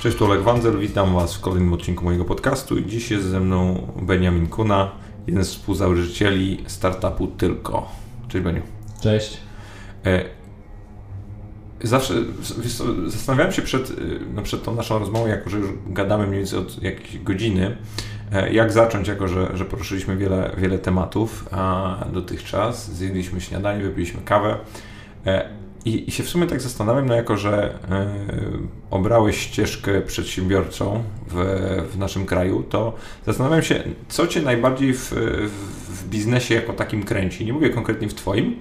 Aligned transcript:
Cześć, 0.00 0.16
tu 0.16 0.24
Olek 0.24 0.42
Wanzel, 0.42 0.78
witam 0.78 1.14
Was 1.14 1.34
w 1.34 1.40
kolejnym 1.40 1.72
odcinku 1.72 2.04
mojego 2.04 2.24
podcastu 2.24 2.78
i 2.78 2.86
dziś 2.86 3.10
jest 3.10 3.26
ze 3.26 3.40
mną 3.40 3.86
Benjamin 4.02 4.46
Kuna, 4.46 4.90
jeden 5.26 5.44
z 5.44 5.48
współzałożycieli 5.48 6.64
startupu 6.66 7.26
Tylko. 7.26 7.88
Cześć 8.28 8.44
Beniu. 8.44 8.62
Cześć. 9.02 9.40
E, 10.06 10.24
zawsze 11.82 12.14
zastanawiałem 13.06 13.52
się 13.52 13.62
przed, 13.62 13.92
no 14.34 14.42
przed 14.42 14.62
tą 14.62 14.74
naszą 14.74 14.98
rozmową, 14.98 15.26
jako 15.26 15.50
że 15.50 15.58
już 15.58 15.70
gadamy 15.86 16.26
mniej 16.26 16.38
więcej 16.38 16.58
od 16.58 16.82
jakiejś 16.82 17.18
godziny, 17.18 17.76
e, 18.32 18.52
jak 18.52 18.72
zacząć, 18.72 19.08
jako 19.08 19.28
że, 19.28 19.56
że 19.56 19.64
poruszyliśmy 19.64 20.16
wiele, 20.16 20.50
wiele 20.58 20.78
tematów 20.78 21.48
a 21.50 21.96
dotychczas. 22.12 22.92
Zjedliśmy 22.92 23.40
śniadanie, 23.40 23.82
wypiliśmy 23.82 24.20
kawę. 24.24 24.58
I, 25.84 26.08
I, 26.08 26.12
się 26.12 26.22
w 26.22 26.28
sumie 26.28 26.46
tak 26.46 26.60
zastanawiam, 26.60 27.06
no 27.06 27.14
jako 27.14 27.36
że 27.36 27.74
y, 27.74 27.74
obrałeś 28.90 29.38
ścieżkę 29.38 30.00
przedsiębiorcą 30.00 31.02
w, 31.28 31.34
w, 31.92 31.98
naszym 31.98 32.26
kraju, 32.26 32.62
to 32.62 32.94
zastanawiam 33.26 33.62
się, 33.62 33.82
co 34.08 34.26
Cię 34.26 34.42
najbardziej 34.42 34.94
w, 34.94 35.12
w, 35.88 36.08
biznesie 36.08 36.54
jako 36.54 36.72
takim 36.72 37.02
kręci. 37.02 37.46
Nie 37.46 37.52
mówię 37.52 37.70
konkretnie 37.70 38.08
w 38.08 38.14
Twoim, 38.14 38.56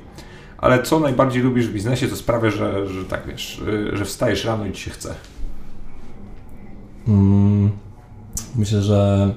ale 0.57 0.83
co 0.83 0.99
najbardziej 0.99 1.43
lubisz 1.43 1.67
w 1.67 1.73
biznesie, 1.73 2.07
co 2.07 2.15
sprawia, 2.15 2.49
że, 2.49 2.87
że 2.87 3.05
tak 3.05 3.27
wiesz, 3.27 3.61
że 3.93 4.05
wstajesz 4.05 4.45
rano 4.45 4.65
i 4.65 4.71
Ci 4.71 4.81
się 4.81 4.91
chce? 4.91 5.15
Mm, 7.07 7.71
myślę, 8.55 8.81
że 8.81 9.33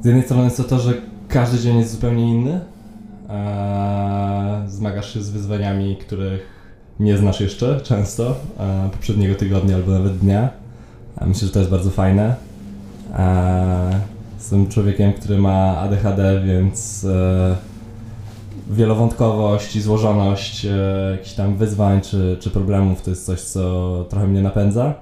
z 0.00 0.06
jednej 0.06 0.24
strony 0.24 0.44
jest 0.44 0.56
to 0.56 0.64
to, 0.64 0.78
że 0.78 0.92
każdy 1.28 1.58
dzień 1.58 1.78
jest 1.78 1.90
zupełnie 1.92 2.34
inny. 2.34 2.71
Eee, 3.32 4.70
zmagasz 4.70 5.14
się 5.14 5.22
z 5.22 5.30
wyzwaniami, 5.30 5.96
których 5.96 6.46
nie 7.00 7.18
znasz 7.18 7.40
jeszcze 7.40 7.80
często, 7.80 8.36
e, 8.58 8.90
poprzedniego 8.92 9.34
tygodnia 9.34 9.76
albo 9.76 9.92
nawet 9.92 10.18
dnia. 10.18 10.48
Myślę, 11.26 11.46
że 11.46 11.52
to 11.52 11.58
jest 11.58 11.70
bardzo 11.70 11.90
fajne. 11.90 12.34
E, 13.18 14.00
jestem 14.38 14.68
człowiekiem, 14.68 15.12
który 15.12 15.38
ma 15.38 15.78
ADHD, 15.78 16.42
więc 16.46 17.04
e, 17.04 17.56
wielowątkowość 18.70 19.76
i 19.76 19.80
złożoność 19.80 20.66
jakichś 21.10 21.32
tam 21.32 21.56
wyzwań 21.56 22.00
czy, 22.00 22.36
czy 22.40 22.50
problemów 22.50 23.02
to 23.02 23.10
jest 23.10 23.26
coś, 23.26 23.40
co 23.40 24.04
trochę 24.08 24.26
mnie 24.26 24.42
napędza. 24.42 24.94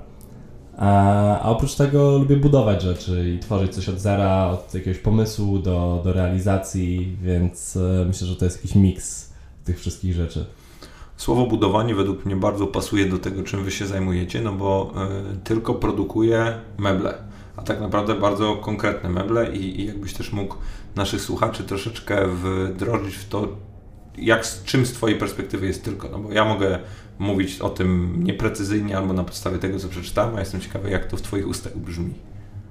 A, 0.81 1.41
a 1.41 1.49
oprócz 1.49 1.75
tego 1.75 2.19
lubię 2.19 2.37
budować 2.37 2.83
rzeczy 2.83 3.31
i 3.37 3.39
tworzyć 3.39 3.75
coś 3.75 3.89
od 3.89 4.01
zera, 4.01 4.47
od 4.47 4.75
jakiegoś 4.75 4.99
pomysłu 4.99 5.59
do, 5.59 6.01
do 6.05 6.13
realizacji, 6.13 7.17
więc 7.23 7.79
myślę, 8.07 8.27
że 8.27 8.37
to 8.37 8.45
jest 8.45 8.57
jakiś 8.57 8.75
miks 8.75 9.33
tych 9.65 9.79
wszystkich 9.79 10.15
rzeczy. 10.15 10.47
Słowo 11.17 11.47
budowanie 11.47 11.95
według 11.95 12.25
mnie 12.25 12.37
bardzo 12.37 12.67
pasuje 12.67 13.07
do 13.07 13.19
tego, 13.19 13.43
czym 13.43 13.65
wy 13.65 13.71
się 13.71 13.87
zajmujecie, 13.87 14.41
no 14.41 14.53
bo 14.53 14.93
y, 15.35 15.45
tylko 15.45 15.75
produkuje 15.75 16.55
meble, 16.79 17.15
a 17.57 17.63
tak 17.63 17.81
naprawdę 17.81 18.15
bardzo 18.15 18.57
konkretne 18.57 19.09
meble 19.09 19.57
i, 19.57 19.81
i 19.81 19.87
jakbyś 19.87 20.15
też 20.15 20.33
mógł 20.33 20.55
naszych 20.97 21.21
słuchaczy 21.21 21.65
troszeczkę 21.65 22.27
wdrożyć 22.27 23.15
w 23.15 23.29
to, 23.29 23.49
jak, 24.19 24.47
czym 24.65 24.87
z 24.87 24.93
Twojej 24.93 25.19
perspektywy 25.19 25.67
jest 25.67 25.85
tylko, 25.85 26.09
no 26.09 26.19
bo 26.19 26.33
ja 26.33 26.45
mogę 26.45 26.79
mówić 27.21 27.61
o 27.61 27.69
tym 27.69 28.25
nieprecyzyjnie 28.25 28.99
albo 28.99 29.13
na 29.13 29.25
podstawie 29.25 29.59
tego, 29.59 29.79
co 29.79 29.89
przeczytałem, 29.89 30.37
a 30.37 30.41
jestem 30.41 30.61
ciekawy, 30.61 30.91
jak 30.91 31.07
to 31.07 31.17
w 31.17 31.23
Twoich 31.23 31.49
ustach 31.49 31.79
brzmi. 31.79 32.15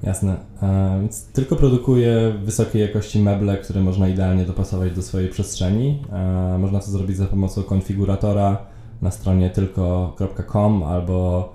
Jasne. 0.04 0.38
E, 0.62 0.98
więc 1.02 1.26
tylko 1.26 1.56
produkuje 1.56 2.34
wysokiej 2.44 2.82
jakości 2.82 3.20
meble, 3.20 3.58
które 3.58 3.82
można 3.82 4.08
idealnie 4.08 4.46
dopasować 4.46 4.92
do 4.92 5.02
swojej 5.02 5.30
przestrzeni. 5.30 6.04
E, 6.12 6.58
można 6.58 6.80
to 6.80 6.92
zrobić 6.92 7.18
za 7.18 7.26
pomocą 7.26 7.64
konfiguratora 7.64 8.58
na 9.02 9.12
stronie 9.12 9.50
tylko.com 9.50 10.84
albo 10.84 11.50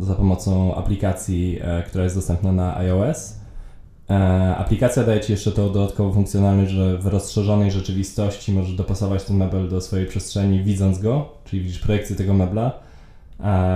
za 0.00 0.14
pomocą 0.14 0.74
aplikacji, 0.74 1.58
e, 1.62 1.82
która 1.82 2.04
jest 2.04 2.16
dostępna 2.16 2.52
na 2.52 2.76
iOS. 2.76 3.39
Aplikacja 4.56 5.04
daje 5.04 5.20
Ci 5.20 5.32
jeszcze 5.32 5.52
tą 5.52 5.72
dodatkową 5.72 6.12
funkcjonalność, 6.12 6.70
że 6.72 6.98
w 6.98 7.06
rozszerzonej 7.06 7.70
rzeczywistości 7.70 8.52
możesz 8.52 8.74
dopasować 8.74 9.24
ten 9.24 9.36
mebel 9.36 9.68
do 9.68 9.80
swojej 9.80 10.06
przestrzeni 10.06 10.62
widząc 10.62 10.98
go, 10.98 11.28
czyli 11.44 11.62
widzisz 11.62 11.78
projekcję 11.78 12.16
tego 12.16 12.34
mebla 12.34 12.72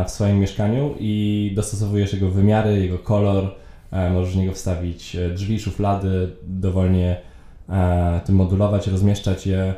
w 0.07 0.11
swoim 0.11 0.39
mieszkaniu 0.39 0.95
i 0.99 1.53
dostosowujesz 1.57 2.13
jego 2.13 2.31
wymiary, 2.31 2.81
jego 2.81 2.99
kolor, 2.99 3.55
E, 3.95 4.11
możesz 4.11 4.35
w 4.35 4.37
niego 4.37 4.53
wstawić 4.53 5.17
e, 5.17 5.31
drzwi, 5.31 5.61
szuflady, 5.61 6.29
dowolnie 6.43 7.21
e, 7.69 8.21
tym 8.25 8.35
modulować, 8.35 8.87
rozmieszczać 8.87 9.47
je. 9.47 9.75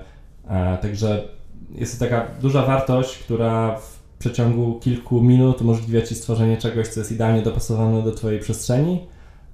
Także 0.82 1.28
jest 1.74 1.98
to 1.98 2.04
taka 2.04 2.26
duża 2.40 2.66
wartość, 2.66 3.18
która 3.18 3.76
w 3.76 3.98
przeciągu 4.18 4.80
kilku 4.80 5.22
minut 5.22 5.60
umożliwia 5.60 6.02
Ci 6.02 6.14
stworzenie 6.14 6.56
czegoś, 6.56 6.88
co 6.88 7.00
jest 7.00 7.12
idealnie 7.12 7.42
dopasowane 7.42 8.02
do 8.02 8.12
Twojej 8.12 8.40
przestrzeni, 8.40 9.06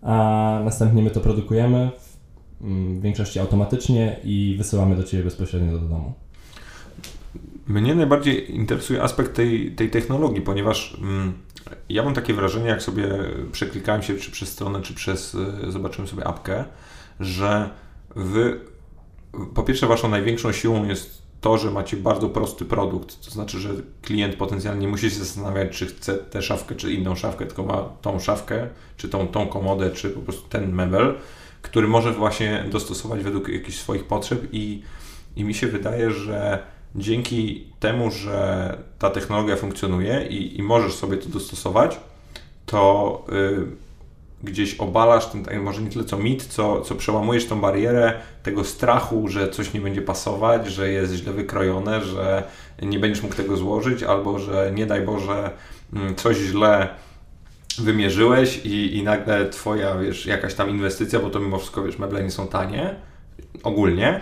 a 0.03 0.61
następnie 0.65 1.03
my 1.03 1.11
to 1.11 1.21
produkujemy 1.21 1.91
mm, 2.61 2.99
w 2.99 3.03
większości 3.03 3.41
automatycznie 3.41 4.17
i 4.25 4.55
wysyłamy 4.59 4.97
do 4.97 5.03
Ciebie 5.03 5.25
bezpośrednio 5.25 5.73
do 5.73 5.79
domu. 5.79 6.13
Mnie 7.67 7.95
najbardziej 7.95 8.55
interesuje 8.57 9.03
aspekt 9.03 9.35
tej, 9.35 9.73
tej 9.73 9.91
technologii, 9.91 10.41
ponieważ 10.41 10.97
mm, 11.01 11.33
ja 11.89 12.03
mam 12.03 12.15
takie 12.15 12.35
wrażenie, 12.35 12.69
jak 12.69 12.83
sobie 12.83 13.09
przeklikałem 13.53 14.03
się 14.03 14.15
czy 14.15 14.31
przez 14.31 14.49
stronę, 14.49 14.83
czy 14.83 14.95
przez, 14.95 15.37
e, 15.65 15.71
zobaczyłem 15.71 16.09
sobie 16.09 16.27
apkę, 16.27 16.65
że 17.21 17.71
wy, 18.17 18.61
po 19.55 19.63
pierwsze 19.63 19.87
waszą 19.87 20.09
największą 20.09 20.53
siłą 20.53 20.85
jest 20.85 21.22
to, 21.43 21.59
że 21.59 21.71
macie 21.71 21.97
bardzo 21.97 22.29
prosty 22.29 22.65
produkt, 22.65 23.25
to 23.25 23.31
znaczy, 23.31 23.59
że 23.59 23.69
klient 24.03 24.37
potencjalnie 24.37 24.81
nie 24.81 24.89
musi 24.89 25.11
się 25.11 25.17
zastanawiać, 25.17 25.71
czy 25.71 25.87
chce 25.87 26.15
tę 26.15 26.43
szafkę, 26.43 26.75
czy 26.75 26.93
inną 26.93 27.15
szafkę, 27.17 27.47
tylko 27.47 27.63
ma 27.63 27.89
tą 28.03 28.19
szafkę, 28.19 28.69
czy 28.97 29.09
tą, 29.09 29.29
tą 29.29 29.47
komodę, 29.47 29.91
czy 29.91 30.11
po 30.11 30.21
prostu 30.21 30.49
ten 30.49 30.73
mebel, 30.73 31.15
który 31.63 31.89
może 31.89 32.13
właśnie 32.13 32.65
dostosować 32.71 33.23
według 33.23 33.49
jakichś 33.49 33.79
swoich 33.79 34.05
potrzeb 34.05 34.49
i, 34.53 34.83
i 35.37 35.45
mi 35.45 35.55
się 35.55 35.67
wydaje, 35.67 36.11
że 36.11 36.59
dzięki 36.95 37.67
temu, 37.81 38.11
że 38.11 38.79
ta 38.99 39.11
technologia 39.11 39.57
funkcjonuje 39.57 40.27
i, 40.27 40.59
i 40.59 40.63
możesz 40.63 40.95
sobie 40.95 41.17
to 41.17 41.29
dostosować, 41.29 42.01
to 42.67 43.25
y, 43.33 43.67
gdzieś 44.43 44.75
obalasz 44.75 45.27
ten, 45.27 45.45
tak, 45.45 45.63
może 45.63 45.83
nie 45.83 45.91
tyle 45.91 46.05
co 46.05 46.19
mit, 46.19 46.45
co, 46.45 46.81
co 46.81 46.95
przełamujesz 46.95 47.47
tą 47.47 47.61
barierę 47.61 48.13
tego 48.43 48.65
strachu, 48.65 49.29
że 49.29 49.49
coś 49.49 49.73
nie 49.73 49.81
będzie 49.81 50.03
pasować, 50.03 50.67
że 50.67 50.89
jest 50.89 51.15
źle 51.15 51.33
wykrojone, 51.33 52.05
że 52.05 52.43
nie 52.83 52.99
będziesz 52.99 53.23
mógł 53.23 53.35
tego 53.35 53.57
złożyć, 53.57 54.03
albo 54.03 54.39
że 54.39 54.73
nie 54.75 54.87
daj 54.87 55.03
Boże 55.03 55.51
mm, 55.93 56.15
coś 56.15 56.37
źle 56.37 56.89
wymierzyłeś 57.79 58.67
i, 58.67 58.97
i 58.97 59.03
nagle 59.03 59.49
twoja, 59.49 59.97
wiesz, 59.97 60.27
jakaś 60.27 60.55
tam 60.55 60.71
inwestycja, 60.71 61.19
bo 61.19 61.31
to 61.31 61.41
mimo 61.41 61.59
wszystko, 61.59 61.83
wiesz, 61.83 61.99
meble 61.99 62.23
nie 62.23 62.31
są 62.31 62.47
tanie, 62.49 62.95
ogólnie, 63.63 64.21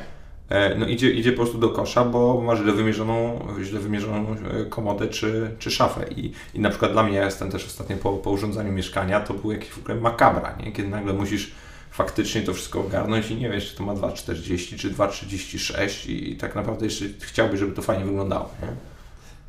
no 0.79 0.87
idzie, 0.87 1.11
idzie 1.11 1.33
po 1.33 1.37
prostu 1.37 1.59
do 1.59 1.69
kosza, 1.69 2.05
bo 2.05 2.41
ma 2.41 2.57
źle 2.57 2.73
wymierzoną, 2.73 3.47
źle 3.63 3.81
wymierzoną 3.81 4.37
e, 4.61 4.65
komodę 4.65 5.09
czy, 5.09 5.51
czy 5.59 5.71
szafę. 5.71 6.07
I, 6.17 6.33
I 6.55 6.61
na 6.61 6.71
przykład 6.71 6.93
dla 6.93 7.03
mnie, 7.03 7.17
ja 7.17 7.25
jestem 7.25 7.51
też 7.51 7.67
ostatnio 7.67 7.97
po, 7.97 8.13
po 8.13 8.31
urządzaniu 8.31 8.73
mieszkania, 8.73 9.21
to 9.21 9.35
był 9.35 9.53
jakiś 9.53 9.71
w 9.71 9.79
ogóle 9.79 9.95
makabra, 9.95 10.57
nie? 10.65 10.73
kiedy 10.73 10.89
nagle 10.89 11.13
musisz 11.13 11.53
faktycznie 11.91 12.43
to 12.43 12.55
wszystko 12.55 12.81
ogarnąć 12.81 13.31
i 13.31 13.37
nie 13.37 13.51
wiesz, 13.51 13.71
czy 13.71 13.77
to 13.77 13.83
ma 13.83 13.95
2,40 13.95 14.77
czy 14.77 14.91
2,36 14.91 16.11
i, 16.11 16.31
i 16.31 16.37
tak 16.37 16.55
naprawdę 16.55 16.85
jeszcze 16.85 17.05
chciałbyś, 17.21 17.61
żeby 17.61 17.73
to 17.73 17.83
fajnie 17.83 18.05
wyglądało. 18.05 18.51
Nie? 18.63 18.69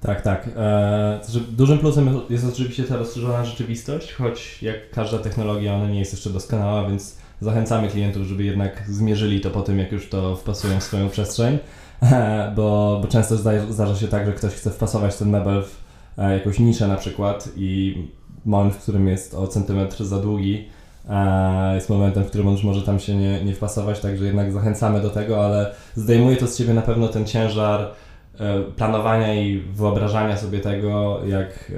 Tak, 0.01 0.21
tak. 0.21 0.47
Eee, 0.57 1.41
dużym 1.51 1.79
plusem 1.79 2.21
jest 2.29 2.45
oczywiście 2.53 2.83
ta 2.83 2.97
rozszerzona 2.97 3.45
rzeczywistość, 3.45 4.13
choć 4.13 4.63
jak 4.63 4.91
każda 4.91 5.19
technologia, 5.19 5.73
ona 5.75 5.89
nie 5.89 5.99
jest 5.99 6.13
jeszcze 6.13 6.29
doskonała, 6.29 6.89
więc 6.89 7.20
zachęcamy 7.41 7.87
klientów, 7.87 8.23
żeby 8.23 8.43
jednak 8.43 8.83
zmierzyli 8.89 9.41
to 9.41 9.49
po 9.49 9.61
tym, 9.61 9.79
jak 9.79 9.91
już 9.91 10.09
to 10.09 10.35
wpasują 10.35 10.79
w 10.79 10.83
swoją 10.83 11.09
przestrzeń, 11.09 11.57
bo, 12.55 12.99
bo 13.01 13.07
często 13.07 13.37
zdarza 13.69 13.95
się 13.95 14.07
tak, 14.07 14.25
że 14.25 14.33
ktoś 14.33 14.53
chce 14.53 14.69
wpasować 14.69 15.17
ten 15.17 15.29
mebel 15.29 15.63
w 15.63 15.81
e, 16.17 16.33
jakąś 16.33 16.59
niszę 16.59 16.87
na 16.87 16.95
przykład 16.95 17.49
i 17.57 17.97
moment, 18.45 18.75
w 18.75 18.81
którym 18.81 19.07
jest 19.07 19.33
o 19.33 19.47
centymetr 19.47 20.03
za 20.03 20.19
długi, 20.19 20.67
e, 21.09 21.75
jest 21.75 21.89
momentem, 21.89 22.23
w 22.23 22.27
którym 22.27 22.47
on 22.47 22.53
już 22.53 22.63
może 22.63 22.81
tam 22.81 22.99
się 22.99 23.15
nie, 23.15 23.43
nie 23.43 23.53
wpasować, 23.53 23.99
także 23.99 24.25
jednak 24.25 24.51
zachęcamy 24.51 25.01
do 25.01 25.09
tego, 25.09 25.45
ale 25.45 25.73
zdejmuje 25.95 26.37
to 26.37 26.47
z 26.47 26.57
Ciebie 26.57 26.73
na 26.73 26.81
pewno 26.81 27.07
ten 27.07 27.25
ciężar 27.25 27.91
e, 28.39 28.61
planowania 28.61 29.41
i 29.41 29.59
wyobrażania 29.59 30.37
sobie 30.37 30.59
tego, 30.59 31.21
jak 31.25 31.71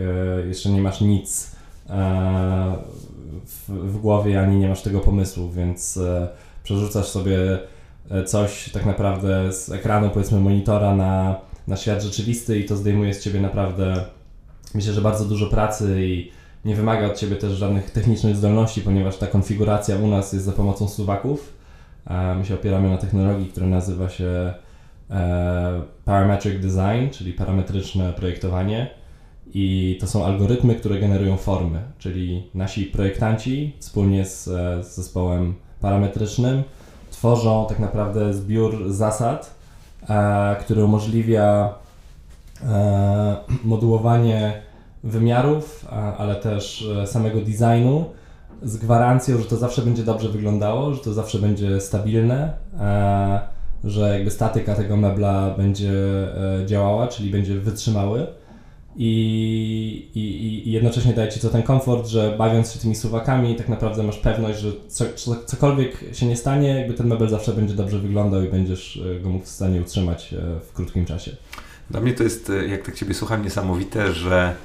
jeszcze 0.47 0.69
nie 0.69 0.81
masz 0.81 1.01
nic 1.01 1.55
w, 3.45 3.69
w 3.69 4.01
głowie, 4.01 4.41
ani 4.41 4.57
nie 4.57 4.69
masz 4.69 4.81
tego 4.81 4.99
pomysłu, 4.99 5.49
więc 5.49 5.97
e, 5.97 6.27
przerzucasz 6.63 7.07
sobie 7.07 7.59
e, 8.11 8.23
coś 8.23 8.69
tak 8.69 8.85
naprawdę 8.85 9.53
z 9.53 9.71
ekranu, 9.71 10.09
powiedzmy 10.09 10.39
monitora 10.39 10.95
na, 10.95 11.35
na 11.67 11.77
świat 11.77 12.03
rzeczywisty 12.03 12.59
i 12.59 12.65
to 12.65 12.75
zdejmuje 12.75 13.13
z 13.13 13.23
ciebie 13.23 13.41
naprawdę, 13.41 14.05
myślę, 14.75 14.93
że 14.93 15.01
bardzo 15.01 15.25
dużo 15.25 15.47
pracy 15.47 16.05
i 16.05 16.31
nie 16.65 16.75
wymaga 16.75 17.07
od 17.07 17.17
ciebie 17.17 17.35
też 17.35 17.51
żadnych 17.53 17.91
technicznych 17.91 18.35
zdolności, 18.35 18.81
ponieważ 18.81 19.17
ta 19.17 19.27
konfiguracja 19.27 19.95
u 19.95 20.07
nas 20.07 20.33
jest 20.33 20.45
za 20.45 20.51
pomocą 20.51 20.87
suwaków. 20.87 21.53
My 22.37 22.45
się 22.45 22.53
opieramy 22.53 22.89
na 22.89 22.97
technologii, 22.97 23.45
która 23.45 23.67
nazywa 23.67 24.09
się 24.09 24.53
e, 25.09 25.81
Parametric 26.05 26.61
Design, 26.61 27.09
czyli 27.11 27.33
parametryczne 27.33 28.13
projektowanie 28.13 29.02
i 29.53 29.97
to 30.01 30.07
są 30.07 30.25
algorytmy, 30.25 30.75
które 30.75 30.99
generują 30.99 31.37
formy, 31.37 31.79
czyli 31.99 32.49
nasi 32.53 32.85
projektanci 32.85 33.75
wspólnie 33.79 34.25
z, 34.25 34.43
z 34.85 34.95
zespołem 34.95 35.53
parametrycznym 35.81 36.63
tworzą 37.11 37.65
tak 37.69 37.79
naprawdę 37.79 38.33
zbiór 38.33 38.91
zasad, 38.91 39.55
e, 40.09 40.55
który 40.59 40.85
umożliwia 40.85 41.75
e, 42.63 43.35
modułowanie 43.63 44.61
wymiarów, 45.03 45.85
ale 46.17 46.35
też 46.35 46.87
e, 47.01 47.07
samego 47.07 47.39
designu 47.41 48.05
z 48.63 48.77
gwarancją, 48.77 49.37
że 49.37 49.45
to 49.45 49.55
zawsze 49.55 49.81
będzie 49.81 50.03
dobrze 50.03 50.29
wyglądało, 50.29 50.93
że 50.93 50.99
to 50.99 51.13
zawsze 51.13 51.39
będzie 51.39 51.81
stabilne, 51.81 52.53
e, 52.79 53.39
że 53.83 54.13
jakby 54.13 54.31
statyka 54.31 54.75
tego 54.75 54.97
mebla 54.97 55.49
będzie 55.57 55.91
e, 56.61 56.65
działała, 56.65 57.07
czyli 57.07 57.29
będzie 57.29 57.55
wytrzymały. 57.59 58.27
I, 58.95 60.09
i, 60.15 60.67
i 60.69 60.71
jednocześnie 60.71 61.13
daje 61.13 61.31
Ci 61.31 61.39
to 61.39 61.49
ten 61.49 61.63
komfort, 61.63 62.07
że 62.07 62.35
bawiąc 62.37 62.71
się 62.71 62.79
tymi 62.79 62.95
suwakami, 62.95 63.55
tak 63.55 63.69
naprawdę 63.69 64.03
masz 64.03 64.17
pewność, 64.17 64.59
że 64.59 64.71
co, 64.87 65.05
cokolwiek 65.45 65.97
się 66.13 66.25
nie 66.25 66.37
stanie, 66.37 66.79
jakby 66.79 66.93
ten 66.93 67.07
mebel 67.07 67.29
zawsze 67.29 67.53
będzie 67.53 67.73
dobrze 67.73 67.99
wyglądał 67.99 68.43
i 68.43 68.47
będziesz 68.47 69.01
go 69.21 69.29
mógł 69.29 69.45
w 69.45 69.49
stanie 69.49 69.81
utrzymać 69.81 70.35
w 70.69 70.73
krótkim 70.73 71.05
czasie. 71.05 71.35
Dla 71.89 72.01
mnie 72.01 72.13
to 72.13 72.23
jest, 72.23 72.51
jak 72.69 72.85
tak 72.85 72.95
Ciebie 72.95 73.13
słucham, 73.13 73.43
niesamowite, 73.43 74.13
że 74.13 74.55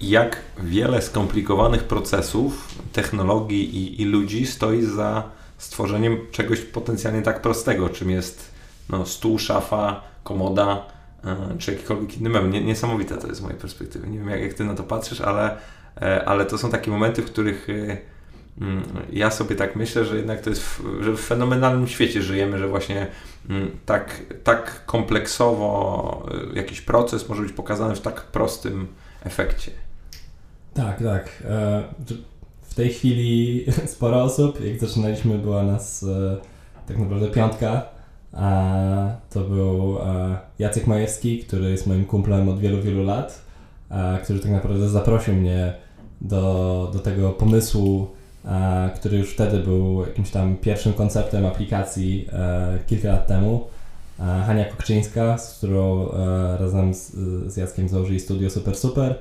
jak 0.00 0.36
wiele 0.62 1.02
skomplikowanych 1.02 1.84
procesów, 1.84 2.68
technologii 2.92 3.76
i, 3.76 4.02
i, 4.02 4.04
ludzi 4.04 4.46
stoi 4.46 4.82
za 4.82 5.22
stworzeniem 5.58 6.18
czegoś 6.32 6.60
potencjalnie 6.60 7.22
tak 7.22 7.42
prostego, 7.42 7.88
czym 7.88 8.10
jest 8.10 8.50
no, 8.88 9.06
stół, 9.06 9.38
szafa, 9.38 10.00
komoda 10.24 10.95
czy 11.58 11.72
jakikolwiek 11.72 12.18
inny 12.18 12.30
mebel. 12.30 12.64
Niesamowite 12.64 13.16
to 13.16 13.26
jest 13.26 13.40
z 13.40 13.42
mojej 13.42 13.58
perspektywy. 13.58 14.08
Nie 14.08 14.18
wiem, 14.18 14.28
jak, 14.28 14.40
jak 14.40 14.54
Ty 14.54 14.64
na 14.64 14.74
to 14.74 14.82
patrzysz, 14.82 15.20
ale, 15.20 15.56
yy, 16.00 16.26
ale 16.26 16.46
to 16.46 16.58
są 16.58 16.70
takie 16.70 16.90
momenty, 16.90 17.22
w 17.22 17.26
których 17.26 17.68
yy, 17.68 17.96
ja 19.12 19.30
sobie 19.30 19.56
tak 19.56 19.76
myślę, 19.76 20.04
że 20.04 20.16
jednak 20.16 20.40
to 20.40 20.50
jest, 20.50 20.62
w, 20.62 21.02
że 21.02 21.12
w 21.12 21.20
fenomenalnym 21.20 21.88
świecie 21.88 22.22
żyjemy, 22.22 22.58
że 22.58 22.68
właśnie 22.68 23.06
mm, 23.48 23.70
tak, 23.86 24.22
tak 24.44 24.86
kompleksowo 24.86 26.26
jakiś 26.54 26.80
proces 26.80 27.28
może 27.28 27.42
być 27.42 27.52
pokazany 27.52 27.94
w 27.94 28.00
tak 28.00 28.22
prostym 28.22 28.86
efekcie. 29.24 29.70
Tak, 30.74 31.02
tak. 31.02 31.42
E, 31.44 31.82
w 32.62 32.74
tej 32.74 32.90
chwili 32.90 33.64
sporo 33.94 34.22
osób. 34.22 34.64
Jak 34.64 34.80
zaczynaliśmy, 34.80 35.38
była 35.38 35.62
nas 35.62 36.02
e, 36.02 36.36
tak 36.88 36.98
naprawdę 36.98 37.28
piątka. 37.28 37.95
A 38.36 39.16
to 39.30 39.40
był 39.40 39.98
e, 39.98 40.38
Jacek 40.58 40.86
Majewski, 40.86 41.38
który 41.38 41.70
jest 41.70 41.86
moim 41.86 42.04
kumplem 42.04 42.48
od 42.48 42.58
wielu, 42.58 42.82
wielu 42.82 43.04
lat, 43.04 43.42
który 44.24 44.38
tak 44.38 44.50
naprawdę 44.50 44.88
zaprosił 44.88 45.34
mnie 45.34 45.72
do, 46.20 46.90
do 46.92 46.98
tego 46.98 47.30
pomysłu, 47.30 48.08
który 48.96 49.18
już 49.18 49.32
wtedy 49.32 49.58
był 49.58 50.00
jakimś 50.06 50.30
tam 50.30 50.56
pierwszym 50.56 50.92
konceptem 50.92 51.46
aplikacji 51.46 52.28
kilka 52.86 53.08
lat 53.08 53.26
temu. 53.26 53.66
Hania 54.18 54.64
Kokczyńska, 54.64 55.38
z 55.38 55.58
którą 55.58 56.08
razem 56.58 56.94
z, 56.94 57.10
z 57.52 57.56
Jackiem 57.56 57.88
założyli 57.88 58.20
studio 58.20 58.50
Super 58.50 58.76
Super 58.76 59.14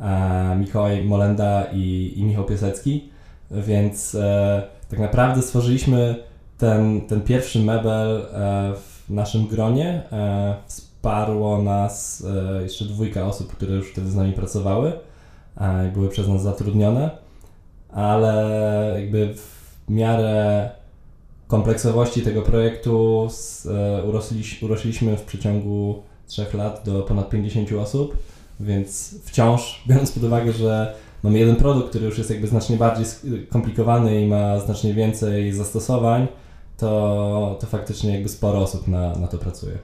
e, 0.00 0.56
Mikołaj 0.60 1.04
Molenda 1.04 1.64
i, 1.72 2.12
i 2.16 2.24
Michał 2.24 2.44
Piasecki, 2.44 3.08
więc 3.50 4.14
e, 4.14 4.62
tak 4.90 4.98
naprawdę 4.98 5.42
stworzyliśmy 5.42 6.14
ten, 6.58 7.00
ten 7.00 7.20
pierwszy 7.20 7.58
mebel 7.58 8.16
e, 8.16 8.72
w 8.74 9.10
naszym 9.10 9.46
gronie. 9.46 10.02
E, 10.12 10.54
wsparło 10.66 11.62
nas 11.62 12.24
e, 12.58 12.62
jeszcze 12.62 12.84
dwójka 12.84 13.26
osób, 13.26 13.52
które 13.52 13.74
już 13.74 13.90
wtedy 13.90 14.10
z 14.10 14.14
nami 14.14 14.32
pracowały 14.32 14.92
i 15.88 15.92
były 15.92 16.08
przez 16.08 16.28
nas 16.28 16.42
zatrudnione, 16.42 17.10
ale 17.92 18.96
jakby 19.00 19.34
w 19.34 19.90
miarę 19.90 20.70
kompleksowości 21.48 22.22
tego 22.22 22.42
projektu 22.42 23.28
urośliśmy 24.62 25.16
w 25.16 25.22
przeciągu 25.22 26.02
trzech 26.26 26.54
lat 26.54 26.82
do 26.84 27.02
ponad 27.02 27.30
50 27.30 27.72
osób 27.72 28.16
więc 28.60 29.14
wciąż, 29.24 29.82
biorąc 29.88 30.12
pod 30.12 30.24
uwagę, 30.24 30.52
że 30.52 30.94
mamy 31.22 31.38
jeden 31.38 31.56
produkt, 31.56 31.88
który 31.88 32.06
już 32.06 32.18
jest 32.18 32.30
jakby 32.30 32.46
znacznie 32.46 32.76
bardziej 32.76 33.06
skomplikowany 33.48 34.22
i 34.22 34.26
ma 34.26 34.58
znacznie 34.58 34.94
więcej 34.94 35.52
zastosowań, 35.52 36.26
to, 36.76 37.58
to 37.60 37.66
faktycznie 37.66 38.12
jakby 38.12 38.28
sporo 38.28 38.58
osób 38.58 38.88
na, 38.88 39.14
na 39.14 39.26
to 39.26 39.38
pracuje. 39.38 39.78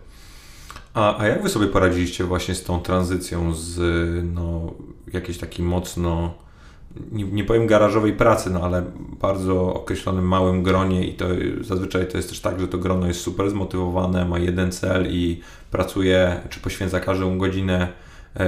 A, 0.94 1.18
a 1.18 1.26
jak 1.26 1.42
wy 1.42 1.48
sobie 1.48 1.66
poradziliście 1.66 2.24
właśnie 2.24 2.54
z 2.54 2.62
tą 2.62 2.80
tranzycją 2.80 3.54
z 3.54 3.78
no, 4.34 4.74
jakiejś 5.12 5.38
takiej 5.38 5.66
mocno, 5.66 6.34
nie, 7.12 7.24
nie 7.24 7.44
powiem 7.44 7.66
garażowej 7.66 8.12
pracy, 8.12 8.50
no 8.50 8.62
ale 8.62 8.82
bardzo 9.20 9.74
określonym 9.74 10.28
małym 10.28 10.62
gronie 10.62 11.08
i 11.08 11.14
to 11.14 11.26
zazwyczaj 11.60 12.08
to 12.08 12.16
jest 12.16 12.28
też 12.28 12.40
tak, 12.40 12.60
że 12.60 12.68
to 12.68 12.78
grono 12.78 13.06
jest 13.06 13.20
super 13.20 13.50
zmotywowane, 13.50 14.24
ma 14.24 14.38
jeden 14.38 14.72
cel 14.72 15.06
i 15.10 15.40
pracuje, 15.70 16.40
czy 16.48 16.60
poświęca 16.60 17.00
każdą 17.00 17.38
godzinę 17.38 17.88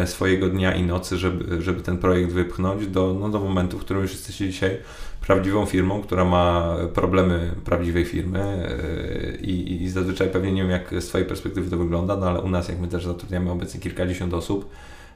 swojego 0.04 0.48
dnia 0.48 0.74
i 0.74 0.82
nocy, 0.82 1.18
żeby, 1.18 1.62
żeby 1.62 1.82
ten 1.82 1.98
projekt 1.98 2.32
wypchnąć 2.32 2.86
do, 2.86 3.16
no, 3.20 3.28
do 3.28 3.40
momentu, 3.40 3.78
w 3.78 3.80
którym 3.80 4.02
już 4.02 4.12
jesteście 4.12 4.46
dzisiaj 4.46 4.78
prawdziwą 5.20 5.66
firmą, 5.66 6.02
która 6.02 6.24
ma 6.24 6.76
problemy 6.94 7.54
prawdziwej 7.64 8.04
firmy 8.04 8.40
e, 8.40 9.36
i, 9.36 9.82
i 9.82 9.90
zazwyczaj 9.90 10.28
pewnie 10.28 10.52
nie 10.52 10.62
wiem, 10.62 10.70
jak 10.70 10.94
z 11.02 11.06
Twojej 11.06 11.26
perspektywy 11.26 11.70
to 11.70 11.76
wygląda, 11.76 12.16
no 12.16 12.26
ale 12.26 12.40
u 12.40 12.48
nas, 12.48 12.68
jak 12.68 12.80
my 12.80 12.88
też 12.88 13.04
zatrudniamy 13.04 13.50
obecnie 13.50 13.80
kilkadziesiąt 13.80 14.34
osób, 14.34 14.68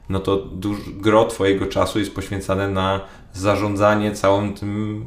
no 0.09 0.19
to 0.19 0.37
duż, 0.37 0.77
gro 0.89 1.25
Twojego 1.25 1.65
czasu 1.65 1.99
jest 1.99 2.15
poświęcane 2.15 2.67
na 2.67 3.01
zarządzanie 3.33 4.11
całym 4.11 4.53
tym, 4.53 5.05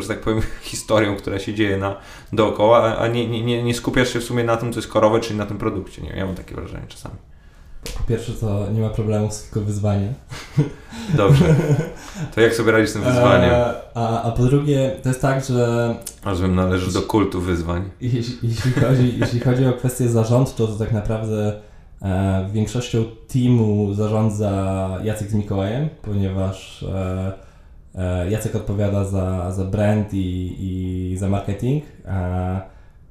że 0.00 0.08
tak 0.08 0.20
powiem, 0.20 0.42
historią, 0.62 1.16
która 1.16 1.38
się 1.38 1.54
dzieje 1.54 1.76
na, 1.76 1.96
dookoła, 2.32 2.98
a 2.98 3.06
nie, 3.06 3.42
nie, 3.42 3.62
nie 3.62 3.74
skupiasz 3.74 4.12
się 4.12 4.20
w 4.20 4.24
sumie 4.24 4.44
na 4.44 4.56
tym, 4.56 4.72
co 4.72 4.78
jest 4.78 4.88
korowe, 4.88 5.20
czyli 5.20 5.38
na 5.38 5.46
tym 5.46 5.58
produkcie. 5.58 6.02
Nie? 6.02 6.10
Ja 6.16 6.26
mam 6.26 6.34
takie 6.34 6.54
wrażenie 6.54 6.86
czasami. 6.88 7.16
Po 7.98 8.04
pierwsze 8.08 8.32
to 8.32 8.70
nie 8.70 8.80
ma 8.80 8.88
problemu, 8.88 9.28
tylko 9.44 9.66
wyzwanie. 9.66 10.12
Dobrze. 11.16 11.54
To 12.34 12.40
jak 12.40 12.54
sobie 12.54 12.72
radzisz 12.72 12.90
z 12.90 12.92
tym 12.92 13.02
wyzwaniem? 13.02 13.50
E, 13.50 13.74
a, 13.94 14.22
a 14.22 14.30
po 14.30 14.42
drugie, 14.42 14.96
to 15.02 15.08
jest 15.08 15.22
tak, 15.22 15.44
że... 15.44 15.94
Rozumiem, 16.24 16.54
należy 16.54 16.92
do 16.92 17.02
kultu 17.02 17.40
wyzwań. 17.40 17.90
Jeśli, 18.00 18.38
jeśli, 18.42 18.72
chodzi, 18.72 19.18
jeśli 19.18 19.40
chodzi 19.40 19.66
o 19.66 19.72
kwestię 19.72 20.08
zarządczą, 20.08 20.66
to 20.66 20.66
tak 20.66 20.92
naprawdę 20.92 21.60
e, 22.02 22.48
większością 22.52 23.04
teamu 23.32 23.94
zarządza 23.94 24.88
Jacek 25.04 25.30
z 25.30 25.34
Mikołajem, 25.34 25.88
ponieważ 26.02 26.82
e, 26.82 27.32
e, 27.94 28.30
Jacek 28.30 28.56
odpowiada 28.56 29.04
za, 29.04 29.52
za 29.52 29.64
brand 29.64 30.14
i, 30.14 30.56
i 30.58 31.16
za 31.16 31.28
marketing, 31.28 31.84
e, 32.06 32.60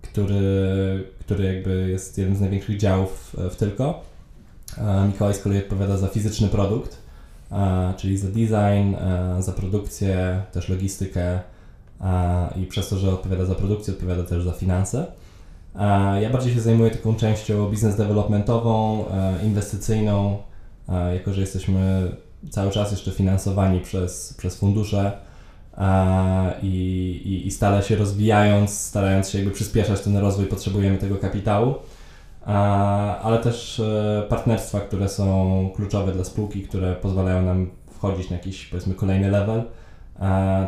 który, 0.02 1.04
który 1.20 1.54
jakby 1.54 1.90
jest 1.90 2.18
jednym 2.18 2.38
z 2.38 2.42
największych 2.42 2.78
działów 2.78 3.36
w 3.52 3.56
Tylko. 3.56 4.13
Mikołaj 5.08 5.34
z 5.34 5.40
kolei 5.40 5.60
odpowiada 5.60 5.98
za 5.98 6.08
fizyczny 6.08 6.48
produkt, 6.48 6.98
czyli 7.98 8.18
za 8.18 8.28
design, 8.28 8.96
za 9.40 9.52
produkcję, 9.52 10.42
też 10.52 10.70
logistykę 10.70 11.40
i 12.56 12.66
przez 12.66 12.90
to, 12.90 12.98
że 12.98 13.14
odpowiada 13.14 13.46
za 13.46 13.56
produkcję, 13.56 13.94
odpowiada 13.94 14.24
też 14.24 14.44
za 14.44 14.52
finanse. 14.52 15.06
Ja 16.22 16.30
bardziej 16.30 16.54
się 16.54 16.62
zajmuję 16.62 16.92
taką 16.92 17.16
częścią 17.16 17.70
biznes 17.70 17.96
developmentową, 17.96 19.06
inwestycyjną, 19.44 20.38
jako 21.14 21.34
że 21.34 21.42
jesteśmy 21.42 22.12
cały 22.50 22.72
czas 22.72 22.92
jeszcze 22.92 23.12
finansowani 23.12 23.80
przez, 23.80 24.34
przez 24.34 24.56
fundusze 24.56 25.12
i, 26.64 26.68
i, 27.26 27.48
i 27.48 27.52
stale 27.52 27.84
się 27.84 27.96
rozwijając, 27.96 28.80
starając 28.80 29.30
się 29.30 29.38
jakby 29.38 29.54
przyspieszać 29.54 30.02
ten 30.02 30.18
rozwój, 30.18 30.46
potrzebujemy 30.46 30.98
tego 30.98 31.16
kapitału 31.16 31.76
ale 32.46 33.40
też 33.44 33.80
e, 33.80 34.24
partnerstwa, 34.30 34.80
które 34.80 35.10
są 35.10 35.70
kluczowe 35.76 36.12
dla 36.12 36.24
spółki, 36.24 36.62
które 36.62 36.96
pozwalają 36.96 37.42
nam 37.42 37.70
wchodzić 37.92 38.30
na 38.30 38.36
jakiś 38.36 38.66
powiedzmy 38.66 38.94
kolejny 38.94 39.32
level. 39.32 39.64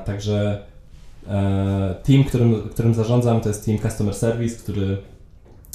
Także 0.06 0.62
e, 1.28 1.96
team, 2.04 2.24
którym, 2.24 2.70
którym 2.70 2.94
zarządzam, 2.94 3.42
to 3.42 3.50
jest 3.50 3.66
team 3.66 3.80
Customer 3.80 4.14
Service, 4.14 4.56
który 4.56 4.98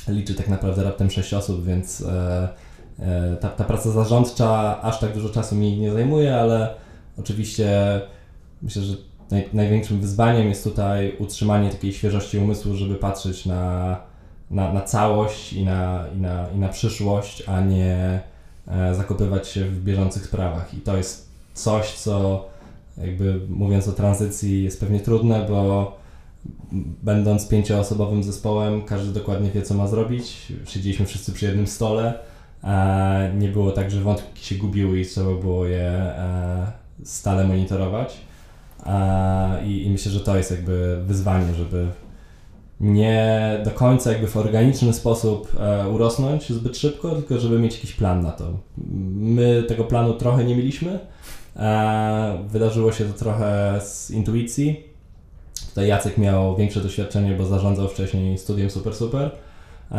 liczy 0.09 0.35
tak 0.35 0.49
naprawdę 0.49 0.85
raptem 0.85 1.11
6 1.11 1.35
osób, 1.35 1.64
więc 1.64 2.00
e, 2.00 2.49
ta, 3.40 3.49
ta 3.49 3.64
praca 3.64 3.90
zarządcza 3.90 4.80
aż 4.83 5.00
tak 5.00 5.14
dużo 5.14 5.28
czasu 5.28 5.54
mi 5.54 5.78
nie 5.78 5.92
zajmuje, 5.92 6.37
ale 6.37 6.75
oczywiście 7.19 8.00
myślę, 8.62 8.83
że 8.83 8.95
naj, 9.30 9.49
największym 9.52 10.00
wyzwaniem 10.00 10.49
jest 10.49 10.64
tutaj 10.64 11.16
utrzymanie 11.19 11.71
takiej 11.71 11.92
świeżości 11.92 12.38
umysłu, 12.38 12.75
żeby 12.75 12.95
patrzeć 12.95 13.47
na 13.47 13.97
na, 14.50 14.73
na 14.73 14.80
całość 14.80 15.52
i 15.52 15.64
na, 15.64 16.04
i, 16.16 16.21
na, 16.21 16.49
i 16.54 16.59
na 16.59 16.69
przyszłość, 16.69 17.42
a 17.47 17.61
nie 17.61 18.21
e, 18.69 18.95
zakopywać 18.95 19.49
się 19.49 19.64
w 19.64 19.85
bieżących 19.85 20.26
sprawach. 20.26 20.75
I 20.75 20.76
to 20.76 20.97
jest 20.97 21.28
coś, 21.54 21.92
co 21.92 22.45
jakby 22.99 23.40
mówiąc 23.49 23.88
o 23.88 23.92
tranzycji 23.92 24.64
jest 24.64 24.80
pewnie 24.80 25.00
trudne, 25.00 25.47
bo 25.49 26.00
będąc 27.02 27.49
pięcioosobowym 27.49 28.23
zespołem, 28.23 28.83
każdy 28.83 29.12
dokładnie 29.12 29.50
wie, 29.50 29.62
co 29.62 29.75
ma 29.75 29.87
zrobić. 29.87 30.52
Siedzieliśmy 30.66 31.07
wszyscy 31.07 31.33
przy 31.33 31.47
jednym 31.47 31.66
stole 31.66 32.14
nie 33.38 33.49
było 33.49 33.73
tak, 33.73 33.90
że 33.90 34.00
wątki 34.00 34.45
się 34.45 34.54
gubiły 34.54 35.00
i 35.00 35.07
trzeba 35.07 35.35
było 35.35 35.66
je 35.66 35.90
e, 35.90 36.73
stale 37.04 37.45
monitorować. 37.45 38.16
I 39.64 39.88
myślę, 39.92 40.12
że 40.12 40.21
to 40.21 40.37
jest 40.37 40.50
jakby 40.50 41.02
wyzwanie, 41.07 41.54
żeby 41.54 41.88
nie 42.81 43.61
do 43.65 43.71
końca 43.71 44.13
jakby 44.13 44.27
w 44.27 44.37
organiczny 44.37 44.93
sposób 44.93 45.53
e, 45.61 45.89
urosnąć 45.89 46.53
zbyt 46.53 46.77
szybko, 46.77 47.11
tylko 47.15 47.39
żeby 47.39 47.59
mieć 47.59 47.75
jakiś 47.75 47.93
plan 47.93 48.21
na 48.23 48.31
to. 48.31 48.45
My 49.15 49.63
tego 49.69 49.85
planu 49.85 50.15
trochę 50.15 50.45
nie 50.45 50.57
mieliśmy. 50.57 50.99
E, 51.57 52.45
wydarzyło 52.49 52.93
się 52.93 53.05
to 53.05 53.19
trochę 53.19 53.81
z 53.81 54.11
intuicji. 54.11 54.85
Tutaj 55.69 55.89
Jacek 55.89 56.19
miał 56.19 56.57
większe 56.57 56.81
doświadczenie, 56.81 57.35
bo 57.35 57.47
zarządzał 57.47 57.89
wcześniej 57.89 58.39
studiem 58.39 58.71
Super 58.71 58.95
Super 58.95 59.31
e, 59.91 59.97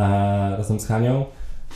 razem 0.57 0.79
z 0.79 0.87
Hanią, 0.87 1.25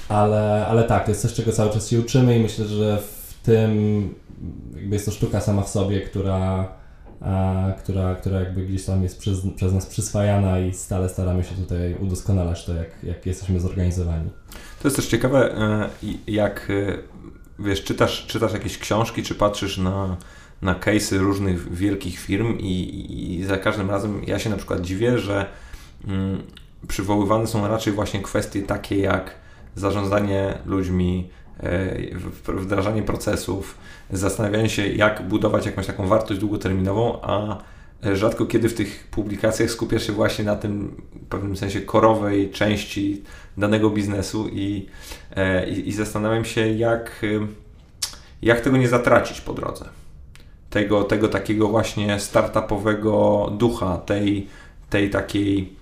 ale, 0.10 0.68
ale 0.68 0.84
tak, 0.84 1.06
to 1.06 1.12
jest 1.12 1.22
coś, 1.22 1.34
czego 1.34 1.52
cały 1.52 1.72
czas 1.72 1.90
się 1.90 2.00
uczymy 2.00 2.38
i 2.38 2.40
myślę, 2.40 2.66
że 2.66 2.98
w 2.98 3.34
tym 3.44 4.14
jakby 4.76 4.96
jest 4.96 5.06
to 5.06 5.12
sztuka 5.12 5.42
sama 5.42 5.62
w 5.62 5.70
sobie, 5.70 6.02
która 6.02 6.68
która, 7.80 8.16
która 8.16 8.40
jakby 8.40 8.66
gdzieś 8.66 8.86
tam 8.86 9.04
jest 9.04 9.20
przez, 9.20 9.40
przez 9.56 9.74
nas 9.74 9.86
przyswajana 9.86 10.60
i 10.60 10.74
stale 10.74 11.10
staramy 11.10 11.44
się 11.44 11.56
tutaj 11.56 11.96
udoskonalać 12.00 12.66
to, 12.66 12.74
jak, 12.74 13.04
jak 13.04 13.26
jesteśmy 13.26 13.60
zorganizowani. 13.60 14.30
To 14.82 14.88
jest 14.88 14.96
też 14.96 15.08
ciekawe, 15.08 15.58
e, 15.58 15.90
jak 16.28 16.70
e, 16.70 16.98
wiesz, 17.60 17.84
czytasz, 17.84 18.26
czytasz 18.28 18.54
jakieś 18.54 18.78
książki, 18.78 19.24
czy 19.24 19.36
patrzysz 19.36 19.78
na, 19.78 20.18
na 20.62 20.76
case'y 20.76 21.18
różnych 21.18 21.74
wielkich 21.74 22.20
firm 22.20 22.58
i, 22.60 23.38
i 23.40 23.46
za 23.46 23.58
każdym 23.58 23.90
razem 23.90 24.22
ja 24.28 24.40
się 24.40 24.50
na 24.50 24.58
przykład 24.58 24.82
dziwię, 24.82 25.20
że 25.20 25.46
mm, 26.08 26.44
przywoływane 26.88 27.48
są 27.48 27.68
raczej 27.68 27.94
właśnie 27.94 28.22
kwestie 28.22 28.62
takie 28.62 28.98
jak 28.98 29.36
zarządzanie 29.76 30.58
ludźmi, 30.66 31.30
wdrażanie 32.48 33.04
procesów, 33.04 33.78
zastanawianie 34.12 34.70
się, 34.70 34.88
jak 34.88 35.28
budować 35.28 35.66
jakąś 35.66 35.88
taką 35.88 36.08
wartość 36.08 36.40
długoterminową, 36.40 37.22
a 37.22 37.58
rzadko 38.14 38.46
kiedy 38.46 38.70
w 38.70 38.74
tych 38.74 39.08
publikacjach 39.12 39.70
skupiasz 39.70 40.08
się 40.08 40.14
właśnie 40.14 40.46
na 40.46 40.56
tym 40.56 41.02
w 41.26 41.28
pewnym 41.28 41.58
sensie 41.58 41.82
korowej 41.82 42.52
części 42.52 43.24
danego 43.58 43.90
biznesu 43.90 44.50
i, 44.50 44.86
e, 45.36 45.70
i, 45.70 45.90
i 45.90 45.94
zastanawiam 45.94 46.46
się, 46.46 46.68
jak, 46.68 47.26
jak 48.42 48.62
tego 48.62 48.78
nie 48.78 48.88
zatracić 48.88 49.42
po 49.42 49.54
drodze. 49.54 49.86
Tego, 50.70 51.04
tego 51.04 51.28
takiego 51.28 51.68
właśnie 51.68 52.20
startupowego 52.20 53.48
ducha, 53.58 53.98
tej, 53.98 54.48
tej 54.90 55.10
takiej 55.10 55.74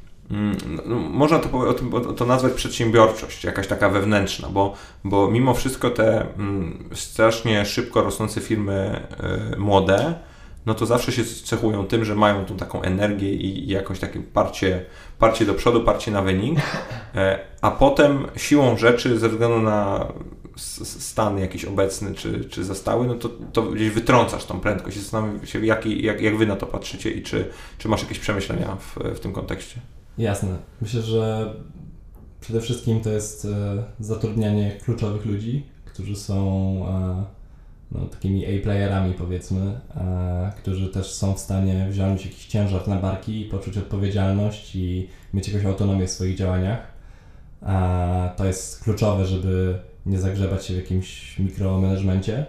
no, 0.85 0.95
można 0.95 1.39
to, 1.39 1.71
to 2.17 2.25
nazwać 2.25 2.53
przedsiębiorczość, 2.53 3.43
jakaś 3.43 3.67
taka 3.67 3.89
wewnętrzna, 3.89 4.49
bo, 4.49 4.73
bo 5.03 5.31
mimo 5.31 5.53
wszystko 5.53 5.89
te 5.89 6.25
mm, 6.37 6.89
strasznie 6.93 7.65
szybko 7.65 8.01
rosnące 8.01 8.41
firmy 8.41 9.01
y, 9.53 9.57
młode, 9.57 10.13
no 10.65 10.73
to 10.73 10.85
zawsze 10.85 11.11
się 11.11 11.25
cechują 11.25 11.87
tym, 11.87 12.05
że 12.05 12.15
mają 12.15 12.45
tą 12.45 12.57
taką 12.57 12.81
energię 12.81 13.33
i, 13.33 13.63
i 13.63 13.67
jakoś 13.67 13.99
takie 13.99 14.19
parcie, 14.19 14.85
parcie 15.19 15.45
do 15.45 15.53
przodu, 15.53 15.81
parcie 15.81 16.11
na 16.11 16.21
wynik, 16.21 16.59
e, 17.15 17.39
a 17.61 17.71
potem 17.71 18.27
siłą 18.35 18.77
rzeczy, 18.77 19.19
ze 19.19 19.29
względu 19.29 19.61
na 19.61 20.07
stan 20.83 21.39
jakiś 21.39 21.65
obecny 21.65 22.13
czy, 22.13 22.45
czy 22.45 22.63
zastały, 22.63 23.07
no 23.07 23.15
to, 23.15 23.29
to 23.53 23.61
gdzieś 23.63 23.89
wytrącasz 23.89 24.45
tą 24.45 24.59
prędkość. 24.59 24.97
Zastanawiam 24.97 25.45
się, 25.45 25.65
jak, 25.65 25.85
jak, 25.85 26.21
jak 26.21 26.37
Wy 26.37 26.45
na 26.45 26.55
to 26.55 26.65
patrzycie 26.65 27.11
i 27.11 27.21
czy, 27.21 27.49
czy 27.77 27.89
masz 27.89 28.01
jakieś 28.01 28.19
przemyślenia 28.19 28.77
w, 28.79 28.95
w 29.15 29.19
tym 29.19 29.33
kontekście? 29.33 29.79
Jasne. 30.17 30.57
Myślę, 30.81 31.01
że 31.01 31.53
przede 32.41 32.61
wszystkim 32.61 33.01
to 33.01 33.09
jest 33.09 33.45
e, 33.45 33.83
zatrudnianie 33.99 34.71
kluczowych 34.71 35.25
ludzi, 35.25 35.65
którzy 35.85 36.15
są 36.15 36.37
e, 36.87 37.23
no, 37.91 38.05
takimi 38.05 38.45
A-playerami 38.45 39.13
powiedzmy, 39.13 39.79
e, 39.95 40.51
którzy 40.57 40.89
też 40.89 41.13
są 41.13 41.33
w 41.33 41.39
stanie 41.39 41.87
wziąć 41.89 42.25
jakiś 42.25 42.45
ciężar 42.45 42.87
na 42.87 42.95
barki 42.95 43.45
poczuć 43.45 43.77
odpowiedzialność 43.77 44.75
i 44.75 45.07
mieć 45.33 45.47
jakąś 45.47 45.65
autonomię 45.65 46.07
w 46.07 46.11
swoich 46.11 46.37
działaniach. 46.37 46.93
To 48.35 48.45
jest 48.45 48.83
kluczowe, 48.83 49.25
żeby 49.25 49.79
nie 50.05 50.19
zagrzebać 50.19 50.65
się 50.65 50.73
w 50.73 50.77
jakimś 50.77 51.39
mikromanagemencie. 51.39 52.45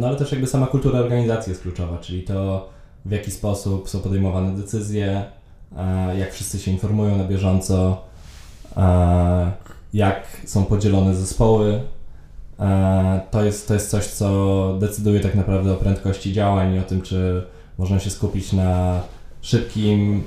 No 0.00 0.06
ale 0.06 0.16
też 0.16 0.32
jakby 0.32 0.46
sama 0.46 0.66
kultura 0.66 0.98
organizacji 0.98 1.50
jest 1.50 1.62
kluczowa, 1.62 1.98
czyli 1.98 2.22
to 2.22 2.68
w 3.04 3.10
jaki 3.10 3.30
sposób 3.30 3.88
są 3.88 4.00
podejmowane 4.00 4.56
decyzje, 4.56 5.24
jak 6.18 6.32
wszyscy 6.32 6.58
się 6.58 6.70
informują 6.70 7.18
na 7.18 7.24
bieżąco, 7.24 8.02
e, 8.76 9.52
jak 9.94 10.26
są 10.44 10.64
podzielone 10.64 11.14
zespoły. 11.14 11.80
E, 12.60 13.20
to 13.30 13.44
jest, 13.44 13.68
to 13.68 13.74
jest 13.74 13.90
coś, 13.90 14.06
co 14.06 14.76
decyduje 14.80 15.20
tak 15.20 15.34
naprawdę 15.34 15.72
o 15.72 15.76
prędkości 15.76 16.32
działań 16.32 16.74
i 16.74 16.78
o 16.78 16.82
tym, 16.82 17.02
czy 17.02 17.46
można 17.78 17.98
się 17.98 18.10
skupić 18.10 18.52
na 18.52 19.00
szybkim 19.42 20.22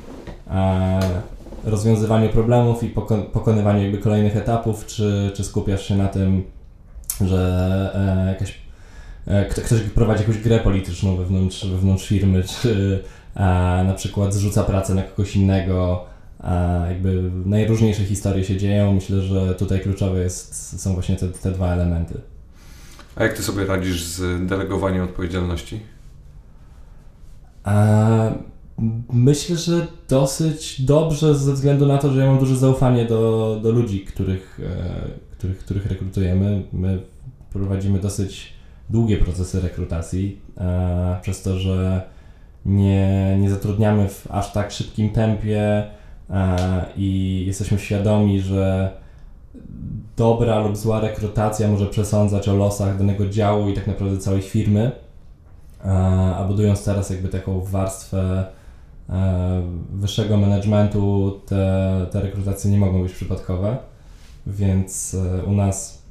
rozwiązywaniu 1.64 2.30
problemów 2.30 2.84
i 2.84 2.90
pokonywaniu 3.34 3.84
jakby 3.84 3.98
kolejnych 3.98 4.38
etapów, 4.38 4.86
czy, 4.86 5.32
czy 5.34 5.44
skupiasz 5.44 5.88
się 5.88 5.98
na 5.98 6.08
tym, 6.08 6.44
że 7.22 8.28
jakaś, 8.28 8.62
ktoś 9.66 9.80
prowadzi 9.82 10.22
jakąś 10.22 10.38
grę 10.38 10.60
polityczną 10.60 11.16
wewnątrz, 11.16 11.66
wewnątrz 11.66 12.08
firmy, 12.08 12.44
czy 12.44 13.04
na 13.86 13.94
przykład 13.98 14.34
zrzuca 14.34 14.64
pracę 14.64 14.96
na 14.96 15.04
kogoś 15.04 15.36
innego. 15.36 16.06
jakby 16.90 17.32
najróżniejsze 17.46 18.04
historie 18.04 18.44
się 18.44 18.58
dzieją. 18.58 18.94
Myślę, 18.94 19.22
że 19.22 19.56
tutaj 19.56 19.80
kluczowe 19.80 20.20
jest, 20.20 20.82
są 20.82 20.94
właśnie 20.94 21.16
te, 21.16 21.28
te 21.28 21.52
dwa 21.52 21.74
elementy. 21.74 22.22
A 23.16 23.24
jak 23.24 23.34
ty 23.34 23.44
sobie 23.44 23.66
radzisz 23.66 24.04
z 24.04 24.48
delegowaniem 24.48 25.04
odpowiedzialności? 25.04 25.80
myślę, 29.14 29.58
że 29.58 29.88
dosyć 30.10 30.82
dobrze 30.82 31.36
ze 31.36 31.54
względu 31.54 31.86
na 31.86 31.98
to, 31.98 32.12
że 32.12 32.20
ja 32.20 32.26
mam 32.26 32.40
duże 32.40 32.56
zaufanie 32.56 33.06
do, 33.06 33.60
do 33.64 33.72
ludzi, 33.72 34.00
których, 34.00 34.60
e, 34.64 35.38
których, 35.38 35.58
których 35.58 35.86
rekrutujemy. 35.86 36.64
My 36.74 37.02
prowadzimy 37.54 38.00
dosyć 38.00 38.54
długie 38.90 39.18
procesy 39.18 39.62
rekrutacji, 39.62 40.40
e, 40.58 41.20
przez 41.22 41.42
to, 41.42 41.60
że 41.60 42.02
nie, 42.66 43.38
nie 43.40 43.50
zatrudniamy 43.50 44.10
w 44.10 44.28
aż 44.32 44.54
tak 44.54 44.72
szybkim 44.72 45.10
tempie 45.10 45.84
e, 46.30 46.86
i 46.98 47.44
jesteśmy 47.48 47.80
świadomi, 47.80 48.40
że 48.40 48.92
dobra 50.18 50.60
lub 50.60 50.78
zła 50.78 51.00
rekrutacja 51.00 51.68
może 51.68 51.86
przesądzać 51.86 52.50
o 52.50 52.56
losach 52.56 52.98
danego 52.98 53.30
działu 53.30 53.70
i 53.70 53.74
tak 53.74 53.88
naprawdę 53.88 54.18
całej 54.18 54.42
firmy. 54.42 54.92
E, 55.86 55.90
a 56.36 56.44
budując 56.48 56.86
teraz 56.86 57.10
jakby 57.10 57.30
taką 57.30 57.62
warstwę 57.62 58.46
e, 59.10 59.62
wyższego 59.94 60.38
managementu, 60.38 61.40
te, 61.46 62.06
te 62.12 62.22
rekrutacje 62.22 62.72
nie 62.72 62.78
mogą 62.78 63.04
być 63.04 63.14
przypadkowe, 63.14 63.78
więc 64.48 65.18
u 65.48 65.52
nas 65.52 66.02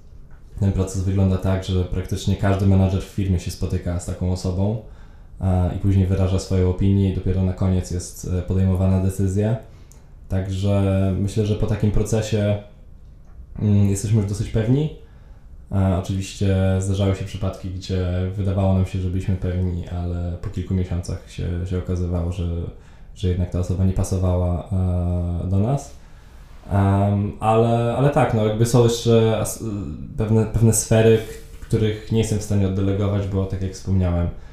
ten 0.61 0.73
proces 0.73 1.02
wygląda 1.02 1.37
tak, 1.37 1.64
że 1.64 1.85
praktycznie 1.85 2.37
każdy 2.37 2.66
menadżer 2.66 3.02
w 3.02 3.04
firmie 3.04 3.40
się 3.40 3.50
spotyka 3.50 4.00
z 4.00 4.07
taką 4.07 4.33
osobą 4.33 4.83
i 5.76 5.78
później 5.78 6.06
wyraża 6.06 6.38
swoją 6.38 6.70
opinię 6.70 7.11
i 7.12 7.14
dopiero 7.14 7.42
na 7.42 7.52
koniec 7.52 7.90
jest 7.90 8.30
e, 8.38 8.42
podejmowana 8.42 9.00
decyzja. 9.00 9.56
Także 10.28 11.14
myślę, 11.18 11.47
że 11.47 11.54
po 11.54 11.66
takim 11.66 11.90
procesie 11.90 12.62
mm, 13.59 13.88
jesteśmy 13.88 14.20
już 14.20 14.28
dosyć 14.28 14.49
pewni. 14.49 14.97
Oczywiście 15.99 16.56
zdarzały 16.78 17.16
się 17.16 17.25
przypadki, 17.25 17.70
gdzie 17.70 18.06
wydawało 18.37 18.75
nam 18.75 18.87
się, 18.87 18.99
że 18.99 19.09
byliśmy 19.09 19.37
pewni, 19.37 19.88
ale 19.88 20.37
po 20.42 20.50
kilku 20.50 20.75
miesiącach 20.75 21.30
się, 21.30 21.66
się 21.66 21.78
okazywało, 21.78 22.32
że, 22.32 22.47
że 23.14 23.28
jednak 23.28 23.50
ta 23.50 23.59
osoba 23.59 23.85
nie 23.85 23.92
pasowała 23.92 24.68
e, 25.44 25.49
do 25.49 25.59
nas. 25.59 25.97
ale, 27.40 27.97
ale 27.97 28.11
tak, 28.11 28.35
no 28.35 28.47
jakby 28.47 28.66
są 28.66 28.85
jeszcze 28.85 29.44
pewne, 30.16 30.47
pewne 30.47 30.73
sfery, 30.73 31.18
których 31.61 32.12
nie 32.12 32.18
jestem 32.18 32.38
w 32.38 32.42
stanie 32.42 32.66
oddelegować, 32.66 33.28
bo 33.28 33.44
tak 33.47 33.62
jak 33.62 33.73
wspomniałem, 33.73 34.28
E, 34.28 34.50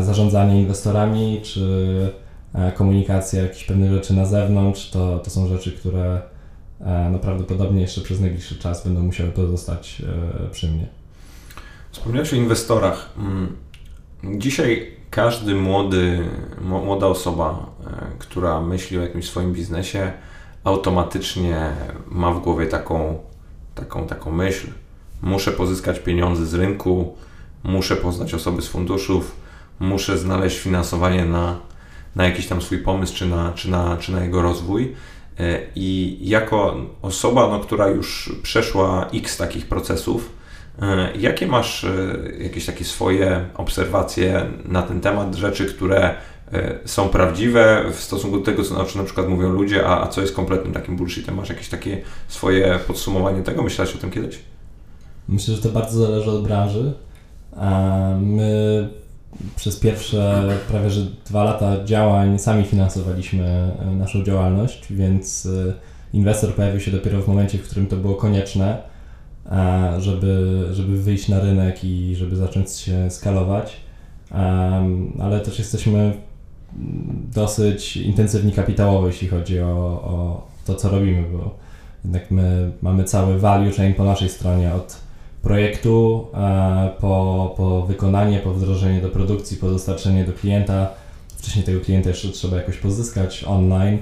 zarządzanie 0.00 0.60
inwestorami, 0.60 1.40
czy 1.42 2.12
e, 2.54 2.72
komunikacja 2.72 3.42
jakichś 3.42 3.64
pewnych 3.64 3.92
rzeczy 3.92 4.14
na 4.14 4.26
zewnątrz, 4.26 4.90
to, 4.90 5.18
to 5.18 5.30
są 5.30 5.48
rzeczy, 5.48 5.72
które 5.72 6.22
e, 6.80 7.08
no 7.12 7.18
prawdopodobnie 7.18 7.80
jeszcze 7.80 8.00
przez 8.00 8.20
najbliższy 8.20 8.58
czas 8.58 8.84
będą 8.84 9.02
musiały 9.02 9.30
pozostać 9.30 10.02
przy 10.52 10.68
mnie. 10.68 10.86
Wspomniałeś 11.90 12.32
o 12.32 12.36
inwestorach. 12.36 13.10
Mm, 13.18 13.56
dzisiaj 14.38 14.96
każdy 15.10 15.54
młody, 15.54 16.28
młoda 16.60 17.06
osoba, 17.06 17.66
która 18.18 18.60
myśli 18.60 18.98
o 18.98 19.02
jakimś 19.02 19.26
swoim 19.28 19.52
biznesie, 19.52 20.12
automatycznie 20.64 21.72
ma 22.06 22.32
w 22.32 22.42
głowie 22.42 22.66
taką, 22.66 23.18
taką, 23.74 24.06
taką 24.06 24.30
myśl. 24.32 24.66
Muszę 25.22 25.52
pozyskać 25.52 25.98
pieniądze 25.98 26.46
z 26.46 26.54
rynku, 26.54 27.14
muszę 27.64 27.96
poznać 27.96 28.34
osoby 28.34 28.62
z 28.62 28.68
funduszów, 28.68 29.45
muszę 29.80 30.18
znaleźć 30.18 30.58
finansowanie 30.58 31.24
na, 31.24 31.60
na 32.16 32.24
jakiś 32.24 32.46
tam 32.46 32.62
swój 32.62 32.78
pomysł, 32.78 33.14
czy 33.14 33.26
na, 33.26 33.52
czy 33.52 33.70
na, 33.70 33.96
czy 33.96 34.12
na 34.12 34.24
jego 34.24 34.42
rozwój. 34.42 34.94
I 35.74 36.18
jako 36.20 36.76
osoba, 37.02 37.48
no, 37.48 37.60
która 37.60 37.88
już 37.88 38.32
przeszła 38.42 39.10
x 39.14 39.36
takich 39.36 39.66
procesów, 39.68 40.32
jakie 41.18 41.46
masz 41.46 41.86
jakieś 42.38 42.66
takie 42.66 42.84
swoje 42.84 43.48
obserwacje 43.54 44.46
na 44.64 44.82
ten 44.82 45.00
temat, 45.00 45.34
rzeczy, 45.34 45.66
które 45.66 46.14
są 46.84 47.08
prawdziwe 47.08 47.84
w 47.92 48.00
stosunku 48.00 48.38
do 48.38 48.44
tego, 48.44 48.64
co 48.64 48.84
na 48.98 49.04
przykład 49.04 49.28
mówią 49.28 49.52
ludzie, 49.52 49.86
a, 49.86 50.02
a 50.02 50.06
co 50.08 50.20
jest 50.20 50.34
kompletnym 50.34 50.72
takim 50.72 50.96
bullshitem? 50.96 51.34
Masz 51.34 51.48
jakieś 51.48 51.68
takie 51.68 52.00
swoje 52.28 52.78
podsumowanie 52.86 53.42
tego? 53.42 53.62
Myślałeś 53.62 53.96
o 53.96 53.98
tym 53.98 54.10
kiedyś? 54.10 54.38
Myślę, 55.28 55.54
że 55.54 55.62
to 55.62 55.68
bardzo 55.68 56.06
zależy 56.06 56.30
od 56.30 56.42
branży. 56.42 56.92
My 58.20 58.88
przez 59.56 59.76
pierwsze 59.76 60.48
prawie 60.68 60.90
że 60.90 61.00
dwa 61.26 61.44
lata 61.44 61.84
działań 61.84 62.38
sami 62.38 62.64
finansowaliśmy 62.64 63.44
e, 63.44 63.90
naszą 63.90 64.24
działalność, 64.24 64.92
więc 64.92 65.46
e, 65.46 65.72
inwestor 66.12 66.54
pojawił 66.54 66.80
się 66.80 66.90
dopiero 66.90 67.22
w 67.22 67.28
momencie, 67.28 67.58
w 67.58 67.62
którym 67.62 67.86
to 67.86 67.96
było 67.96 68.14
konieczne, 68.14 68.96
żeby, 69.98 70.64
żeby 70.72 71.02
wyjść 71.02 71.28
na 71.28 71.40
rynek 71.40 71.84
i 71.84 72.16
żeby 72.16 72.36
zacząć 72.36 72.70
się 72.70 73.10
skalować. 73.10 73.76
Ale 75.18 75.40
też 75.40 75.58
jesteśmy 75.58 76.12
dosyć 77.34 77.96
intensywni 77.96 78.52
kapitałowo, 78.52 79.06
jeśli 79.06 79.28
chodzi 79.28 79.60
o, 79.60 79.68
o 80.04 80.46
to, 80.66 80.74
co 80.74 80.88
robimy, 80.88 81.24
bo 81.32 81.54
jednak 82.04 82.30
my 82.30 82.72
mamy 82.82 83.04
cały 83.04 83.38
value 83.38 83.72
chain 83.72 83.94
po 83.94 84.04
naszej 84.04 84.28
stronie 84.28 84.74
od 84.74 85.05
projektu 85.42 86.26
e, 86.34 86.90
po, 87.00 87.54
po 87.56 87.82
wykonanie, 87.82 88.38
po 88.38 88.54
wdrożenie 88.54 89.00
do 89.00 89.08
produkcji, 89.08 89.56
po 89.56 89.70
dostarczenie 89.70 90.24
do 90.24 90.32
klienta. 90.32 90.88
Wcześniej 91.36 91.64
tego 91.64 91.80
klienta 91.80 92.08
jeszcze 92.08 92.28
trzeba 92.28 92.56
jakoś 92.56 92.76
pozyskać 92.76 93.44
online, 93.44 93.98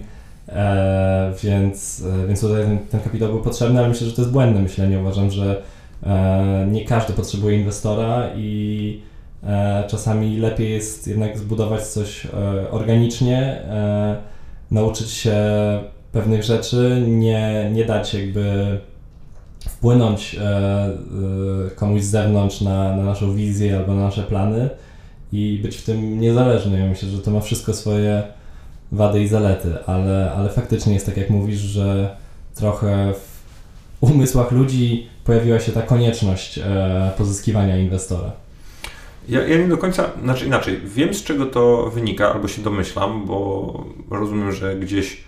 e, 0.49 1.33
więc, 1.43 2.05
e, 2.25 2.26
więc 2.26 2.41
tutaj 2.41 2.62
ten, 2.62 2.79
ten 2.79 3.00
kapitał 3.00 3.29
był 3.29 3.41
potrzebny, 3.41 3.79
ale 3.79 3.88
myślę, 3.88 4.07
że 4.07 4.12
to 4.12 4.23
jest 4.23 4.33
błędne 4.33 4.61
myślenie. 4.61 4.99
Uważam, 4.99 5.31
że 5.31 5.62
nie 6.71 6.85
każdy 6.85 7.12
potrzebuje 7.12 7.59
inwestora 7.59 8.31
i 8.37 9.00
czasami 9.88 10.37
lepiej 10.37 10.73
jest 10.73 11.07
jednak 11.07 11.38
zbudować 11.38 11.83
coś 11.87 12.26
organicznie, 12.71 13.62
nauczyć 14.71 15.11
się 15.11 15.37
pewnych 16.12 16.43
rzeczy, 16.43 17.03
nie, 17.09 17.71
nie 17.73 17.85
dać 17.85 18.14
jakby 18.14 18.79
wpłynąć 19.85 20.35
e, 20.35 20.41
e, 20.41 20.91
komuś 21.76 22.03
z 22.03 22.11
zewnątrz 22.11 22.61
na, 22.61 22.97
na 22.97 23.03
naszą 23.03 23.35
wizję 23.35 23.76
albo 23.76 23.95
na 23.95 24.03
nasze 24.03 24.23
plany 24.23 24.71
i 25.33 25.61
być 25.62 25.76
w 25.76 25.85
tym 25.85 26.21
niezależny. 26.21 26.79
Ja 26.79 26.87
myślę, 26.87 27.09
że 27.09 27.19
to 27.19 27.31
ma 27.31 27.41
wszystko 27.41 27.75
swoje 27.75 28.23
wady 28.93 29.23
i 29.23 29.29
zalety, 29.29 29.75
ale, 29.87 30.33
ale 30.37 30.49
faktycznie 30.49 30.95
jest 30.95 31.07
tak 31.07 31.17
jak 31.17 31.31
mówisz, 31.31 31.59
że 31.59 32.17
trochę 32.55 33.12
w 33.12 34.03
umysłach 34.03 34.53
ludzi 34.53 35.07
pojawiła 35.25 35.61
się 35.61 35.73
ta 35.73 35.83
konieczność 35.83 36.59
e, 36.59 37.11
pozyskiwania 37.19 37.79
inwestora. 37.79 38.33
Ja, 39.29 39.49
ja 39.49 39.59
nie 39.59 39.69
do 39.69 39.79
końca, 39.79 40.11
znaczy 40.23 40.47
inaczej, 40.47 40.81
wiem 40.85 41.14
z 41.14 41.25
czego 41.25 41.47
to 41.47 41.91
wynika, 41.95 42.33
albo 42.33 42.49
się 42.49 42.62
domyślam, 42.62 43.26
bo 43.26 43.85
rozumiem, 44.11 44.53
że 44.53 44.76
gdzieś 44.76 45.25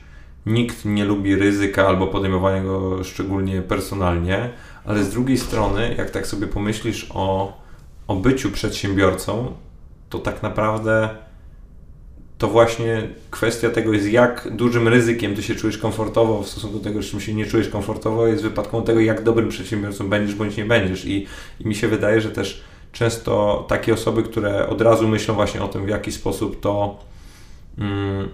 nikt 0.46 0.84
nie 0.84 1.04
lubi 1.04 1.36
ryzyka 1.36 1.86
albo 1.86 2.06
podejmowania 2.06 2.62
go 2.62 3.04
szczególnie 3.04 3.62
personalnie, 3.62 4.50
ale 4.84 5.04
z 5.04 5.10
drugiej 5.10 5.38
strony, 5.38 5.94
jak 5.98 6.10
tak 6.10 6.26
sobie 6.26 6.46
pomyślisz 6.46 7.06
o, 7.14 7.58
o 8.06 8.16
byciu 8.16 8.50
przedsiębiorcą, 8.50 9.52
to 10.10 10.18
tak 10.18 10.42
naprawdę 10.42 11.08
to 12.38 12.48
właśnie 12.48 13.08
kwestia 13.30 13.70
tego 13.70 13.92
jest, 13.92 14.06
jak 14.06 14.48
dużym 14.56 14.88
ryzykiem 14.88 15.34
ty 15.34 15.42
się 15.42 15.54
czujesz 15.54 15.78
komfortowo 15.78 16.42
w 16.42 16.48
stosunku 16.48 16.78
do 16.78 16.84
tego, 16.84 17.02
z 17.02 17.06
czym 17.06 17.20
się 17.20 17.34
nie 17.34 17.46
czujesz 17.46 17.68
komfortowo, 17.68 18.26
jest 18.26 18.42
wypadką 18.42 18.82
tego, 18.82 19.00
jak 19.00 19.22
dobrym 19.22 19.48
przedsiębiorcą 19.48 20.08
będziesz 20.08 20.34
bądź 20.34 20.56
nie 20.56 20.64
będziesz. 20.64 21.04
I, 21.04 21.26
i 21.60 21.68
mi 21.68 21.74
się 21.74 21.88
wydaje, 21.88 22.20
że 22.20 22.30
też 22.30 22.64
często 22.92 23.64
takie 23.68 23.94
osoby, 23.94 24.22
które 24.22 24.68
od 24.68 24.80
razu 24.80 25.08
myślą 25.08 25.34
właśnie 25.34 25.62
o 25.62 25.68
tym, 25.68 25.86
w 25.86 25.88
jaki 25.88 26.12
sposób 26.12 26.60
to, 26.60 26.98
mm, 27.78 28.28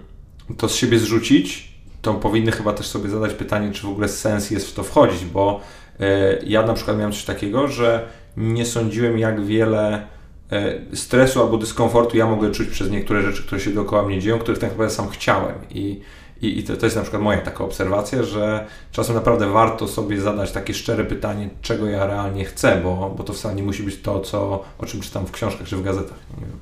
to 0.57 0.69
z 0.69 0.75
siebie 0.75 0.99
zrzucić, 0.99 1.72
to 2.03 2.13
powinny 2.13 2.51
chyba 2.51 2.73
też 2.73 2.87
sobie 2.87 3.09
zadać 3.09 3.33
pytanie, 3.33 3.71
czy 3.71 3.87
w 3.87 3.89
ogóle 3.89 4.07
sens 4.07 4.51
jest 4.51 4.67
w 4.67 4.73
to 4.73 4.83
wchodzić, 4.83 5.25
bo 5.25 5.61
e, 5.99 6.37
ja 6.45 6.65
na 6.65 6.73
przykład 6.73 6.97
miałem 6.97 7.11
coś 7.11 7.25
takiego, 7.25 7.67
że 7.67 8.07
nie 8.37 8.65
sądziłem, 8.65 9.17
jak 9.17 9.45
wiele 9.45 10.07
e, 10.51 10.95
stresu 10.95 11.41
albo 11.41 11.57
dyskomfortu 11.57 12.17
ja 12.17 12.27
mogę 12.27 12.51
czuć 12.51 12.67
przez 12.67 12.91
niektóre 12.91 13.21
rzeczy, 13.21 13.43
które 13.43 13.61
się 13.61 13.71
dookoła 13.71 14.03
mnie 14.03 14.19
dzieją, 14.19 14.39
których 14.39 14.59
tak 14.59 14.69
naprawdę 14.69 14.93
sam 14.93 15.09
chciałem. 15.09 15.55
I, 15.69 16.01
i, 16.41 16.59
i 16.59 16.63
to, 16.63 16.77
to, 16.77 16.85
jest 16.85 16.95
na 16.95 17.01
przykład 17.01 17.23
moja 17.23 17.41
taka 17.41 17.63
obserwacja, 17.63 18.23
że 18.23 18.65
czasem 18.91 19.15
naprawdę 19.15 19.47
warto 19.47 19.87
sobie 19.87 20.21
zadać 20.21 20.51
takie 20.51 20.73
szczere 20.73 21.03
pytanie, 21.03 21.49
czego 21.61 21.87
ja 21.87 22.05
realnie 22.05 22.45
chcę, 22.45 22.81
bo, 22.83 23.13
bo 23.17 23.23
to 23.23 23.33
wcale 23.33 23.55
nie 23.55 23.63
musi 23.63 23.83
być 23.83 24.01
to, 24.01 24.19
co, 24.19 24.63
o 24.77 24.85
czym 24.85 25.01
czytam 25.01 25.25
w 25.25 25.31
książkach 25.31 25.67
czy 25.67 25.77
w 25.77 25.83
gazetach. 25.83 26.17
Nie 26.37 26.45
wiem, 26.45 26.59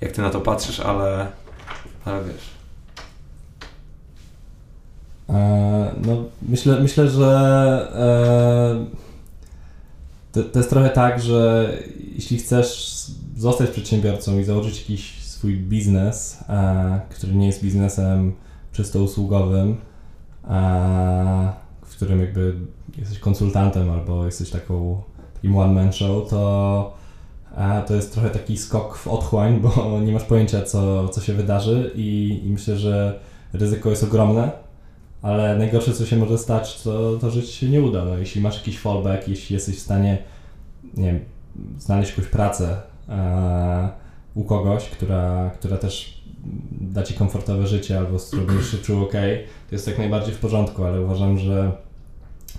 jak 0.00 0.12
ty 0.12 0.22
na 0.22 0.30
to 0.30 0.40
patrzysz, 0.40 0.80
ale, 0.80 1.26
ale 2.04 2.24
wiesz. 2.24 2.51
E, 5.32 5.94
no, 6.06 6.24
myślę, 6.42 6.80
myślę, 6.80 7.08
że 7.08 7.28
e, 10.34 10.42
to, 10.52 10.58
jest 10.58 10.70
trochę 10.70 10.90
tak, 10.90 11.22
że 11.22 11.72
jeśli 12.14 12.38
chcesz 12.38 12.96
zostać 13.36 13.70
przedsiębiorcą 13.70 14.38
i 14.38 14.44
założyć 14.44 14.78
jakiś 14.78 15.24
swój 15.24 15.56
biznes, 15.56 16.44
e, 16.48 17.00
który 17.10 17.34
nie 17.34 17.46
jest 17.46 17.62
biznesem 17.62 18.32
czysto 18.72 19.02
usługowym, 19.02 19.76
w 21.84 21.96
którym 21.96 22.20
jakby 22.20 22.54
jesteś 22.98 23.18
konsultantem 23.18 23.90
albo 23.90 24.26
jesteś 24.26 24.50
taką, 24.50 25.02
takim 25.34 25.56
one-man 25.56 25.92
show, 25.92 26.28
to, 26.30 26.94
to 27.86 27.94
jest 27.94 28.12
trochę 28.12 28.30
taki 28.30 28.56
skok 28.56 28.96
w 28.96 29.08
otchłań, 29.08 29.60
bo 29.60 29.70
nie 30.06 30.12
masz 30.12 30.24
pojęcia, 30.24 30.62
co, 30.62 31.08
co 31.08 31.20
się 31.20 31.32
wydarzy 31.32 31.90
i, 31.94 32.40
i 32.44 32.50
myślę, 32.50 32.76
że 32.76 33.20
ryzyko 33.52 33.90
jest 33.90 34.04
ogromne 34.04 34.61
ale 35.22 35.58
najgorsze, 35.58 35.92
co 35.92 36.06
się 36.06 36.16
może 36.16 36.38
stać, 36.38 36.82
to, 36.82 37.18
to 37.20 37.30
że 37.30 37.42
ci 37.42 37.52
się 37.52 37.68
nie 37.68 37.82
uda. 37.82 38.04
No, 38.04 38.18
jeśli 38.18 38.40
masz 38.40 38.56
jakiś 38.56 38.78
fallback, 38.78 39.28
jeśli 39.28 39.54
jesteś 39.54 39.76
w 39.76 39.82
stanie, 39.82 40.18
nie 40.94 41.06
wiem, 41.06 41.20
znaleźć 41.78 42.10
jakąś 42.10 42.26
pracę 42.26 42.76
e, 43.08 43.90
u 44.34 44.44
kogoś, 44.44 44.84
która, 44.84 45.50
która 45.50 45.76
też 45.76 46.22
da 46.80 47.02
ci 47.02 47.14
komfortowe 47.14 47.66
życie 47.66 47.98
albo 47.98 48.18
z 48.18 48.28
którą 48.28 48.62
się 48.62 48.78
czuł 48.78 49.02
ok, 49.02 49.12
to 49.68 49.74
jest 49.74 49.86
jak 49.86 49.98
najbardziej 49.98 50.34
w 50.34 50.38
porządku, 50.38 50.84
ale 50.84 51.00
uważam, 51.00 51.38
że 51.38 51.72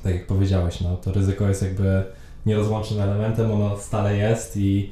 tak 0.04 0.14
jak 0.14 0.28
powiedziałeś, 0.28 0.82
no, 0.82 0.98
to 0.98 1.12
ryzyko 1.12 1.48
jest 1.48 1.62
jakby 1.62 2.04
nierozłącznym 2.46 3.02
elementem, 3.02 3.52
ono 3.52 3.78
stale 3.78 4.18
jest 4.18 4.58
i 4.58 4.92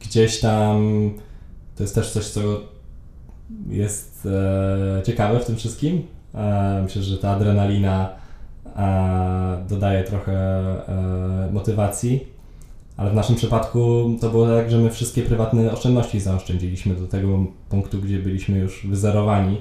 gdzieś 0.00 0.40
tam 0.40 1.10
to 1.76 1.82
jest 1.82 1.94
też 1.94 2.10
coś, 2.10 2.24
co 2.24 2.40
jest 3.68 4.26
e, 4.26 5.02
ciekawe 5.06 5.40
w 5.40 5.44
tym 5.44 5.56
wszystkim, 5.56 6.06
myślę, 6.82 7.02
że 7.02 7.18
ta 7.18 7.30
adrenalina 7.30 8.08
e, 8.76 9.64
dodaje 9.68 10.04
trochę 10.04 10.34
e, 10.88 11.52
motywacji, 11.52 12.26
ale 12.96 13.10
w 13.10 13.14
naszym 13.14 13.36
przypadku 13.36 14.10
to 14.20 14.30
było 14.30 14.46
tak, 14.46 14.70
że 14.70 14.78
my 14.78 14.90
wszystkie 14.90 15.22
prywatne 15.22 15.72
oszczędności 15.72 16.20
zaoszczędziliśmy 16.20 16.94
do 16.94 17.06
tego 17.06 17.46
punktu, 17.68 17.98
gdzie 17.98 18.18
byliśmy 18.18 18.58
już 18.58 18.86
wyzerowani 18.86 19.58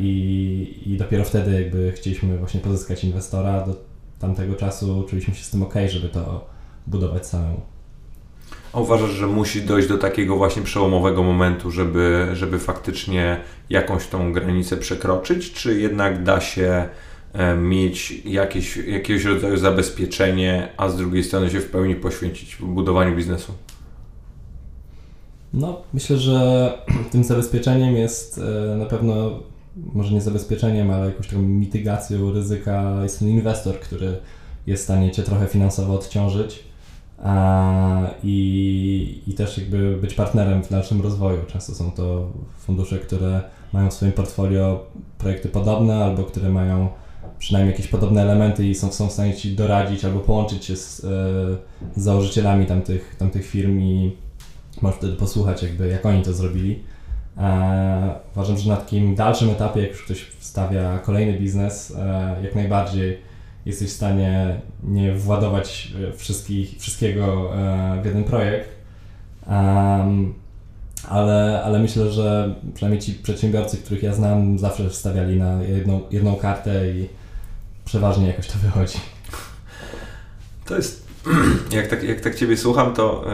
i, 0.00 0.82
i 0.86 0.96
dopiero 0.96 1.24
wtedy 1.24 1.62
jakby 1.62 1.92
chcieliśmy 1.92 2.38
właśnie 2.38 2.60
pozyskać 2.60 3.04
inwestora. 3.04 3.66
Do 3.66 3.76
tamtego 4.18 4.54
czuliśmy 5.08 5.34
się 5.34 5.44
z 5.44 5.50
tym 5.50 5.62
ok, 5.62 5.74
żeby 5.88 6.08
to 6.08 6.46
budować 6.86 7.26
samemu. 7.26 7.71
A 8.72 8.80
uważasz, 8.80 9.10
że 9.10 9.26
musi 9.26 9.62
dojść 9.62 9.88
do 9.88 9.98
takiego 9.98 10.36
właśnie 10.36 10.62
przełomowego 10.62 11.22
momentu, 11.22 11.70
żeby, 11.70 12.28
żeby 12.32 12.58
faktycznie 12.58 13.40
jakąś 13.70 14.06
tą 14.06 14.32
granicę 14.32 14.76
przekroczyć, 14.76 15.52
czy 15.52 15.80
jednak 15.80 16.22
da 16.22 16.40
się 16.40 16.88
e, 17.32 17.56
mieć 17.56 18.24
jakieś, 18.24 18.76
jakiegoś 18.76 19.24
rodzaju 19.24 19.56
zabezpieczenie, 19.56 20.68
a 20.76 20.88
z 20.88 20.96
drugiej 20.96 21.24
strony 21.24 21.50
się 21.50 21.60
w 21.60 21.70
pełni 21.70 21.94
poświęcić 21.94 22.56
budowaniu 22.56 23.16
biznesu? 23.16 23.52
No, 25.54 25.82
myślę, 25.94 26.16
że 26.16 26.68
tym 27.12 27.24
zabezpieczeniem 27.24 27.96
jest 27.96 28.38
e, 28.38 28.76
na 28.76 28.86
pewno, 28.86 29.40
może 29.94 30.14
nie 30.14 30.20
zabezpieczeniem, 30.20 30.90
ale 30.90 31.06
jakąś 31.06 31.28
taką 31.28 31.42
mitygacją 31.42 32.32
ryzyka. 32.32 33.02
Jest 33.02 33.18
ten 33.18 33.28
inwestor, 33.28 33.80
który 33.80 34.16
jest 34.66 34.82
w 34.82 34.84
stanie 34.84 35.10
Cię 35.10 35.22
trochę 35.22 35.46
finansowo 35.46 35.94
odciążyć 35.94 36.71
i, 38.22 39.22
i 39.26 39.34
też 39.34 39.58
jakby 39.58 39.96
być 39.96 40.14
partnerem 40.14 40.62
w 40.62 40.70
dalszym 40.70 41.00
rozwoju. 41.00 41.38
Często 41.52 41.74
są 41.74 41.90
to 41.90 42.28
fundusze, 42.58 42.98
które 42.98 43.42
mają 43.72 43.90
w 43.90 43.94
swoim 43.94 44.12
portfolio 44.12 44.86
projekty 45.18 45.48
podobne 45.48 46.04
albo 46.04 46.24
które 46.24 46.48
mają 46.48 46.88
przynajmniej 47.38 47.72
jakieś 47.72 47.88
podobne 47.88 48.22
elementy 48.22 48.66
i 48.66 48.74
są, 48.74 48.92
są 48.92 49.08
w 49.08 49.12
stanie 49.12 49.34
Ci 49.34 49.56
doradzić 49.56 50.04
albo 50.04 50.20
połączyć 50.20 50.64
się 50.64 50.76
z, 50.76 51.04
e, 51.04 51.08
z 51.96 52.04
założycielami 52.04 52.66
tamtych, 52.66 53.16
tamtych 53.18 53.46
firm 53.46 53.80
i 53.80 54.16
możesz 54.82 54.98
wtedy 54.98 55.12
posłuchać 55.12 55.62
jakby 55.62 55.88
jak 55.88 56.06
oni 56.06 56.22
to 56.22 56.32
zrobili. 56.32 56.82
E, 57.38 58.14
uważam, 58.32 58.58
że 58.58 58.70
na 58.70 58.76
takim 58.76 59.14
dalszym 59.14 59.50
etapie, 59.50 59.80
jak 59.80 59.90
już 59.90 60.04
ktoś 60.04 60.20
wstawia 60.20 60.98
kolejny 60.98 61.38
biznes, 61.38 61.96
e, 61.98 62.36
jak 62.42 62.54
najbardziej 62.54 63.18
jesteś 63.66 63.90
w 63.90 63.96
stanie 63.96 64.60
nie 64.84 65.14
władować 65.14 65.92
e, 66.08 66.12
wszystkich, 66.12 66.78
wszystkiego 66.78 67.52
w 68.02 68.04
jeden 68.04 68.24
projekt. 68.24 68.68
Um, 69.46 70.34
ale, 71.08 71.62
ale 71.64 71.78
myślę, 71.78 72.12
że 72.12 72.54
przynajmniej 72.74 73.02
ci 73.02 73.12
przedsiębiorcy, 73.14 73.76
których 73.76 74.02
ja 74.02 74.14
znam, 74.14 74.58
zawsze 74.58 74.90
wstawiali 74.90 75.36
na 75.36 75.62
jedną, 75.62 76.00
jedną 76.10 76.36
kartę 76.36 76.90
i 76.90 77.08
przeważnie 77.84 78.26
jakoś 78.26 78.46
to 78.46 78.58
wychodzi. 78.58 78.98
To 80.64 80.76
jest, 80.76 81.06
jak 81.76 81.86
tak, 81.86 82.02
jak 82.02 82.20
tak 82.20 82.34
Ciebie 82.34 82.56
słucham, 82.56 82.94
to, 82.94 83.24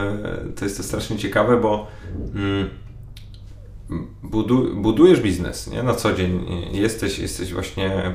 to 0.56 0.64
jest 0.64 0.76
to 0.76 0.82
strasznie 0.82 1.18
ciekawe, 1.18 1.60
bo 1.60 1.86
mm, 2.34 2.68
budu, 4.22 4.82
budujesz 4.82 5.20
biznes 5.20 5.70
nie? 5.70 5.82
na 5.82 5.94
co 5.94 6.12
dzień. 6.12 6.46
Jesteś, 6.72 7.18
jesteś 7.18 7.52
właśnie, 7.52 8.14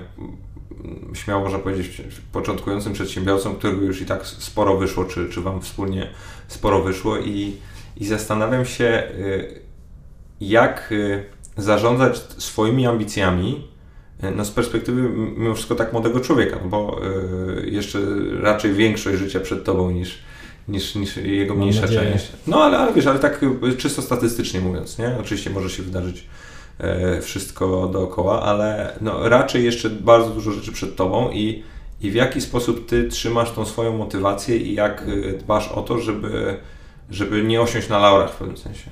śmiało 1.14 1.44
można 1.44 1.60
powiedzieć, 1.60 2.02
początkującym 2.32 2.94
przedsiębiorcą, 2.94 3.56
którego 3.56 3.82
już 3.82 4.02
i 4.02 4.06
tak 4.06 4.26
sporo 4.26 4.78
wyszło, 4.78 5.06
czy, 5.06 5.30
czy 5.30 5.42
Wam 5.42 5.62
wspólnie 5.62 6.10
sporo 6.48 6.84
wyszło 6.84 7.18
i, 7.18 7.54
i 7.98 8.06
zastanawiam 8.06 8.66
się, 8.66 9.04
y, 9.20 9.62
jak 10.42 10.92
y, 10.92 11.24
zarządzać 11.58 12.18
swoimi 12.18 12.88
ambicjami 12.88 13.68
y, 14.24 14.32
no 14.32 14.46
z 14.46 14.52
perspektywy 14.52 15.10
mimo 15.10 15.56
wszystko 15.56 15.76
tak 15.76 15.94
młodego 15.94 16.20
człowieka, 16.20 16.60
bo 16.66 17.02
jeszcze 17.66 18.00
raczej 18.42 18.74
większość 18.74 19.20
życia 19.20 19.40
przed 19.40 19.64
Tobą 19.64 19.92
niż, 19.92 20.20
niż, 20.68 20.96
niż 20.96 21.18
jego 21.18 21.56
mniejsza 21.56 21.88
część. 21.88 22.32
No 22.48 22.64
ale, 22.64 22.78
ale 22.78 22.94
wiesz, 22.94 23.08
ale 23.08 23.20
tak 23.20 23.46
czysto 23.78 24.02
statystycznie 24.02 24.62
mówiąc, 24.62 24.98
nie? 24.98 25.18
Oczywiście 25.20 25.50
może 25.50 25.70
się 25.70 25.84
wydarzyć 25.84 26.28
wszystko 27.22 27.88
dookoła, 27.88 28.42
ale 28.42 28.96
no, 29.02 29.30
raczej 29.30 29.64
jeszcze 29.64 29.90
bardzo 29.90 30.30
dużo 30.30 30.52
rzeczy 30.52 30.72
przed 30.72 30.96
tobą 30.96 31.32
i, 31.32 31.64
i 32.02 32.12
w 32.12 32.14
jaki 32.14 32.42
sposób 32.42 32.86
ty 32.86 33.08
trzymasz 33.08 33.52
tą 33.52 33.66
swoją 33.66 33.98
motywację 33.98 34.58
i 34.58 34.74
jak 34.74 35.06
e, 35.08 35.38
dbasz 35.38 35.68
o 35.68 35.82
to, 35.82 36.00
żeby, 36.00 36.58
żeby 37.10 37.44
nie 37.44 37.62
osiąść 37.62 37.90
na 37.90 38.00
laurach 38.00 38.32
w 38.32 38.36
pewnym 38.36 38.58
sensie. 38.58 38.90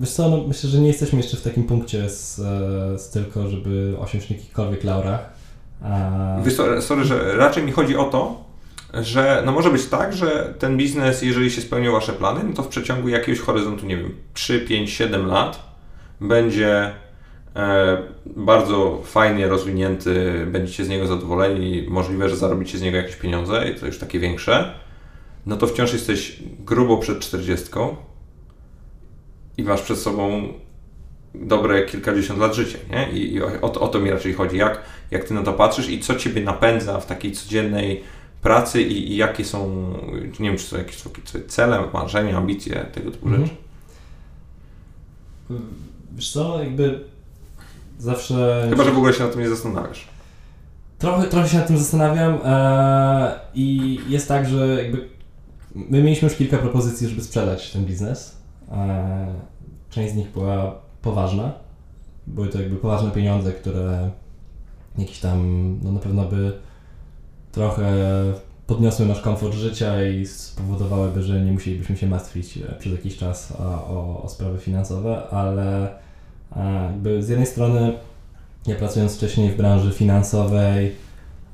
Wiesz 0.00 0.10
co, 0.10 0.28
no, 0.28 0.44
myślę, 0.48 0.70
że 0.70 0.78
nie 0.78 0.88
jesteśmy 0.88 1.18
jeszcze 1.18 1.36
w 1.36 1.42
takim 1.42 1.64
punkcie 1.64 2.10
z, 2.10 2.38
e, 2.38 2.98
z 2.98 3.10
tylko, 3.10 3.48
żeby 3.48 3.94
osiąść 3.98 4.30
na 4.30 4.36
jakichkolwiek 4.36 4.84
laurach. 4.84 5.32
A... 5.82 6.10
Wiesz, 6.44 6.54
sorry, 6.80 7.04
że 7.04 7.36
raczej 7.36 7.64
mi 7.64 7.72
chodzi 7.72 7.96
o 7.96 8.04
to, 8.04 8.44
że 8.94 9.42
no 9.46 9.52
może 9.52 9.70
być 9.70 9.86
tak, 9.86 10.16
że 10.16 10.54
ten 10.58 10.76
biznes, 10.76 11.22
jeżeli 11.22 11.50
się 11.50 11.60
spełnią 11.60 11.92
Wasze 11.92 12.12
plany, 12.12 12.40
no 12.44 12.54
to 12.54 12.62
w 12.62 12.68
przeciągu 12.68 13.08
jakiegoś 13.08 13.40
horyzontu, 13.40 13.86
nie 13.86 13.96
wiem, 13.96 14.14
3, 14.34 14.60
5, 14.60 14.90
7 14.90 15.26
lat 15.26 15.67
będzie 16.20 16.94
e, 17.56 18.02
bardzo 18.26 19.02
fajnie 19.04 19.48
rozwinięty, 19.48 20.46
będziecie 20.46 20.84
z 20.84 20.88
niego 20.88 21.06
zadowoleni, 21.06 21.86
możliwe, 21.88 22.28
że 22.28 22.36
zarobicie 22.36 22.78
z 22.78 22.82
niego 22.82 22.96
jakieś 22.96 23.16
pieniądze 23.16 23.70
i 23.70 23.80
to 23.80 23.86
już 23.86 23.98
takie 23.98 24.20
większe, 24.20 24.74
no 25.46 25.56
to 25.56 25.66
wciąż 25.66 25.92
jesteś 25.92 26.42
grubo 26.58 26.96
przed 26.96 27.20
40 27.20 27.66
i 29.56 29.62
masz 29.62 29.82
przed 29.82 29.98
sobą 29.98 30.48
dobre 31.34 31.82
kilkadziesiąt 31.82 32.40
lat 32.40 32.54
życia, 32.54 32.78
nie? 32.90 33.10
I, 33.12 33.34
i 33.34 33.42
o, 33.42 33.62
o, 33.62 33.88
to 33.88 34.00
mi 34.00 34.10
raczej 34.10 34.34
chodzi, 34.34 34.56
jak, 34.56 34.82
jak 35.10 35.24
Ty 35.24 35.34
na 35.34 35.42
to 35.42 35.52
patrzysz 35.52 35.88
i 35.88 36.00
co 36.00 36.14
Ciebie 36.14 36.42
napędza 36.42 37.00
w 37.00 37.06
takiej 37.06 37.32
codziennej 37.32 38.02
pracy 38.42 38.82
i, 38.82 39.12
i, 39.12 39.16
jakie 39.16 39.44
są, 39.44 39.92
nie 40.40 40.48
wiem, 40.48 40.58
czy 40.58 40.64
są 40.64 40.78
jakieś 40.78 41.02
cele, 41.46 41.84
marzenia, 41.92 42.36
ambicje, 42.36 42.86
tego 42.92 43.10
typu 43.10 43.28
mhm. 43.28 43.46
rzeczy? 43.46 43.56
Wiesz 46.12 46.32
co, 46.32 46.62
jakby 46.62 47.04
zawsze... 47.98 48.66
Chyba, 48.70 48.84
że 48.84 48.90
w 48.90 48.96
ogóle 48.96 49.12
się 49.12 49.24
nad 49.24 49.32
tym 49.32 49.40
nie 49.40 49.48
zastanawiasz. 49.48 50.08
Trochę, 50.98 51.28
trochę 51.28 51.48
się 51.48 51.58
nad 51.58 51.66
tym 51.66 51.78
zastanawiam 51.78 52.38
e, 52.44 53.40
i 53.54 53.98
jest 54.08 54.28
tak, 54.28 54.48
że 54.48 54.82
jakby 54.82 55.08
my 55.74 56.02
mieliśmy 56.02 56.28
już 56.28 56.38
kilka 56.38 56.58
propozycji, 56.58 57.08
żeby 57.08 57.22
sprzedać 57.22 57.70
ten 57.72 57.84
biznes. 57.84 58.36
E, 58.72 59.34
część 59.90 60.12
z 60.12 60.16
nich 60.16 60.32
była 60.32 60.74
poważna. 61.02 61.52
Były 62.26 62.48
to 62.48 62.60
jakby 62.60 62.76
poważne 62.76 63.10
pieniądze, 63.10 63.52
które 63.52 64.10
jakiś 64.98 65.18
tam, 65.18 65.78
no 65.82 65.92
na 65.92 66.00
pewno 66.00 66.24
by 66.24 66.58
trochę 67.52 67.92
podniosły 68.68 69.06
nasz 69.06 69.20
komfort 69.20 69.54
życia 69.54 70.08
i 70.08 70.26
spowodowałyby, 70.26 71.22
że 71.22 71.40
nie 71.40 71.52
musielibyśmy 71.52 71.96
się 71.96 72.06
martwić 72.06 72.58
e, 72.58 72.74
przez 72.78 72.92
jakiś 72.92 73.16
czas 73.16 73.52
o, 73.60 74.22
o 74.22 74.28
sprawy 74.28 74.58
finansowe, 74.58 75.22
ale 75.30 75.88
e, 76.56 76.84
jakby 76.84 77.22
z 77.22 77.28
jednej 77.28 77.46
strony 77.46 77.92
ja 78.66 78.76
pracując 78.76 79.16
wcześniej 79.16 79.50
w 79.50 79.56
branży 79.56 79.92
finansowej 79.92 80.92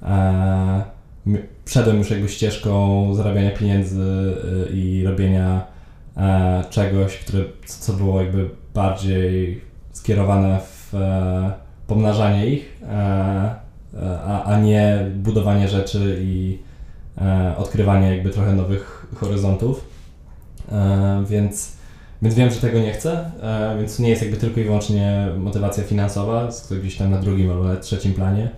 e, 0.03 0.85
wszedłem 1.65 1.99
już 1.99 2.11
jakby 2.11 2.29
ścieżką 2.29 3.15
zarabiania 3.15 3.51
pieniędzy 3.51 4.35
i 4.73 5.05
robienia 5.07 5.67
czegoś, 6.71 7.19
które, 7.19 7.45
co 7.67 7.93
było 7.93 8.23
jakby 8.23 8.51
bardziej 8.75 9.61
skierowane 9.93 10.61
w 10.61 10.93
pomnażanie 11.87 12.47
ich 12.47 12.81
a, 14.21 14.45
a 14.45 14.61
nie 14.61 15.11
budowanie 15.17 15.69
rzeczy 15.69 16.19
i 16.21 16.59
e, 16.61 16.64
odkrywanie 17.57 18.17
jakby 18.17 18.31
trochę 18.31 18.53
nowych 18.53 19.07
horyzontów. 19.15 19.95
E, 20.73 21.25
więc, 21.29 21.73
więc 22.23 22.35
wiem, 22.35 22.51
że 22.51 22.57
tego 22.57 22.79
nie 22.79 22.93
chcę, 22.93 23.31
e, 23.43 23.79
więc 23.79 23.99
nie 23.99 24.09
jest 24.09 24.23
jakby 24.23 24.37
tylko 24.37 24.61
i 24.61 24.65
wyłącznie 24.65 25.29
motywacja 25.39 25.85
finansowa, 25.85 26.49
która 26.65 26.81
gdzieś 26.81 26.97
tam 26.97 27.11
na 27.11 27.19
drugim 27.19 27.51
albo 27.51 27.65
na 27.65 27.77
trzecim 27.77 28.15
planie. 28.15 28.51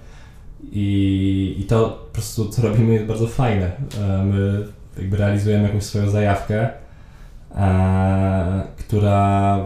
I, 0.73 1.57
I 1.59 1.65
to 1.65 2.07
po 2.07 2.13
prostu 2.13 2.49
co 2.49 2.63
robimy 2.63 2.95
jest 2.95 3.07
bardzo 3.07 3.27
fajne. 3.27 3.71
E, 4.01 4.25
my 4.25 4.67
jakby 4.99 5.17
realizujemy 5.17 5.65
jakąś 5.65 5.83
swoją 5.83 6.11
zajawkę, 6.11 6.69
e, 7.55 8.63
która 8.77 9.59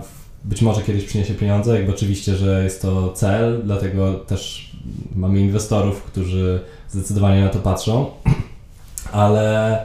być 0.45 0.63
może 0.63 0.83
kiedyś 0.83 1.05
przyniesie 1.05 1.35
pieniądze, 1.35 1.77
jakby 1.77 1.93
oczywiście, 1.93 2.35
że 2.35 2.65
jest 2.65 2.83
to 2.83 3.13
cel, 3.13 3.61
dlatego 3.65 4.15
też 4.15 4.71
mamy 5.17 5.41
inwestorów, 5.41 6.03
którzy 6.03 6.61
zdecydowanie 6.89 7.45
na 7.45 7.49
to 7.49 7.59
patrzą, 7.59 8.07
ale, 9.13 9.79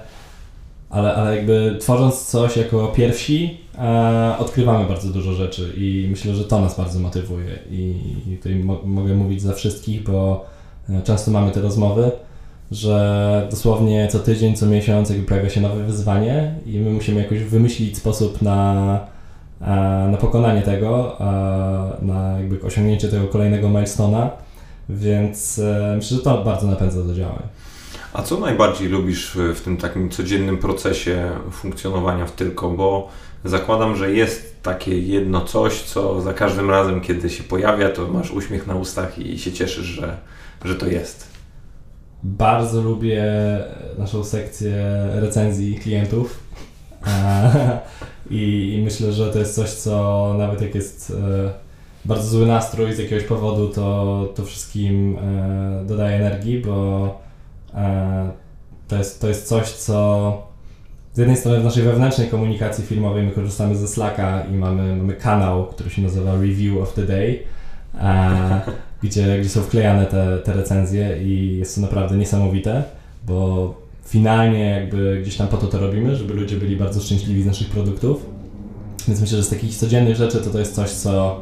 ale, 0.89 1.15
ale 1.15 1.35
jakby 1.35 1.77
tworząc 1.79 2.25
coś 2.25 2.57
jako 2.57 2.88
pierwsi, 2.88 3.57
e, 3.77 4.35
odkrywamy 4.39 4.85
bardzo 4.85 5.09
dużo 5.09 5.33
rzeczy 5.33 5.73
i 5.77 6.07
myślę, 6.09 6.35
że 6.35 6.43
to 6.43 6.61
nas 6.61 6.77
bardzo 6.77 6.99
motywuje 6.99 7.59
i, 7.69 7.95
i 8.27 8.38
tutaj 8.38 8.55
mo 8.55 8.79
mogę 8.85 9.13
mówić 9.13 9.41
za 9.41 9.53
wszystkich, 9.53 10.03
bo 10.03 10.45
e, 10.89 11.01
często 11.01 11.31
mamy 11.31 11.51
te 11.51 11.61
rozmowy, 11.61 12.11
że 12.71 13.47
dosłownie 13.51 14.07
co 14.07 14.19
tydzień, 14.19 14.55
co 14.55 14.65
miesiąc 14.65 15.09
jakby 15.09 15.25
pojawia 15.25 15.49
się 15.49 15.61
nowe 15.61 15.83
wyzwanie 15.83 16.55
i 16.65 16.79
my 16.79 16.91
musimy 16.91 17.21
jakoś 17.21 17.39
wymyślić 17.39 17.97
sposób 17.97 18.41
na, 18.41 18.99
e, 19.61 19.65
na 20.11 20.17
pokonanie 20.17 20.61
tego, 20.61 21.19
e, 21.19 21.25
na 22.05 22.38
jakby 22.39 22.61
osiągnięcie 22.61 23.07
tego 23.07 23.27
kolejnego 23.27 23.69
milestona 23.69 24.29
więc 24.89 25.61
myślę, 25.95 26.17
że 26.17 26.23
to 26.23 26.43
bardzo 26.43 26.67
napędza 26.67 27.03
do 27.03 27.13
działań. 27.13 27.43
A 28.15 28.23
co 28.23 28.39
najbardziej 28.39 28.88
lubisz 28.88 29.38
w 29.56 29.62
tym 29.62 29.78
takim 29.78 30.10
codziennym 30.10 30.58
procesie 30.58 31.30
funkcjonowania 31.51 32.25
w 32.25 32.32
Tylko? 32.32 32.69
Bo 32.69 33.10
zakładam, 33.43 33.95
że 33.95 34.12
jest 34.12 34.63
takie 34.63 34.99
jedno 34.99 35.41
coś, 35.41 35.82
co 35.82 36.21
za 36.21 36.34
każdym 36.34 36.69
razem, 36.69 37.01
kiedy 37.01 37.30
się 37.30 37.43
pojawia, 37.43 37.89
to 37.89 38.08
masz 38.08 38.32
uśmiech 38.32 38.67
na 38.67 38.75
ustach 38.75 39.19
i 39.19 39.39
się 39.39 39.51
cieszysz, 39.51 39.86
że, 39.86 40.17
że 40.65 40.75
to 40.75 40.88
jest. 40.88 41.28
Bardzo 42.23 42.82
lubię 42.82 43.23
naszą 43.97 44.23
sekcję 44.23 44.73
recenzji 45.13 45.75
klientów. 45.75 46.39
I 48.30 48.82
myślę, 48.84 49.12
że 49.12 49.34
to 49.34 49.39
jest 49.39 49.56
coś, 49.56 49.69
co 49.69 50.36
nawet 50.38 50.62
jak 50.62 50.75
jest 50.75 51.12
e, 51.12 51.54
bardzo 52.06 52.30
zły 52.30 52.45
nastrój 52.45 52.93
z 52.93 52.99
jakiegoś 52.99 53.23
powodu, 53.23 53.67
to, 53.67 54.34
to 54.36 54.45
wszystkim 54.45 55.17
e, 55.17 55.86
dodaje 55.86 56.17
energii, 56.17 56.60
bo 56.60 57.24
to, 58.88 58.95
jest, 58.95 59.21
to 59.21 59.27
jest 59.27 59.47
coś, 59.47 59.69
co 59.69 60.55
z 61.13 61.17
jednej 61.17 61.38
strony 61.38 61.59
w 61.59 61.63
naszej 61.63 61.83
wewnętrznej 61.83 62.27
komunikacji 62.27 62.83
filmowej 62.83 63.25
my 63.25 63.31
korzystamy 63.31 63.75
ze 63.75 63.88
Slacka 63.88 64.43
i 64.51 64.53
mamy, 64.53 64.95
mamy 64.95 65.13
kanał, 65.13 65.65
który 65.65 65.89
się 65.89 66.01
nazywa 66.01 66.33
Review 66.33 66.81
of 66.81 66.93
the 66.93 67.03
Day, 67.03 67.39
e, 68.01 68.61
gdzie, 69.03 69.39
gdzie 69.39 69.49
są 69.49 69.61
wklejane 69.61 70.05
te, 70.05 70.38
te 70.38 70.53
recenzje 70.53 71.23
i 71.23 71.57
jest 71.57 71.75
to 71.75 71.81
naprawdę 71.81 72.17
niesamowite, 72.17 72.83
bo 73.27 73.73
finalnie 74.05 74.69
jakby 74.69 75.19
gdzieś 75.21 75.38
tam 75.38 75.47
po 75.47 75.57
to 75.57 75.67
to 75.67 75.79
robimy, 75.79 76.15
żeby 76.15 76.33
ludzie 76.33 76.57
byli 76.57 76.75
bardzo 76.75 77.01
szczęśliwi 77.01 77.43
z 77.43 77.45
naszych 77.45 77.69
produktów. 77.69 78.25
Więc 79.07 79.21
myślę, 79.21 79.38
że 79.38 79.43
z 79.43 79.49
takich 79.49 79.75
codziennych 79.75 80.15
rzeczy 80.15 80.38
to 80.38 80.49
to 80.49 80.59
jest 80.59 80.75
coś, 80.75 80.89
co 80.89 81.41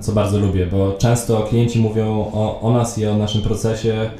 co 0.00 0.12
bardzo 0.12 0.38
lubię, 0.38 0.66
bo 0.66 0.92
często 0.92 1.42
klienci 1.42 1.80
mówią 1.80 2.30
o, 2.32 2.60
o 2.60 2.72
nas 2.72 2.98
i 2.98 3.06
o 3.06 3.16
naszym 3.16 3.42
procesie 3.42 3.94
e, 3.94 4.10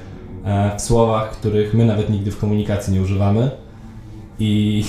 w 0.78 0.80
słowach, 0.80 1.30
których 1.30 1.74
my 1.74 1.84
nawet 1.84 2.10
nigdy 2.10 2.30
w 2.30 2.38
komunikacji 2.38 2.94
nie 2.94 3.02
używamy. 3.02 3.50
I, 4.38 4.84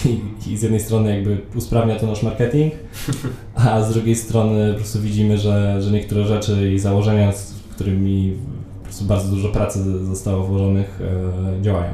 I, 0.48 0.58
z 0.58 0.62
jednej 0.62 0.80
strony 0.80 1.16
jakby 1.16 1.38
usprawnia 1.56 2.00
to 2.00 2.08
nasz 2.08 2.24
marketing, 2.24 2.74
a 3.56 3.82
z 3.84 3.94
drugiej 3.94 4.16
strony 4.16 4.72
po 4.74 4.80
prostu 4.80 5.02
widzimy, 5.02 5.38
że, 5.38 5.82
że 5.82 5.92
niektóre 5.92 6.24
rzeczy 6.24 6.72
i 6.74 6.80
założenia, 6.80 7.32
z 7.32 7.54
którymi 7.72 8.38
po 8.80 8.84
prostu 8.84 9.06
bardzo 9.06 9.36
dużo 9.36 9.50
pracy 9.50 10.06
zostało 10.06 10.44
włożonych, 10.44 11.00
e, 11.60 11.62
działają. 11.62 11.94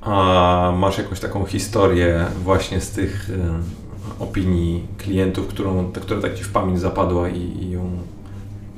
A 0.00 0.72
masz 0.78 0.98
jakąś 0.98 1.20
taką 1.20 1.44
historię 1.44 2.24
właśnie 2.44 2.80
z 2.80 2.90
tych 2.90 3.30
e, 3.30 4.22
opinii 4.22 4.86
klientów, 4.98 5.46
którą, 5.46 5.92
która 5.92 6.20
tak 6.20 6.34
Ci 6.34 6.44
w 6.44 6.52
pamięć 6.52 6.80
zapadła 6.80 7.28
i, 7.28 7.40
i 7.40 7.70
ją 7.70 7.90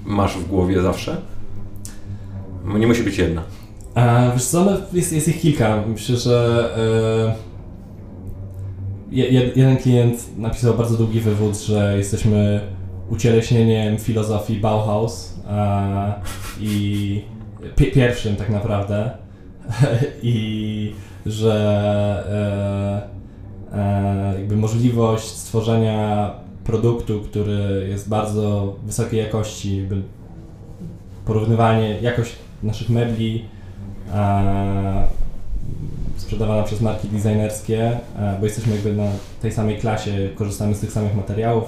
masz 0.04 0.38
w 0.38 0.48
głowie 0.48 0.82
zawsze? 0.82 1.16
Nie 2.64 2.87
musi 2.87 3.03
być 3.03 3.18
jedna. 3.18 3.42
A, 3.94 4.31
wiesz 4.35 4.44
co, 4.44 4.64
no, 4.64 4.71
jest, 4.92 5.12
jest 5.12 5.29
ich 5.29 5.40
kilka. 5.40 5.85
Myślę, 5.87 6.16
że 6.16 6.68
e, 6.77 7.49
jeden 9.57 9.77
klient 9.77 10.38
napisał 10.38 10.75
bardzo 10.75 10.97
długi 10.97 11.21
wywód, 11.21 11.57
że 11.57 11.99
jesteśmy 11.99 12.61
ucieleśnieniem 13.11 13.99
filozofii 13.99 14.61
Bauhaus 14.61 15.35
e, 15.51 16.14
i 16.61 17.23
pierwszym 17.77 18.37
tak 18.37 18.51
naprawdę 18.51 19.11
i 20.23 20.92
że 21.27 23.09
e, 23.73 23.79
e, 23.79 24.35
jakby 24.38 24.57
możliwość 24.57 25.27
stworzenia 25.27 26.31
produktu, 26.64 27.21
który 27.21 27.87
jest 27.88 28.09
bardzo 28.09 28.77
wysokiej 28.83 29.21
jakości, 29.21 29.88
porównywanie 31.25 32.01
jakość 32.01 32.37
naszych 32.62 32.90
mebli 32.90 33.44
e, 34.14 35.07
sprzedawana 36.16 36.62
przez 36.62 36.81
marki 36.81 37.09
designerskie, 37.09 37.99
e, 38.18 38.37
bo 38.40 38.47
jesteśmy 38.47 38.75
jakby 38.75 38.92
na 38.92 39.07
tej 39.42 39.53
samej 39.53 39.79
klasie, 39.79 40.29
korzystamy 40.35 40.75
z 40.75 40.81
tych 40.81 40.92
samych 40.92 41.16
materiałów, 41.16 41.64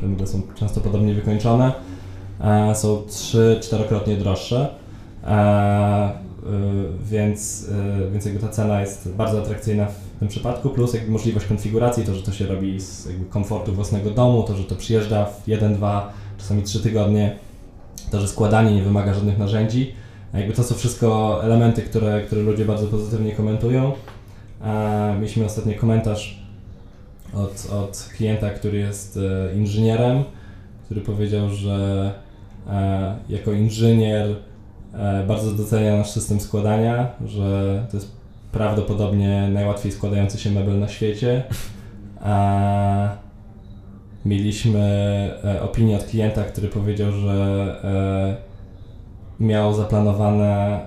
te 0.00 0.06
meble 0.06 0.26
są 0.26 0.42
często 0.54 0.80
podobnie 0.80 1.14
wykończone, 1.14 1.72
e, 2.40 2.74
są 2.74 3.02
trzy, 3.08 3.58
czterokrotnie 3.62 4.16
droższe, 4.16 4.74
więc, 7.10 7.70
więc 8.12 8.24
jakby 8.24 8.40
ta 8.40 8.48
cena 8.48 8.80
jest 8.80 9.08
bardzo 9.08 9.42
atrakcyjna 9.42 9.86
w 9.86 10.18
tym 10.18 10.28
przypadku, 10.28 10.70
plus 10.70 10.94
jakby 10.94 11.12
możliwość 11.12 11.46
konfiguracji, 11.46 12.04
to, 12.04 12.14
że 12.14 12.22
to 12.22 12.32
się 12.32 12.46
robi 12.46 12.80
z 12.80 13.08
komfortu 13.30 13.72
własnego 13.72 14.10
domu, 14.10 14.42
to, 14.42 14.56
że 14.56 14.64
to 14.64 14.74
przyjeżdża 14.74 15.24
w 15.24 15.48
1, 15.48 15.74
2, 15.74 16.12
czasami 16.38 16.62
3 16.62 16.80
tygodnie, 16.80 17.38
to, 18.10 18.20
że 18.20 18.28
składanie 18.28 18.74
nie 18.74 18.82
wymaga 18.82 19.14
żadnych 19.14 19.38
narzędzi. 19.38 19.94
Jakby 20.34 20.52
to 20.52 20.62
są 20.62 20.74
wszystko 20.74 21.40
elementy, 21.44 21.82
które, 21.82 22.22
które 22.22 22.42
ludzie 22.42 22.64
bardzo 22.64 22.86
pozytywnie 22.86 23.32
komentują. 23.32 23.92
Mieliśmy 25.14 25.44
ostatnio 25.44 25.74
komentarz 25.74 26.44
od, 27.34 27.72
od 27.72 28.08
klienta, 28.16 28.50
który 28.50 28.78
jest 28.78 29.16
e, 29.16 29.54
inżynierem, 29.54 30.24
który 30.84 31.00
powiedział, 31.00 31.50
że 31.50 32.12
e, 32.70 33.16
jako 33.28 33.52
inżynier 33.52 34.36
e, 34.94 35.24
bardzo 35.26 35.52
docenia 35.52 35.96
nasz 35.96 36.10
system 36.10 36.40
składania, 36.40 37.10
że 37.26 37.86
to 37.90 37.96
jest 37.96 38.12
prawdopodobnie 38.52 39.48
najłatwiej 39.52 39.92
składający 39.92 40.38
się 40.38 40.50
mebel 40.50 40.78
na 40.78 40.88
świecie. 40.88 41.42
Mieliśmy 44.24 44.80
e, 45.44 45.62
opinię 45.62 45.96
od 45.96 46.04
klienta, 46.04 46.44
który 46.44 46.68
powiedział, 46.68 47.12
że 47.12 47.30
e, 47.84 48.43
miał 49.40 49.74
zaplanowane 49.74 50.80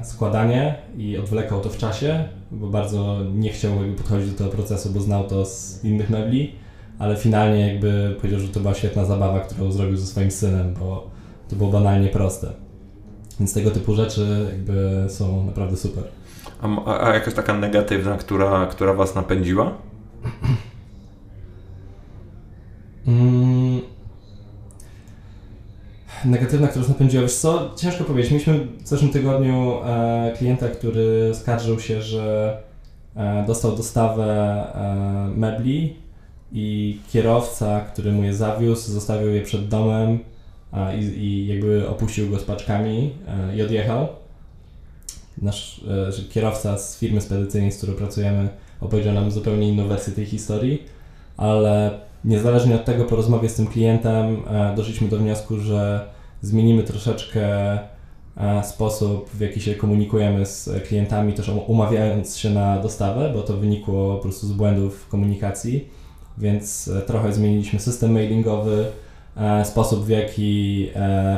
e, 0.00 0.04
składanie 0.04 0.74
i 0.96 1.18
odwlekał 1.18 1.60
to 1.60 1.68
w 1.68 1.76
czasie, 1.76 2.24
bo 2.50 2.66
bardzo 2.66 3.18
nie 3.34 3.50
chciał 3.50 3.82
jakby 3.82 3.96
podchodzić 3.96 4.30
do 4.30 4.38
tego 4.38 4.50
procesu, 4.50 4.90
bo 4.90 5.00
znał 5.00 5.24
to 5.24 5.44
z 5.44 5.84
innych 5.84 6.10
mebli, 6.10 6.52
ale 6.98 7.16
finalnie 7.16 7.72
jakby 7.72 8.16
powiedział, 8.20 8.40
że 8.40 8.48
to 8.48 8.60
była 8.60 8.74
świetna 8.74 9.04
zabawa, 9.04 9.40
którą 9.40 9.72
zrobił 9.72 9.96
ze 9.96 10.06
swoim 10.06 10.30
synem, 10.30 10.74
bo 10.74 11.10
to 11.48 11.56
było 11.56 11.70
banalnie 11.70 12.08
proste. 12.08 12.52
Więc 13.40 13.54
tego 13.54 13.70
typu 13.70 13.94
rzeczy 13.94 14.46
jakby 14.52 15.04
są 15.08 15.46
naprawdę 15.46 15.76
super. 15.76 16.04
A, 16.62 17.00
a 17.00 17.14
jakaś 17.14 17.34
taka 17.34 17.54
negatywna, 17.54 18.16
która, 18.16 18.66
która 18.66 18.94
Was 18.94 19.14
napędziła? 19.14 19.72
Negatywna, 26.26 26.68
która 26.68 26.82
nas 26.82 26.88
napędziła. 26.88 27.22
Wiesz 27.22 27.34
co, 27.34 27.74
ciężko 27.76 28.04
powiedzieć. 28.04 28.32
Mieliśmy 28.32 28.66
w 28.84 28.88
zeszłym 28.88 29.10
tygodniu 29.10 29.72
e, 29.84 30.32
klienta, 30.38 30.68
który 30.68 31.34
skarżył 31.34 31.80
się, 31.80 32.02
że 32.02 32.56
e, 33.16 33.44
dostał 33.46 33.76
dostawę 33.76 34.24
e, 34.74 35.38
mebli 35.38 35.96
i 36.52 36.98
kierowca, 37.12 37.80
który 37.80 38.12
mu 38.12 38.22
je 38.22 38.34
zawiózł, 38.34 38.92
zostawił 38.92 39.28
je 39.28 39.42
przed 39.42 39.68
domem 39.68 40.18
i, 40.98 41.04
i, 41.04 41.46
jakby 41.46 41.88
opuścił 41.88 42.30
go 42.30 42.38
z 42.38 42.44
paczkami 42.44 43.12
e, 43.28 43.56
i 43.56 43.62
odjechał. 43.62 44.08
Nasz 45.42 45.80
e, 46.18 46.28
kierowca 46.30 46.78
z 46.78 46.98
firmy 46.98 47.20
spedycyjnej, 47.20 47.72
z 47.72 47.76
którą 47.76 47.92
pracujemy, 47.92 48.48
opowiedział 48.80 49.14
nam 49.14 49.30
zupełnie 49.30 49.68
inną 49.68 49.88
wersję 49.88 50.12
tej 50.12 50.26
historii, 50.26 50.82
ale 51.36 52.00
niezależnie 52.24 52.74
od 52.74 52.84
tego 52.84 53.04
po 53.04 53.16
rozmowie 53.16 53.48
z 53.48 53.54
tym 53.54 53.66
klientem 53.66 54.36
e, 54.46 54.74
doszliśmy 54.76 55.08
do 55.08 55.18
wniosku, 55.18 55.58
że 55.58 56.15
zmienimy 56.42 56.82
troszeczkę 56.82 57.72
e, 58.36 58.64
sposób, 58.64 59.30
w 59.30 59.40
jaki 59.40 59.60
się 59.60 59.74
komunikujemy 59.74 60.46
z 60.46 60.70
klientami, 60.88 61.32
też 61.32 61.50
umawiając 61.66 62.36
się 62.36 62.50
na 62.50 62.78
dostawę, 62.78 63.30
bo 63.34 63.42
to 63.42 63.56
wynikło 63.56 64.16
po 64.16 64.22
prostu 64.22 64.46
z 64.46 64.52
błędów 64.52 65.08
komunikacji, 65.08 65.88
więc 66.38 66.88
e, 66.88 67.02
trochę 67.02 67.32
zmieniliśmy 67.32 67.80
system 67.80 68.12
mailingowy, 68.12 68.86
sposób 69.64 70.04
w 70.04 70.08
jaki 70.08 70.88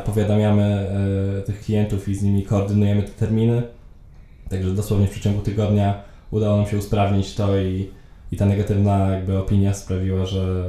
powiadamiamy 0.05 0.87
tych 1.47 1.61
klientów 1.61 2.09
i 2.09 2.15
z 2.15 2.23
nimi 2.23 2.43
koordynujemy 2.43 3.03
te 3.03 3.09
terminy. 3.09 3.63
Także 4.51 4.71
dosłownie 4.71 5.07
w 5.07 5.11
przeciągu 5.11 5.41
tygodnia 5.41 6.03
udało 6.31 6.57
nam 6.57 6.67
się 6.67 6.79
usprawnić 6.79 7.35
to 7.35 7.59
i 7.59 7.89
i 8.33 8.37
ta 8.37 8.47
negatywna 8.47 9.11
jakby 9.11 9.39
opinia 9.39 9.75
sprawiła, 9.75 10.27
że 10.27 10.65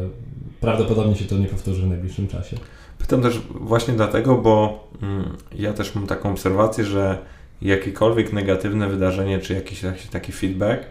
prawdopodobnie 0.61 1.15
się 1.15 1.25
to 1.25 1.37
nie 1.37 1.47
powtórzy 1.47 1.81
w 1.81 1.87
najbliższym 1.87 2.27
czasie. 2.27 2.57
Pytam 2.99 3.21
też 3.21 3.41
właśnie 3.49 3.93
dlatego, 3.93 4.35
bo 4.35 4.83
mm, 5.01 5.37
ja 5.55 5.73
też 5.73 5.95
mam 5.95 6.07
taką 6.07 6.31
obserwację, 6.31 6.85
że 6.85 7.17
jakiekolwiek 7.61 8.33
negatywne 8.33 8.89
wydarzenie, 8.89 9.39
czy 9.39 9.53
jakiś 9.53 9.81
taki 10.11 10.31
feedback 10.31 10.83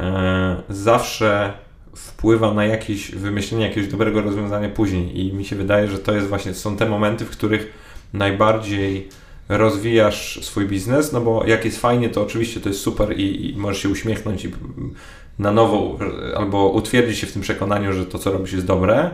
e, 0.00 0.56
zawsze 0.68 1.52
wpływa 1.96 2.54
na 2.54 2.64
jakieś 2.64 3.10
wymyślenie 3.10 3.64
jakiegoś 3.64 3.90
dobrego 3.90 4.22
rozwiązania 4.22 4.68
później. 4.68 5.20
I 5.20 5.32
mi 5.32 5.44
się 5.44 5.56
wydaje, 5.56 5.88
że 5.88 5.98
to 5.98 6.12
jest 6.12 6.28
właśnie, 6.28 6.54
są 6.54 6.76
te 6.76 6.88
momenty, 6.88 7.24
w 7.24 7.30
których 7.30 7.72
najbardziej 8.12 9.08
rozwijasz 9.48 10.44
swój 10.44 10.66
biznes, 10.66 11.12
no 11.12 11.20
bo 11.20 11.46
jak 11.46 11.64
jest 11.64 11.80
fajnie, 11.80 12.08
to 12.08 12.22
oczywiście 12.22 12.60
to 12.60 12.68
jest 12.68 12.80
super 12.80 13.18
i, 13.18 13.50
i 13.50 13.56
możesz 13.56 13.82
się 13.82 13.88
uśmiechnąć 13.88 14.44
i 14.44 14.52
na 15.38 15.52
nowo 15.52 15.98
albo 16.36 16.68
utwierdzić 16.68 17.18
się 17.18 17.26
w 17.26 17.32
tym 17.32 17.42
przekonaniu, 17.42 17.92
że 17.92 18.06
to, 18.06 18.18
co 18.18 18.32
robisz, 18.32 18.52
jest 18.52 18.66
dobre, 18.66 19.10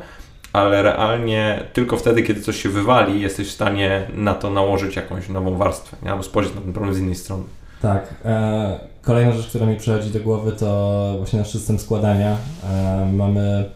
ale 0.54 0.82
realnie 0.82 1.62
tylko 1.72 1.96
wtedy, 1.96 2.22
kiedy 2.22 2.40
coś 2.40 2.62
się 2.62 2.68
wywali, 2.68 3.20
jesteś 3.20 3.48
w 3.48 3.52
stanie 3.52 4.06
na 4.14 4.34
to 4.34 4.50
nałożyć 4.50 4.96
jakąś 4.96 5.28
nową 5.28 5.56
warstwę, 5.56 5.96
nie? 6.02 6.10
albo 6.10 6.22
spojrzeć 6.22 6.54
na 6.54 6.60
ten 6.60 6.72
problem 6.72 6.94
z 6.94 6.98
innej 6.98 7.14
strony. 7.14 7.44
Tak. 7.82 8.14
E, 8.24 8.80
kolejna 9.02 9.32
rzecz, 9.32 9.46
która 9.46 9.66
mi 9.66 9.76
przychodzi 9.76 10.10
do 10.10 10.20
głowy, 10.20 10.52
to 10.52 11.14
właśnie 11.18 11.38
nasz 11.38 11.50
system 11.50 11.78
składania. 11.78 12.36
E, 12.70 13.08
mamy 13.12 13.70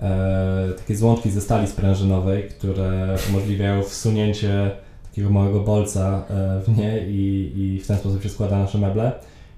e, 0.00 0.68
takie 0.76 0.96
złączki 0.96 1.30
ze 1.30 1.40
stali 1.40 1.66
sprężynowej, 1.66 2.48
które 2.48 3.16
umożliwiają 3.30 3.82
wsunięcie 3.82 4.70
takiego 5.10 5.30
małego 5.30 5.60
bolca 5.60 6.24
w 6.64 6.78
nie 6.78 6.98
i, 7.06 7.52
i 7.56 7.80
w 7.80 7.86
ten 7.86 7.96
sposób 7.96 8.22
się 8.22 8.28
składa 8.28 8.58
nasze 8.58 8.78
meble. 8.78 9.12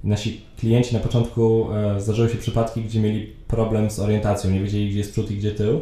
Nasi 0.05 0.45
klienci 0.59 0.95
na 0.95 1.01
początku 1.01 1.67
zdarzyły 1.99 2.29
się 2.29 2.37
przypadki, 2.37 2.83
gdzie 2.83 3.01
mieli 3.01 3.33
problem 3.49 3.91
z 3.91 3.99
orientacją, 3.99 4.51
nie 4.51 4.61
wiedzieli 4.61 4.89
gdzie 4.89 4.99
jest 4.99 5.13
przód 5.13 5.31
i 5.31 5.37
gdzie 5.37 5.53
tył, 5.53 5.81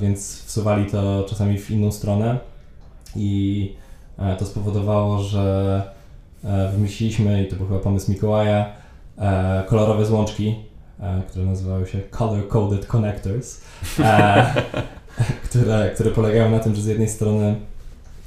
więc 0.00 0.42
wsuwali 0.42 0.90
to 0.90 1.26
czasami 1.28 1.58
w 1.58 1.70
inną 1.70 1.92
stronę 1.92 2.38
i 3.16 3.72
e, 4.18 4.36
to 4.36 4.46
spowodowało, 4.46 5.22
że 5.22 5.82
e, 6.44 6.72
wymyśliliśmy, 6.72 7.44
i 7.44 7.48
to 7.48 7.56
był 7.56 7.66
chyba 7.66 7.80
pomysł 7.80 8.10
Mikołaja, 8.10 8.66
e, 9.18 9.62
kolorowe 9.66 10.06
złączki, 10.06 10.54
e, 11.00 11.22
które 11.28 11.44
nazywały 11.44 11.86
się 11.86 12.00
Color 12.00 12.48
Coded 12.48 12.86
Connectors, 12.86 13.60
które, 15.50 15.90
które 15.94 16.10
polegają 16.10 16.50
na 16.50 16.58
tym, 16.58 16.74
że 16.74 16.82
z 16.82 16.86
jednej 16.86 17.08
strony 17.08 17.54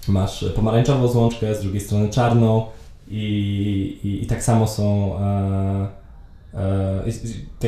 masz 0.08 0.46
pomarańczową 0.56 1.08
złączkę, 1.08 1.56
z 1.56 1.62
drugiej 1.62 1.82
strony 1.82 2.10
czarną, 2.10 2.66
i, 3.12 4.00
i, 4.04 4.24
i 4.24 4.28
tak 4.28 4.44
samo 4.44 4.68
są 4.68 5.14
e, 6.54 7.04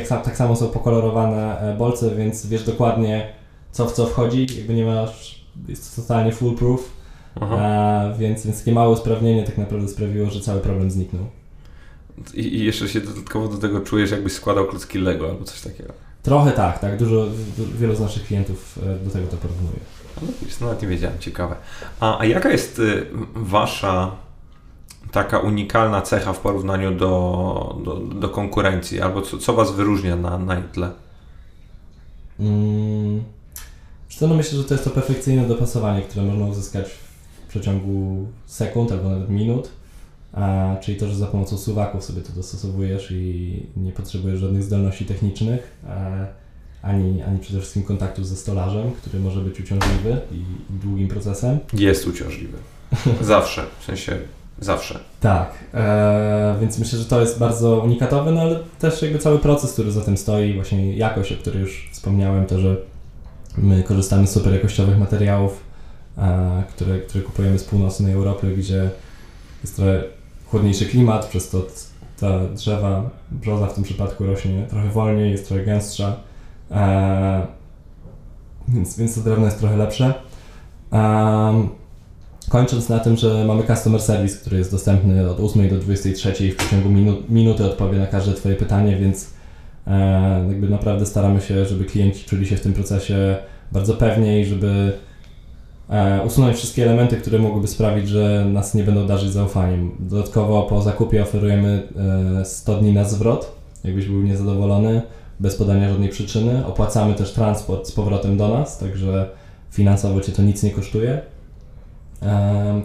tak, 0.08 0.24
tak 0.24 0.36
samo 0.36 0.56
są 0.56 0.68
pokolorowane 0.68 1.60
e, 1.60 1.76
bolce, 1.76 2.14
więc 2.14 2.46
wiesz 2.46 2.64
dokładnie 2.64 3.32
co 3.72 3.86
w 3.86 3.92
co 3.92 4.06
wchodzi, 4.06 4.46
jakby 4.56 4.74
nie 4.74 4.84
masz, 4.84 5.44
jest 5.68 5.96
to 5.96 6.02
totalnie 6.02 6.32
foolproof, 6.32 6.92
e, 7.40 8.14
więc, 8.18 8.44
więc 8.46 8.58
takie 8.58 8.72
małe 8.72 8.90
usprawnienie 8.90 9.44
tak 9.44 9.58
naprawdę 9.58 9.88
sprawiło, 9.88 10.30
że 10.30 10.40
cały 10.40 10.60
problem 10.60 10.90
zniknął. 10.90 11.26
I, 12.34 12.40
I, 12.40 12.64
jeszcze 12.64 12.88
się 12.88 13.00
dodatkowo 13.00 13.48
do 13.48 13.56
tego 13.56 13.80
czujesz, 13.80 14.10
jakbyś 14.10 14.32
składał 14.32 14.66
klocki 14.66 14.98
Lego 14.98 15.30
albo 15.30 15.44
coś 15.44 15.60
takiego. 15.60 15.92
Trochę 16.22 16.52
tak, 16.52 16.78
tak. 16.78 16.98
Dużo, 16.98 17.26
du- 17.58 17.78
wielu 17.78 17.94
z 17.94 18.00
naszych 18.00 18.26
klientów 18.26 18.78
e, 18.82 19.04
do 19.04 19.10
tego 19.10 19.26
to 19.26 19.36
porównuje. 19.36 19.78
No, 20.22 20.28
widzisz, 20.40 20.60
nawet 20.60 20.82
nie 20.82 20.88
wiedziałem, 20.88 21.18
ciekawe. 21.18 21.56
A, 22.00 22.18
a 22.18 22.24
jaka 22.24 22.50
jest 22.50 22.78
y, 22.78 23.06
wasza 23.34 24.10
taka 25.12 25.38
unikalna 25.38 26.02
cecha 26.02 26.32
w 26.32 26.40
porównaniu 26.40 26.94
do, 26.94 27.80
do, 27.84 27.96
do 27.96 28.28
konkurencji? 28.28 29.00
Albo 29.00 29.22
co, 29.22 29.38
co 29.38 29.54
was 29.54 29.72
wyróżnia 29.72 30.16
na, 30.16 30.38
na 30.38 30.62
tle? 30.62 30.90
Mm. 32.40 33.22
Co, 34.08 34.26
no 34.26 34.34
myślę, 34.34 34.58
że 34.58 34.64
to 34.64 34.74
jest 34.74 34.84
to 34.84 34.90
perfekcyjne 34.90 35.48
dopasowanie, 35.48 36.02
które 36.02 36.24
można 36.24 36.46
uzyskać 36.46 36.86
w 37.46 37.48
przeciągu 37.48 38.26
sekund 38.46 38.92
albo 38.92 39.08
nawet 39.08 39.30
minut. 39.30 39.68
A, 40.32 40.76
czyli 40.80 40.98
to, 40.98 41.06
że 41.06 41.14
za 41.14 41.26
pomocą 41.26 41.58
suwaków 41.58 42.04
sobie 42.04 42.22
to 42.22 42.32
dostosowujesz 42.32 43.10
i 43.10 43.66
nie 43.76 43.92
potrzebujesz 43.92 44.40
żadnych 44.40 44.62
zdolności 44.62 45.04
technicznych, 45.04 45.80
a, 45.88 46.26
ani, 46.82 47.22
ani 47.22 47.38
przede 47.38 47.60
wszystkim 47.60 47.82
kontaktu 47.82 48.24
ze 48.24 48.36
stolarzem, 48.36 48.92
który 48.92 49.20
może 49.20 49.40
być 49.40 49.60
uciążliwy 49.60 50.20
i 50.32 50.44
długim 50.70 51.08
procesem. 51.08 51.58
Jest 51.72 52.06
uciążliwy. 52.06 52.58
Zawsze, 53.20 53.64
w 53.80 53.84
sensie 53.84 54.18
zawsze. 54.64 54.98
Tak, 55.20 55.52
e, 55.74 56.56
więc 56.60 56.78
myślę, 56.78 56.98
że 56.98 57.04
to 57.04 57.20
jest 57.20 57.38
bardzo 57.38 57.78
unikatowe, 57.78 58.32
no 58.32 58.40
ale 58.40 58.58
też 58.78 59.02
jakby 59.02 59.18
cały 59.18 59.38
proces, 59.38 59.72
który 59.72 59.92
za 59.92 60.00
tym 60.00 60.16
stoi, 60.16 60.54
właśnie 60.54 60.96
jakość, 60.96 61.32
o 61.32 61.36
której 61.36 61.60
już 61.60 61.90
wspomniałem, 61.92 62.46
to, 62.46 62.58
że 62.58 62.76
my 63.58 63.82
korzystamy 63.82 64.26
z 64.26 64.30
super 64.30 64.52
jakościowych 64.52 64.98
materiałów, 64.98 65.60
e, 66.18 66.62
które, 66.70 66.98
które 66.98 67.24
kupujemy 67.24 67.58
z 67.58 67.64
północnej 67.64 68.12
Europy, 68.12 68.56
gdzie 68.56 68.90
jest 69.62 69.76
trochę 69.76 70.02
chłodniejszy 70.46 70.86
klimat, 70.86 71.26
przez 71.26 71.50
to 71.50 71.66
ta 72.20 72.46
drzewa, 72.46 73.10
brzoza 73.30 73.66
w 73.66 73.74
tym 73.74 73.84
przypadku 73.84 74.26
rośnie 74.26 74.66
trochę 74.70 74.88
wolniej, 74.88 75.30
jest 75.30 75.48
trochę 75.48 75.64
gęstsza, 75.64 76.16
e, 76.70 77.46
więc, 78.68 78.98
więc 78.98 79.14
to 79.14 79.20
drewno 79.20 79.44
jest 79.44 79.58
trochę 79.58 79.76
lepsze. 79.76 80.14
Kończąc 82.52 82.88
na 82.88 82.98
tym, 82.98 83.16
że 83.16 83.44
mamy 83.44 83.62
customer 83.62 84.00
service, 84.00 84.36
który 84.36 84.58
jest 84.58 84.70
dostępny 84.70 85.30
od 85.30 85.40
8 85.40 85.68
do 85.68 85.76
23 85.76 86.46
i 86.46 86.50
w 86.50 86.56
przeciągu 86.56 86.90
minu 86.90 87.16
minuty 87.28 87.64
odpowie 87.64 87.98
na 87.98 88.06
każde 88.06 88.34
Twoje 88.34 88.54
pytanie, 88.54 88.96
więc 88.96 89.30
e, 89.86 90.44
jakby 90.48 90.68
naprawdę 90.68 91.06
staramy 91.06 91.40
się, 91.40 91.66
żeby 91.66 91.84
klienci 91.84 92.24
czuli 92.24 92.46
się 92.46 92.56
w 92.56 92.60
tym 92.60 92.72
procesie 92.72 93.36
bardzo 93.72 93.94
pewnie 93.94 94.40
i 94.40 94.44
żeby 94.44 94.92
e, 95.90 96.22
usunąć 96.26 96.56
wszystkie 96.56 96.82
elementy, 96.82 97.16
które 97.16 97.38
mogłyby 97.38 97.68
sprawić, 97.68 98.08
że 98.08 98.46
nas 98.52 98.74
nie 98.74 98.84
będą 98.84 99.06
darzyć 99.06 99.32
zaufaniem. 99.32 99.90
Dodatkowo 100.00 100.62
po 100.62 100.82
zakupie 100.82 101.22
oferujemy 101.22 101.82
e, 102.40 102.44
100 102.44 102.76
dni 102.76 102.92
na 102.92 103.04
zwrot, 103.04 103.52
jakbyś 103.84 104.06
był 104.06 104.22
niezadowolony, 104.22 105.02
bez 105.40 105.56
podania 105.56 105.88
żadnej 105.88 106.08
przyczyny. 106.08 106.66
Opłacamy 106.66 107.14
też 107.14 107.32
transport 107.32 107.86
z 107.88 107.92
powrotem 107.92 108.36
do 108.36 108.48
nas, 108.48 108.78
także 108.78 109.28
finansowo 109.70 110.20
Cię 110.20 110.32
to 110.32 110.42
nic 110.42 110.62
nie 110.62 110.70
kosztuje. 110.70 111.32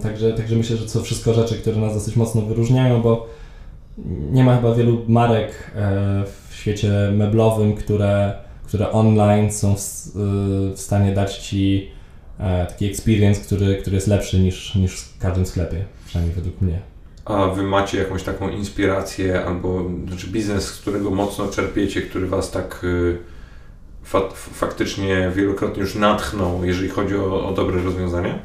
Także, 0.02 0.34
także 0.34 0.56
myślę, 0.56 0.78
że 0.78 0.86
to 0.86 1.02
wszystko 1.02 1.34
rzeczy, 1.34 1.56
które 1.56 1.78
nas 1.78 1.94
dosyć 1.94 2.16
mocno 2.16 2.42
wyróżniają, 2.42 3.02
bo 3.02 3.28
nie 4.32 4.44
ma 4.44 4.56
chyba 4.56 4.76
wielu 4.76 5.02
marek 5.08 5.72
e, 5.76 6.24
w 6.50 6.56
świecie 6.56 6.92
meblowym, 7.14 7.76
które, 7.76 8.34
które 8.64 8.92
online 8.92 9.52
są 9.52 9.76
w, 9.76 9.80
y, 9.80 10.76
w 10.76 10.80
stanie 10.80 11.14
dać 11.14 11.38
Ci 11.38 11.92
e, 12.40 12.66
taki 12.66 12.86
experience, 12.86 13.42
który, 13.42 13.76
który 13.76 13.96
jest 13.96 14.08
lepszy 14.08 14.40
niż, 14.40 14.76
niż 14.76 15.00
w 15.00 15.18
każdym 15.18 15.46
sklepie, 15.46 15.86
przynajmniej 16.06 16.36
według 16.36 16.62
mnie. 16.62 16.80
A 17.26 17.48
wy 17.48 17.64
macie 17.64 17.98
jakąś 17.98 18.24
taką 18.24 18.50
inspirację 18.50 19.46
albo 19.46 19.84
znaczy 20.08 20.28
biznes, 20.28 20.66
z 20.66 20.82
którego 20.82 21.12
mocno 21.12 21.48
czerpiecie, 21.48 22.02
który 22.02 22.28
was 22.28 22.52
tak 22.52 22.86
fa 24.04 24.22
faktycznie 24.34 25.32
wielokrotnie 25.36 25.82
już 25.82 25.96
natchnął, 25.96 26.66
jeżeli 26.66 26.90
chodzi 26.90 27.16
o, 27.16 27.50
o 27.50 27.52
dobre 27.52 27.82
rozwiązania? 27.82 28.40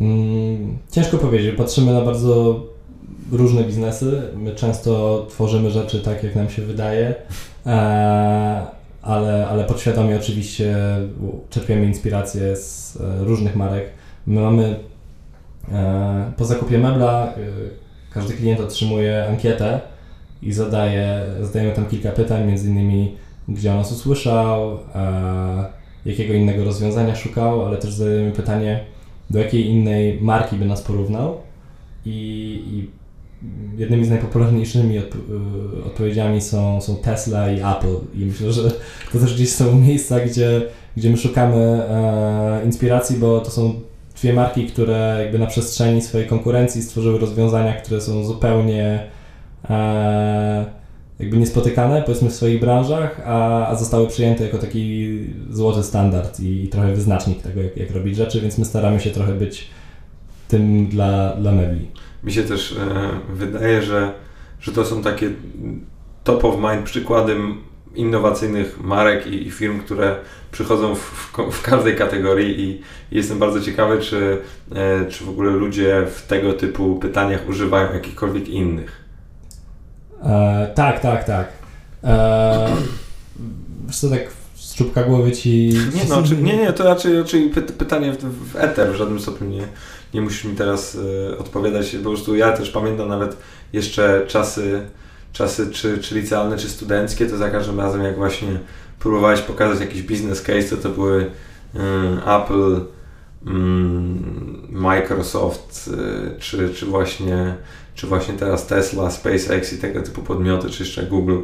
Mm, 0.00 0.78
ciężko 0.90 1.18
powiedzieć. 1.18 1.56
Patrzymy 1.56 1.92
na 1.92 2.00
bardzo 2.00 2.60
różne 3.32 3.64
biznesy. 3.64 4.22
My 4.36 4.54
często 4.54 5.26
tworzymy 5.30 5.70
rzeczy 5.70 6.00
tak, 6.00 6.24
jak 6.24 6.34
nam 6.34 6.50
się 6.50 6.62
wydaje, 6.62 7.14
e, 7.66 8.66
ale, 9.02 9.48
ale 9.48 9.64
podświadomie 9.64 10.16
oczywiście 10.16 10.76
czerpiemy 11.50 11.86
inspirację 11.86 12.56
z 12.56 12.98
e, 13.00 13.24
różnych 13.24 13.56
marek. 13.56 13.84
My 14.26 14.40
mamy 14.40 14.76
e, 15.72 16.32
po 16.36 16.44
zakupie 16.44 16.78
mebla 16.78 17.32
każdy 18.12 18.34
klient 18.34 18.60
otrzymuje 18.60 19.26
ankietę 19.28 19.80
i 20.42 20.52
zadaje, 20.52 21.22
zadajemy 21.40 21.74
tam 21.74 21.86
kilka 21.86 22.12
pytań, 22.12 22.46
między 22.46 22.68
innymi 22.68 23.16
gdzie 23.48 23.70
on 23.70 23.76
nas 23.76 23.92
usłyszał, 23.92 24.78
jakiego 26.04 26.34
innego 26.34 26.64
rozwiązania 26.64 27.16
szukał, 27.16 27.66
ale 27.66 27.76
też 27.76 27.92
zadajemy 27.92 28.32
pytanie, 28.32 28.84
do 29.30 29.38
jakiej 29.38 29.66
innej 29.66 30.20
marki 30.20 30.56
by 30.56 30.66
nas 30.66 30.82
porównał. 30.82 31.36
I, 32.06 32.62
i 32.66 32.98
jednymi 33.80 34.04
z 34.04 34.10
najpopularniejszymi 34.10 34.98
odp 34.98 35.14
y, 35.80 35.84
odpowiedziami 35.84 36.40
są, 36.40 36.80
są 36.80 36.96
Tesla 36.96 37.50
i 37.50 37.60
Apple. 37.60 37.96
I 38.14 38.24
myślę, 38.24 38.52
że 38.52 38.70
to 39.12 39.18
też 39.18 39.34
gdzieś 39.34 39.50
są 39.50 39.74
miejsca, 39.74 40.20
gdzie, 40.20 40.62
gdzie 40.96 41.10
my 41.10 41.16
szukamy 41.16 41.56
e, 41.56 42.62
inspiracji, 42.64 43.16
bo 43.16 43.40
to 43.40 43.50
są 43.50 43.80
dwie 44.16 44.32
marki, 44.32 44.66
które 44.66 45.18
jakby 45.22 45.38
na 45.38 45.46
przestrzeni 45.46 46.02
swojej 46.02 46.26
konkurencji 46.26 46.82
stworzyły 46.82 47.18
rozwiązania, 47.18 47.72
które 47.72 48.00
są 48.00 48.24
zupełnie 48.24 49.08
e, 49.70 50.77
jakby 51.20 51.36
niespotykane, 51.36 52.02
powiedzmy 52.02 52.30
w 52.30 52.34
swoich 52.34 52.60
branżach, 52.60 53.20
a, 53.24 53.66
a 53.68 53.74
zostały 53.74 54.06
przyjęte 54.06 54.44
jako 54.44 54.58
taki 54.58 55.18
złoty 55.50 55.82
standard 55.82 56.40
i, 56.40 56.64
i 56.64 56.68
trochę 56.68 56.92
wyznacznik 56.92 57.42
tego, 57.42 57.62
jak, 57.62 57.76
jak 57.76 57.90
robić 57.90 58.16
rzeczy, 58.16 58.40
więc 58.40 58.58
my 58.58 58.64
staramy 58.64 59.00
się 59.00 59.10
trochę 59.10 59.32
być 59.32 59.70
tym 60.48 60.86
dla, 60.86 61.36
dla 61.36 61.52
mebli. 61.52 61.90
Mi 62.24 62.32
się 62.32 62.42
też 62.42 62.72
e, 62.72 63.34
wydaje, 63.34 63.82
że, 63.82 64.12
że 64.60 64.72
to 64.72 64.84
są 64.84 65.02
takie 65.02 65.30
top 66.24 66.44
of 66.44 66.54
mind 66.56 66.84
przykłady 66.84 67.36
innowacyjnych 67.94 68.80
marek 68.80 69.26
i, 69.26 69.46
i 69.46 69.50
firm, 69.50 69.80
które 69.80 70.16
przychodzą 70.52 70.94
w, 70.94 70.98
w, 70.98 71.52
w, 71.52 71.62
każdej 71.62 71.96
kategorii 71.96 72.60
i, 72.60 72.70
i 73.12 73.16
jestem 73.16 73.38
bardzo 73.38 73.60
ciekawy, 73.60 74.00
czy, 74.00 74.38
e, 74.74 75.06
czy 75.10 75.24
w 75.24 75.28
ogóle 75.28 75.50
ludzie 75.50 76.06
w 76.14 76.26
tego 76.26 76.52
typu 76.52 76.96
pytaniach 76.96 77.48
używają 77.48 77.92
jakichkolwiek 77.92 78.48
innych. 78.48 79.07
E, 80.22 80.72
tak, 80.74 81.00
tak, 81.00 81.24
tak. 81.24 81.48
E, 82.04 82.68
co, 83.92 84.10
tak 84.10 84.38
z 84.54 84.74
czubka 84.74 85.02
głowy 85.02 85.32
ci... 85.32 85.72
Nie, 85.94 86.04
no, 86.08 86.22
czy, 86.22 86.36
nie, 86.36 86.56
nie, 86.56 86.72
to 86.72 86.84
raczej, 86.84 87.18
raczej 87.18 87.50
pytanie 87.78 88.12
w, 88.12 88.52
w 88.52 88.56
eter, 88.56 88.92
w 88.92 88.96
żadnym 88.96 89.20
stopniu 89.20 89.48
nie, 89.48 89.68
nie 90.14 90.20
musisz 90.20 90.44
mi 90.44 90.56
teraz 90.56 90.94
y, 90.94 91.38
odpowiadać, 91.38 91.96
po 91.96 92.10
prostu 92.10 92.36
ja 92.36 92.52
też 92.52 92.70
pamiętam 92.70 93.08
nawet 93.08 93.36
jeszcze 93.72 94.24
czasy, 94.26 94.86
czasy 95.32 95.70
czy, 95.70 95.98
czy 95.98 96.14
licealne, 96.14 96.56
czy 96.56 96.68
studenckie, 96.68 97.26
to 97.26 97.36
za 97.36 97.50
każdym 97.50 97.80
razem 97.80 98.02
jak 98.02 98.16
właśnie 98.16 98.48
próbowałeś 98.98 99.40
pokazać 99.40 99.80
jakiś 99.80 100.02
business 100.02 100.42
case, 100.42 100.68
to 100.68 100.76
to 100.76 100.88
były 100.88 101.22
y, 101.22 101.78
Apple, 102.26 102.76
y, 102.76 103.50
Microsoft, 104.70 105.90
czy, 106.38 106.74
czy 106.74 106.86
właśnie 106.86 107.54
czy 107.98 108.06
właśnie 108.06 108.34
teraz 108.34 108.66
Tesla, 108.66 109.10
SpaceX 109.10 109.72
i 109.72 109.78
tego 109.78 110.02
typu 110.02 110.22
podmioty, 110.22 110.70
czy 110.70 110.82
jeszcze 110.82 111.02
Google, 111.02 111.38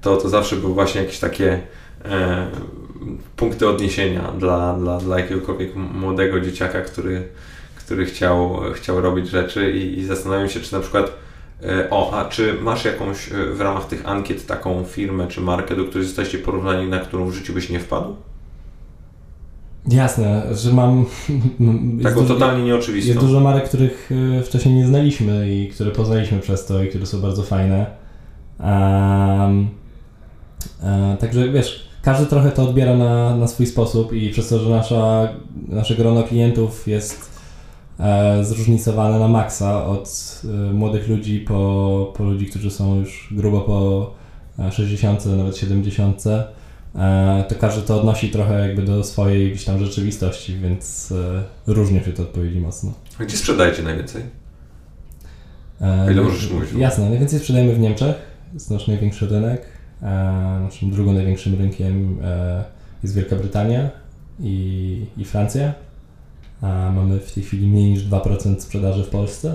to, 0.00 0.16
to 0.16 0.28
zawsze 0.28 0.56
były 0.56 0.74
właśnie 0.74 1.00
jakieś 1.00 1.18
takie 1.18 1.60
e, 2.04 2.46
punkty 3.36 3.68
odniesienia 3.68 4.32
dla, 4.38 4.74
dla, 4.74 4.98
dla 4.98 5.18
jakiegokolwiek 5.18 5.76
młodego 5.76 6.40
dzieciaka, 6.40 6.80
który, 6.80 7.28
który 7.76 8.06
chciał, 8.06 8.60
chciał 8.74 9.00
robić 9.00 9.28
rzeczy 9.28 9.72
i, 9.72 9.98
i 9.98 10.04
zastanawiam 10.04 10.48
się, 10.48 10.60
czy 10.60 10.72
na 10.72 10.80
przykład 10.80 11.12
e, 11.62 11.90
o, 11.90 12.18
a 12.18 12.24
czy 12.24 12.54
masz 12.54 12.84
jakąś 12.84 13.32
e, 13.32 13.46
w 13.46 13.60
ramach 13.60 13.86
tych 13.86 14.08
ankiet 14.08 14.46
taką 14.46 14.84
firmę 14.84 15.28
czy 15.28 15.40
markę, 15.40 15.76
do 15.76 15.84
której 15.84 16.06
jesteście 16.06 16.38
porównani, 16.38 16.88
na 16.88 16.98
którą 16.98 17.26
w 17.26 17.34
życiu 17.34 17.52
byś 17.52 17.70
nie 17.70 17.80
wpadł? 17.80 18.16
Jasne, 19.88 20.42
że 20.54 20.72
mam. 20.72 21.06
Taką 22.02 22.26
totalnie 22.26 22.64
nieoczywistą. 22.64 23.08
Jest 23.08 23.20
dużo 23.20 23.40
marek, 23.40 23.68
których 23.68 24.10
e, 24.38 24.42
wcześniej 24.42 24.74
nie 24.74 24.86
znaliśmy 24.86 25.54
i 25.54 25.68
które 25.68 25.90
poznaliśmy 25.90 26.38
przez 26.38 26.66
to 26.66 26.82
i 26.82 26.88
które 26.88 27.06
są 27.06 27.20
bardzo 27.20 27.42
fajne. 27.42 27.86
Um, 28.60 29.68
um, 30.82 31.16
także 31.16 31.48
wiesz, 31.48 31.88
każdy 32.02 32.26
trochę 32.26 32.50
to 32.50 32.62
odbiera 32.62 32.96
na, 32.96 33.36
na 33.36 33.46
swój 33.46 33.66
sposób 33.66 34.12
i 34.12 34.30
przez 34.30 34.48
to, 34.48 34.58
że 34.58 34.70
nasza, 34.70 35.28
nasze 35.68 35.94
grono 35.94 36.22
klientów 36.22 36.88
jest 36.88 37.30
e, 38.00 38.44
zróżnicowane 38.44 39.18
na 39.18 39.28
maksa 39.28 39.86
od 39.86 40.42
e, 40.44 40.72
młodych 40.72 41.08
ludzi 41.08 41.40
po, 41.40 42.12
po 42.16 42.24
ludzi, 42.24 42.46
którzy 42.46 42.70
są 42.70 42.96
już 42.96 43.28
grubo 43.30 43.60
po 43.60 44.10
60, 44.70 45.26
nawet 45.26 45.56
70 45.56 46.26
E, 46.26 46.63
to 47.48 47.54
każdy 47.60 47.82
to 47.82 48.00
odnosi 48.00 48.28
trochę 48.28 48.68
jakby 48.68 48.82
do 48.82 49.04
swojej 49.04 49.50
gdzieś 49.50 49.64
tam 49.64 49.78
rzeczywistości, 49.78 50.56
więc 50.56 51.12
e, 51.12 51.42
różnie 51.72 52.04
się 52.04 52.12
to 52.12 52.22
odpowiedzi 52.22 52.60
mocno. 52.60 52.92
A 53.18 53.24
gdzie 53.24 53.36
sprzedajecie 53.36 53.82
najwięcej? 53.82 54.22
E, 55.80 56.12
ile 56.12 56.22
możesz 56.22 56.50
mówić? 56.50 56.72
Jasne, 56.72 57.10
najwięcej 57.10 57.38
sprzedajemy 57.38 57.74
w 57.74 57.78
Niemczech, 57.78 58.16
jest 58.54 58.70
nasz 58.70 58.88
największy 58.88 59.26
rynek. 59.26 59.62
Naszym 60.60 60.90
drugim 60.90 61.14
największym 61.14 61.54
rynkiem 61.54 62.18
jest 63.02 63.14
Wielka 63.14 63.36
Brytania 63.36 63.90
i, 64.40 65.06
i 65.16 65.24
Francja. 65.24 65.74
Mamy 66.94 67.20
w 67.20 67.32
tej 67.32 67.42
chwili 67.42 67.66
mniej 67.66 67.90
niż 67.90 68.04
2% 68.04 68.60
sprzedaży 68.60 69.04
w 69.04 69.08
Polsce. 69.08 69.54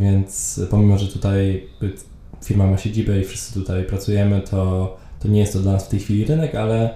Więc 0.00 0.60
pomimo, 0.70 0.98
że 0.98 1.06
tutaj 1.08 1.68
firma 2.44 2.66
ma 2.66 2.78
siedzibę 2.78 3.20
i 3.20 3.24
wszyscy 3.24 3.54
tutaj 3.54 3.84
pracujemy, 3.84 4.40
to, 4.40 4.96
to 5.20 5.28
nie 5.28 5.40
jest 5.40 5.52
to 5.52 5.58
dla 5.58 5.72
nas 5.72 5.86
w 5.86 5.88
tej 5.88 6.00
chwili 6.00 6.24
rynek, 6.24 6.54
ale, 6.54 6.90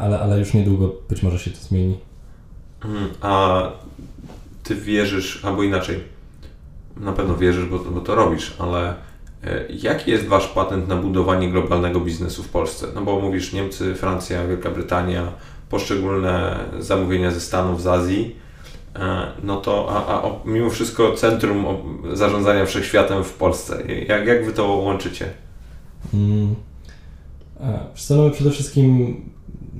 ale, 0.00 0.20
ale 0.20 0.38
już 0.38 0.54
niedługo 0.54 0.94
być 1.08 1.22
może 1.22 1.38
się 1.38 1.50
to 1.50 1.56
zmieni. 1.56 1.98
Mm, 2.84 3.08
a 3.20 3.62
ty 4.62 4.74
wierzysz, 4.74 5.44
albo 5.44 5.62
inaczej, 5.62 6.00
na 6.96 7.12
pewno 7.12 7.36
wierzysz, 7.36 7.64
bo, 7.64 7.78
bo 7.78 8.00
to 8.00 8.14
robisz, 8.14 8.56
ale 8.58 8.94
e, 9.44 9.64
jaki 9.68 10.10
jest 10.10 10.26
Wasz 10.26 10.46
patent 10.46 10.88
na 10.88 10.96
budowanie 10.96 11.50
globalnego 11.50 12.00
biznesu 12.00 12.42
w 12.42 12.48
Polsce? 12.48 12.86
No 12.94 13.02
bo 13.02 13.20
mówisz 13.20 13.52
Niemcy, 13.52 13.94
Francja, 13.94 14.46
Wielka 14.46 14.70
Brytania, 14.70 15.32
poszczególne 15.70 16.58
zamówienia 16.78 17.30
ze 17.30 17.40
Stanów, 17.40 17.82
z 17.82 17.86
Azji, 17.86 18.36
e, 18.96 19.26
no 19.42 19.56
to 19.56 19.88
a, 19.90 20.22
a 20.22 20.30
mimo 20.44 20.70
wszystko 20.70 21.12
centrum 21.12 21.64
zarządzania 22.12 22.66
wszechświatem 22.66 23.24
w 23.24 23.32
Polsce. 23.32 23.82
Jak, 24.08 24.26
jak 24.26 24.46
Wy 24.46 24.52
to 24.52 24.66
łączycie? 24.66 25.30
Hmm. 26.12 26.54
my 28.20 28.30
przede 28.30 28.50
wszystkim 28.50 29.16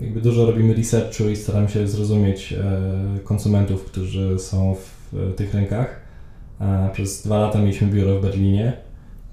jakby 0.01 0.21
dużo 0.21 0.47
robimy 0.47 0.75
researchu 0.75 1.29
i 1.29 1.37
staramy 1.37 1.69
się 1.69 1.89
zrozumieć 1.89 2.53
e, 2.53 2.83
konsumentów, 3.25 3.85
którzy 3.85 4.39
są 4.39 4.77
w 5.13 5.35
tych 5.37 5.55
rynkach. 5.55 6.01
Przez 6.93 7.23
dwa 7.23 7.39
lata 7.39 7.59
mieliśmy 7.59 7.87
biuro 7.87 8.19
w 8.19 8.23
Berlinie, 8.23 8.73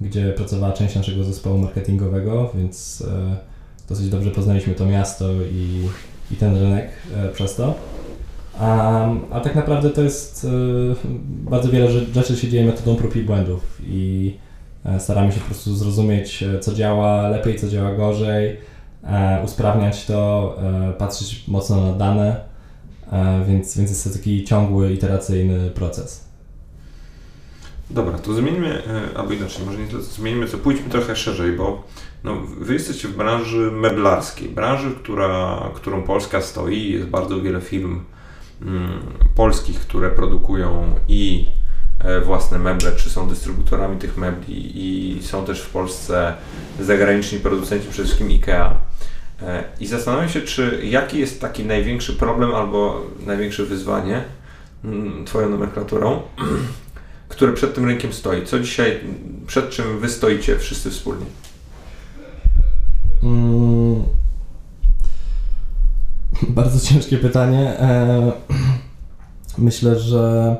gdzie 0.02 0.34
pracowała 0.34 0.74
część 0.74 0.96
naszego 0.96 1.24
zespołu 1.24 1.58
marketingowego, 1.58 2.52
więc 2.56 3.04
e, 3.08 3.36
dosyć 3.90 4.10
dobrze 4.10 4.32
poznaliśmy 4.32 4.74
to 4.74 4.86
miasto 4.86 5.30
i, 5.52 5.88
i 6.32 6.36
ten 6.36 6.58
rynek 6.58 6.90
e, 7.16 7.30
przez 7.30 7.56
to. 7.56 7.76
A, 8.60 9.10
a 9.32 9.40
tak 9.40 9.56
naprawdę 9.56 9.90
to 9.90 10.02
jest 10.02 10.48
bardzo 11.26 11.70
wiele 11.70 11.92
rzeczy 12.14 12.38
się 12.38 12.48
dzieje 12.48 12.66
metodą 12.66 12.96
prób 12.96 13.16
i 13.16 13.24
błędów 13.24 13.82
i 13.88 14.34
staramy 15.00 15.32
się 15.32 15.40
po 15.40 15.46
prostu 15.46 15.76
zrozumieć, 15.76 16.44
co 16.62 16.74
działa 16.74 17.30
lepiej, 17.30 17.60
co 17.60 17.70
działa 17.70 17.92
gorzej, 17.92 18.58
E, 19.06 19.42
usprawniać 19.44 20.06
to, 20.06 20.56
e, 20.62 20.94
patrzeć 20.94 21.48
mocno 21.48 21.92
na 21.92 21.94
dane, 21.94 22.46
e, 23.12 23.46
więc, 23.48 23.78
więc 23.78 23.90
jest 23.90 24.04
to 24.04 24.10
taki 24.10 24.44
ciągły, 24.44 24.94
iteracyjny 24.94 25.70
proces. 25.70 26.26
Dobra, 27.90 28.18
to 28.18 28.34
zmieńmy, 28.34 28.82
albo 29.16 29.34
inaczej, 29.34 29.66
może 29.66 29.78
nie 29.78 29.88
tyle 29.88 30.02
zmieńmy, 30.02 30.48
pójdźmy 30.48 30.90
trochę 30.90 31.16
szerzej, 31.16 31.52
bo 31.52 31.84
no, 32.24 32.36
Wy 32.60 32.74
jesteście 32.74 33.08
w 33.08 33.18
branży 33.18 33.72
meblarskiej, 33.72 34.50
branży, 34.50 34.92
która, 35.04 35.62
którą 35.76 36.04
Polska 36.04 36.42
stoi. 36.42 36.92
Jest 36.92 37.08
bardzo 37.08 37.42
wiele 37.42 37.62
firm 37.62 38.02
mm, 38.62 39.00
polskich, 39.36 39.80
które 39.80 40.12
produkują 40.12 40.96
i 41.08 41.48
własne 42.26 42.60
meble, 42.60 42.92
czy 42.92 43.10
są 43.10 43.30
dystrybutorami 43.30 43.98
tych 43.98 44.18
mebli 44.18 44.72
i 44.76 45.24
są 45.24 45.46
też 45.46 45.62
w 45.62 45.70
Polsce 45.70 46.34
zagraniczni 46.80 47.40
producenci, 47.40 47.88
przede 47.90 48.04
wszystkim 48.04 48.28
IKEA. 48.28 48.76
E, 49.42 49.64
I 49.80 49.88
zastanawiam 49.88 50.30
się, 50.30 50.42
czy 50.42 50.80
jaki 50.84 51.20
jest 51.20 51.42
taki 51.42 51.66
największy 51.66 52.14
problem 52.14 52.56
albo 52.56 53.06
największe 53.26 53.64
wyzwanie 53.64 54.24
mm, 54.84 55.26
Twoją 55.26 55.50
nomenklaturą, 55.50 56.22
które 57.30 57.54
przed 57.54 57.76
tym 57.76 57.86
rynkiem 57.86 58.14
stoi? 58.14 58.46
Co 58.46 58.60
dzisiaj, 58.60 59.00
przed 59.48 59.70
czym 59.70 60.00
Wy 60.00 60.10
stoicie 60.10 60.60
wszyscy 60.60 60.92
wspólnie? 60.92 61.26
Hmm. 63.22 64.04
Bardzo 66.58 66.88
ciężkie 66.88 67.18
pytanie. 67.18 67.80
E, 67.80 68.32
myślę, 69.58 70.00
że 70.00 70.56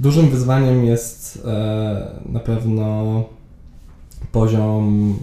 dużym 0.00 0.30
wyzwaniem 0.30 0.84
jest 0.84 1.42
e, 1.46 2.20
na 2.26 2.40
pewno 2.40 3.24
poziom 4.32 5.14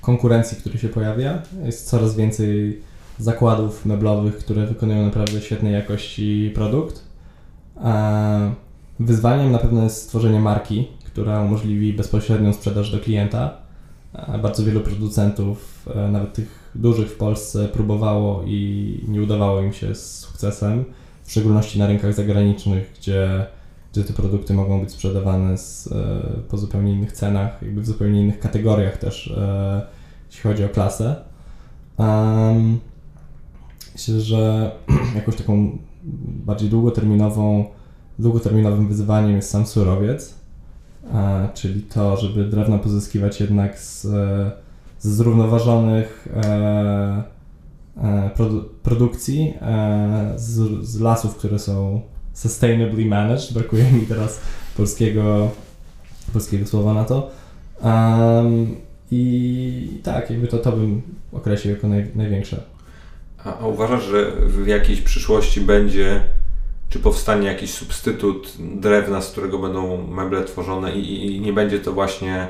konkurencji, 0.00 0.56
który 0.56 0.78
się 0.78 0.88
pojawia. 0.88 1.42
Jest 1.64 1.88
coraz 1.88 2.16
więcej 2.16 2.82
zakładów 3.18 3.86
meblowych, 3.86 4.38
które 4.38 4.66
wykonują 4.66 5.04
naprawdę 5.04 5.40
świetnej 5.40 5.72
jakości 5.72 6.52
produkt. 6.54 7.04
Wyzwaniem 9.00 9.52
na 9.52 9.58
pewno 9.58 9.84
jest 9.84 10.02
stworzenie 10.02 10.40
marki, 10.40 10.88
która 11.04 11.42
umożliwi 11.42 11.92
bezpośrednią 11.92 12.52
sprzedaż 12.52 12.90
do 12.90 12.98
klienta. 12.98 13.56
Bardzo 14.42 14.64
wielu 14.64 14.80
producentów, 14.80 15.88
e, 15.94 16.08
nawet 16.08 16.32
tych 16.32 16.70
dużych 16.74 17.08
w 17.08 17.16
Polsce, 17.16 17.68
próbowało 17.68 18.42
i 18.46 19.00
nie 19.08 19.22
udawało 19.22 19.60
im 19.60 19.72
się 19.72 19.94
z 19.94 20.18
sukcesem, 20.18 20.84
w 21.24 21.30
szczególności 21.30 21.78
na 21.78 21.86
rynkach 21.86 22.14
zagranicznych, 22.14 22.92
gdzie, 22.98 23.46
gdzie 23.92 24.04
te 24.04 24.12
produkty 24.12 24.54
mogą 24.54 24.80
być 24.80 24.90
sprzedawane 24.90 25.58
z, 25.58 25.86
e, 25.86 26.22
po 26.48 26.58
zupełnie 26.58 26.92
innych 26.92 27.12
cenach, 27.12 27.62
jakby 27.62 27.80
w 27.80 27.86
zupełnie 27.86 28.20
innych 28.22 28.38
kategoriach 28.38 28.96
też 28.96 29.34
e, 29.38 29.86
jeśli 30.26 30.42
chodzi 30.42 30.64
o 30.64 30.68
klasę. 30.68 31.16
Myślę, 33.92 34.20
że 34.20 34.72
jakąś 35.14 35.36
taką 35.36 35.78
bardziej 36.46 36.70
długoterminową, 36.70 37.64
długoterminowym 38.18 38.88
wyzwaniem 38.88 39.36
jest 39.36 39.50
sam 39.50 39.66
surowiec, 39.66 40.34
e, 41.14 41.48
czyli 41.54 41.82
to, 41.82 42.16
żeby 42.16 42.44
drewno 42.44 42.78
pozyskiwać 42.78 43.40
jednak 43.40 43.78
z, 43.78 44.00
z 44.98 45.08
zrównoważonych 45.08 46.28
produ 48.34 48.64
produkcji, 48.82 49.54
z, 50.36 50.86
z 50.86 51.00
lasów, 51.00 51.36
które 51.36 51.58
są 51.58 52.02
sustainably 52.34 53.04
managed. 53.04 53.52
Brakuje 53.52 53.84
mi 53.92 54.06
teraz 54.06 54.40
polskiego, 54.76 55.50
polskiego 56.32 56.66
słowa 56.66 56.94
na 56.94 57.04
to. 57.04 57.30
Um, 57.84 58.76
i 59.10 60.00
tak, 60.02 60.30
jakby 60.30 60.48
to, 60.48 60.58
to 60.58 60.72
bym 60.72 61.02
określił 61.32 61.74
jako 61.74 61.88
naj, 61.88 62.06
największe. 62.14 62.62
A, 63.44 63.58
a 63.58 63.66
uważasz, 63.66 64.04
że 64.04 64.32
w 64.46 64.66
jakiejś 64.66 65.00
przyszłości 65.00 65.60
będzie, 65.60 66.22
czy 66.88 66.98
powstanie 66.98 67.46
jakiś 67.46 67.74
substytut 67.74 68.52
drewna, 68.58 69.20
z 69.20 69.30
którego 69.30 69.58
będą 69.58 70.06
meble 70.06 70.44
tworzone 70.44 70.92
i, 70.92 71.26
i 71.36 71.40
nie 71.40 71.52
będzie 71.52 71.78
to 71.78 71.92
właśnie 71.92 72.48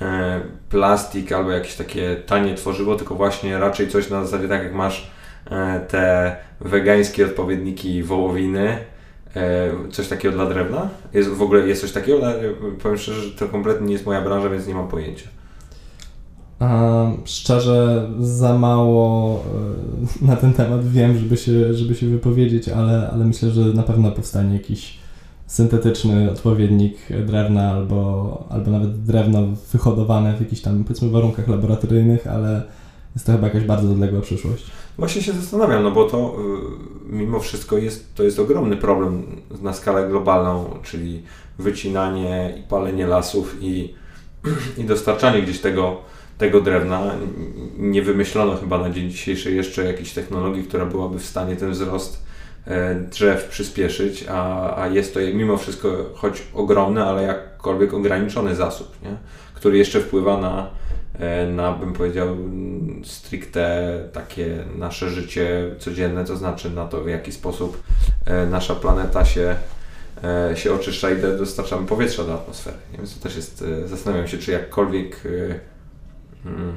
e, 0.00 0.40
plastik 0.70 1.32
albo 1.32 1.50
jakieś 1.50 1.74
takie 1.74 2.16
tanie 2.16 2.54
tworzywo, 2.54 2.96
tylko 2.96 3.14
właśnie 3.14 3.58
raczej 3.58 3.88
coś 3.88 4.10
na 4.10 4.24
zasadzie 4.24 4.48
tak 4.48 4.62
jak 4.62 4.74
masz 4.74 5.10
e, 5.50 5.80
te 5.80 6.36
wegańskie 6.60 7.26
odpowiedniki 7.26 8.02
wołowiny, 8.02 8.78
coś 9.90 10.08
takiego 10.08 10.34
dla 10.34 10.46
drewna? 10.46 10.88
Jest, 11.14 11.28
w 11.28 11.42
ogóle 11.42 11.66
jest 11.68 11.80
coś 11.80 11.92
takiego? 11.92 12.20
Powiem 12.82 12.98
szczerze, 12.98 13.22
że 13.22 13.30
to 13.30 13.48
kompletnie 13.48 13.86
nie 13.86 13.92
jest 13.92 14.06
moja 14.06 14.22
branża, 14.22 14.48
więc 14.48 14.66
nie 14.66 14.74
mam 14.74 14.88
pojęcia. 14.88 15.28
Szczerze, 17.24 18.08
za 18.20 18.58
mało 18.58 19.44
e, 20.22 20.26
na 20.26 20.36
ten 20.36 20.52
temat 20.52 20.88
wiem, 20.88 21.18
żeby 21.18 21.36
się, 21.36 21.74
żeby 21.74 21.94
się 21.94 22.06
wypowiedzieć, 22.06 22.68
ale, 22.68 23.10
ale 23.10 23.24
myślę, 23.24 23.50
że 23.50 23.60
na 23.60 23.82
pewno 23.82 24.12
powstanie 24.12 24.54
jakiś 24.54 24.98
syntetyczny 25.46 26.30
odpowiednik 26.30 26.96
drewna 27.26 27.70
albo, 27.70 28.44
albo 28.50 28.70
nawet 28.70 29.02
drewno 29.02 29.42
wyhodowane 29.72 30.36
w 30.36 30.40
jakichś 30.40 30.62
tam 30.62 30.84
powiedzmy 30.84 31.10
warunkach 31.10 31.48
laboratoryjnych, 31.48 32.26
ale 32.26 32.62
jest 33.14 33.26
to 33.26 33.32
chyba 33.32 33.46
jakaś 33.46 33.64
bardzo 33.64 33.90
odległa 33.90 34.20
przyszłość. 34.20 34.64
Właśnie 34.98 35.22
się 35.22 35.32
zastanawiam, 35.32 35.82
no 35.82 35.90
bo 35.90 36.04
to 36.04 36.36
y, 37.08 37.12
mimo 37.12 37.40
wszystko 37.40 37.78
jest, 37.78 38.14
to 38.14 38.22
jest 38.22 38.38
ogromny 38.38 38.76
problem 38.76 39.40
na 39.62 39.72
skalę 39.72 40.08
globalną, 40.08 40.78
czyli 40.82 41.22
wycinanie 41.58 42.54
i 42.60 42.62
palenie 42.62 43.06
lasów 43.06 43.56
i, 43.60 43.94
i 44.78 44.84
dostarczanie 44.84 45.42
gdzieś 45.42 45.60
tego 45.60 45.96
tego 46.38 46.60
drewna. 46.60 47.14
Nie 47.78 48.02
wymyślono 48.02 48.56
chyba 48.56 48.78
na 48.78 48.90
dzień 48.90 49.10
dzisiejszy 49.10 49.54
jeszcze 49.54 49.84
jakiejś 49.84 50.12
technologii, 50.12 50.64
która 50.64 50.86
byłaby 50.86 51.18
w 51.18 51.26
stanie 51.26 51.56
ten 51.56 51.70
wzrost 51.70 52.22
e, 52.66 52.94
drzew 52.94 53.44
przyspieszyć, 53.44 54.24
a, 54.28 54.76
a 54.76 54.86
jest 54.86 55.14
to 55.14 55.20
mimo 55.34 55.56
wszystko 55.56 55.88
choć 56.14 56.42
ogromny, 56.54 57.04
ale 57.04 57.22
jakkolwiek 57.22 57.94
ograniczony 57.94 58.54
zasób, 58.54 59.02
nie? 59.02 59.16
który 59.54 59.78
jeszcze 59.78 60.00
wpływa 60.00 60.40
na, 60.40 60.70
na, 61.52 61.72
bym 61.72 61.92
powiedział, 61.92 62.36
stricte 63.04 63.98
takie 64.12 64.64
nasze 64.78 65.10
życie 65.10 65.74
codzienne, 65.78 66.24
to 66.24 66.36
znaczy 66.36 66.70
na 66.70 66.86
to, 66.86 67.00
w 67.00 67.08
jaki 67.08 67.32
sposób 67.32 67.82
e, 68.24 68.46
nasza 68.46 68.74
planeta 68.74 69.24
się, 69.24 69.56
się 70.54 70.74
oczyszcza 70.74 71.10
i 71.10 71.22
dostarczamy 71.22 71.86
powietrza 71.86 72.24
do 72.24 72.34
atmosfery. 72.34 72.76
Więc 72.96 73.14
to 73.14 73.22
też 73.22 73.36
jest, 73.36 73.64
zastanawiam 73.86 74.28
się, 74.28 74.38
czy 74.38 74.52
jakkolwiek 74.52 75.22
Hmm. 76.44 76.72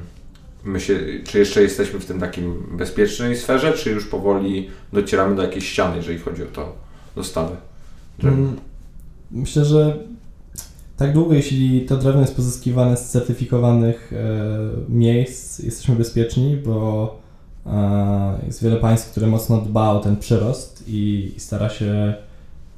My 0.64 0.80
się, 0.80 0.98
czy 1.24 1.38
jeszcze 1.38 1.62
jesteśmy 1.62 2.00
w 2.00 2.06
tym 2.06 2.20
takim 2.20 2.76
bezpiecznej 2.76 3.36
sferze, 3.36 3.72
czy 3.72 3.90
już 3.90 4.06
powoli 4.06 4.70
docieramy 4.92 5.36
do 5.36 5.42
jakiejś 5.42 5.68
ściany, 5.68 5.96
jeżeli 5.96 6.18
chodzi 6.18 6.42
o 6.42 6.46
to 6.46 6.76
dostawy? 7.16 7.56
Hmm. 8.22 8.56
Myślę, 9.30 9.64
że 9.64 9.98
tak 11.02 11.12
długo, 11.12 11.34
jeśli 11.34 11.86
to 11.86 11.96
drewno 11.96 12.20
jest 12.20 12.36
pozyskiwane 12.36 12.96
z 12.96 13.10
certyfikowanych 13.10 14.12
e, 14.12 14.16
miejsc, 14.88 15.58
jesteśmy 15.58 15.96
bezpieczni, 15.96 16.56
bo 16.56 17.16
e, 17.66 18.38
jest 18.46 18.62
wiele 18.62 18.76
państw, 18.76 19.10
które 19.10 19.26
mocno 19.26 19.60
dba 19.60 19.90
o 19.90 20.00
ten 20.00 20.16
przyrost 20.16 20.84
i, 20.88 21.32
i 21.36 21.40
stara 21.40 21.68
się 21.68 22.14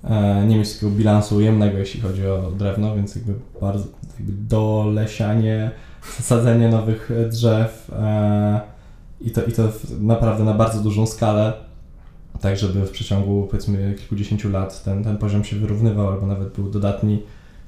e, 0.04 0.44
nie 0.46 0.58
mieć 0.58 0.74
takiego 0.74 0.92
bilansu 0.92 1.36
ujemnego, 1.36 1.78
jeśli 1.78 2.00
chodzi 2.00 2.26
o 2.26 2.50
drewno, 2.58 2.96
więc 2.96 3.16
jakby 3.16 3.34
bardzo 3.60 3.84
jakby 4.18 4.32
dolesianie, 4.48 5.70
sadzenie 6.20 6.68
nowych 6.68 7.10
drzew 7.30 7.90
e, 7.92 8.60
i, 9.20 9.30
to, 9.30 9.42
i 9.42 9.52
to 9.52 9.62
naprawdę 10.00 10.44
na 10.44 10.54
bardzo 10.54 10.80
dużą 10.80 11.06
skalę, 11.06 11.52
tak 12.40 12.56
żeby 12.56 12.86
w 12.86 12.90
przeciągu 12.90 13.46
powiedzmy 13.50 13.94
kilkudziesięciu 13.98 14.50
lat 14.50 14.84
ten, 14.84 15.04
ten 15.04 15.18
poziom 15.18 15.44
się 15.44 15.56
wyrównywał 15.56 16.08
albo 16.08 16.26
nawet 16.26 16.52
był 16.52 16.70
dodatni 16.70 17.22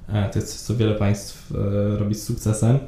to 0.07 0.39
jest 0.39 0.53
coś, 0.53 0.61
co 0.61 0.77
wiele 0.77 0.95
państw 0.95 1.53
e, 1.53 1.99
robi 1.99 2.15
z 2.15 2.23
sukcesem. 2.23 2.79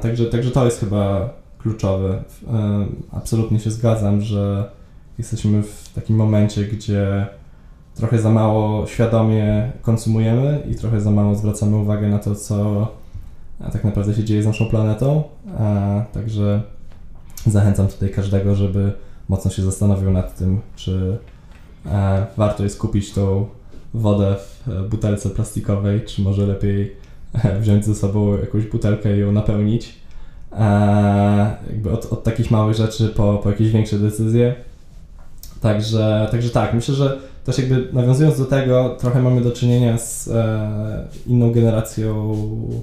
Także, 0.00 0.26
także 0.26 0.50
to 0.50 0.64
jest 0.64 0.80
chyba 0.80 1.30
kluczowe. 1.58 2.22
E, 2.48 2.86
absolutnie 3.12 3.60
się 3.60 3.70
zgadzam, 3.70 4.20
że 4.20 4.70
jesteśmy 5.18 5.62
w 5.62 5.92
takim 5.94 6.16
momencie, 6.16 6.64
gdzie 6.64 7.26
trochę 7.94 8.18
za 8.18 8.30
mało 8.30 8.86
świadomie 8.86 9.72
konsumujemy 9.82 10.62
i 10.70 10.74
trochę 10.74 11.00
za 11.00 11.10
mało 11.10 11.34
zwracamy 11.34 11.76
uwagę 11.76 12.08
na 12.08 12.18
to, 12.18 12.34
co 12.34 12.88
tak 13.72 13.84
naprawdę 13.84 14.14
się 14.14 14.24
dzieje 14.24 14.42
z 14.42 14.46
naszą 14.46 14.66
planetą. 14.66 15.22
Także 16.12 16.62
zachęcam 17.46 17.88
tutaj 17.88 18.10
każdego, 18.10 18.54
żeby 18.54 18.92
mocno 19.28 19.50
się 19.50 19.62
zastanowił 19.62 20.10
nad 20.10 20.36
tym, 20.36 20.60
czy 20.76 21.18
warto 22.36 22.64
jest 22.64 22.78
kupić 22.78 23.12
tą 23.12 23.46
wodę 23.94 24.36
w 24.36 24.68
e, 24.68 24.82
butelce 24.82 25.30
plastikowej, 25.30 26.00
czy 26.00 26.22
może 26.22 26.46
lepiej 26.46 26.92
e, 27.44 27.60
wziąć 27.60 27.84
ze 27.84 27.94
sobą 27.94 28.38
jakąś 28.38 28.66
butelkę 28.66 29.16
i 29.16 29.20
ją 29.20 29.32
napełnić. 29.32 29.94
E, 30.52 31.56
jakby 31.70 31.90
od, 31.90 32.12
od 32.12 32.24
takich 32.24 32.50
małych 32.50 32.76
rzeczy 32.76 33.08
po, 33.08 33.40
po 33.42 33.50
jakieś 33.50 33.70
większe 33.70 33.98
decyzje. 33.98 34.54
Także, 35.60 36.28
także 36.30 36.50
tak, 36.50 36.74
myślę, 36.74 36.94
że 36.94 37.18
też 37.44 37.58
jakby 37.58 37.88
nawiązując 37.92 38.38
do 38.38 38.44
tego, 38.44 38.96
trochę 39.00 39.22
mamy 39.22 39.40
do 39.40 39.52
czynienia 39.52 39.98
z 39.98 40.28
e, 40.28 41.08
inną 41.26 41.52
generacją 41.52 42.36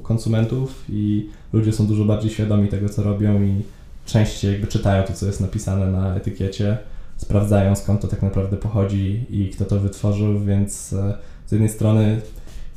konsumentów 0.03 0.85
i 0.89 1.29
ludzie 1.53 1.73
są 1.73 1.87
dużo 1.87 2.05
bardziej 2.05 2.31
świadomi 2.31 2.67
tego, 2.67 2.89
co 2.89 3.03
robią 3.03 3.43
i 3.43 3.61
częściej 4.05 4.51
jakby 4.51 4.67
czytają 4.67 5.03
to, 5.03 5.13
co 5.13 5.25
jest 5.25 5.41
napisane 5.41 5.87
na 5.87 6.15
etykiecie 6.15 6.77
sprawdzają 7.21 7.75
skąd 7.75 8.01
to 8.01 8.07
tak 8.07 8.21
naprawdę 8.21 8.57
pochodzi 8.57 9.25
i 9.29 9.49
kto 9.49 9.65
to 9.65 9.79
wytworzył, 9.79 10.39
więc 10.39 10.93
e, 10.93 11.17
z 11.45 11.51
jednej 11.51 11.69
strony 11.69 12.21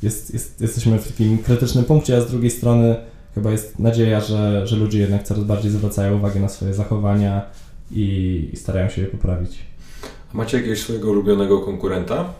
jest, 0.03 0.33
jest, 0.33 0.61
jesteśmy 0.61 0.99
w 0.99 1.07
takim 1.07 1.37
krytycznym 1.37 1.85
punkcie, 1.85 2.17
a 2.17 2.21
z 2.21 2.31
drugiej 2.31 2.51
strony 2.51 2.95
chyba 3.35 3.51
jest 3.51 3.79
nadzieja, 3.79 4.21
że, 4.21 4.67
że 4.67 4.75
ludzie 4.75 4.99
jednak 4.99 5.23
coraz 5.23 5.43
bardziej 5.43 5.71
zwracają 5.71 6.17
uwagę 6.17 6.39
na 6.39 6.49
swoje 6.49 6.73
zachowania 6.73 7.41
i, 7.91 8.49
i 8.53 8.57
starają 8.57 8.89
się 8.89 9.01
je 9.01 9.07
poprawić. 9.07 9.57
A 10.33 10.37
macie 10.37 10.57
jakiegoś 10.57 10.79
swojego 10.79 11.09
ulubionego 11.09 11.59
konkurenta? 11.59 12.33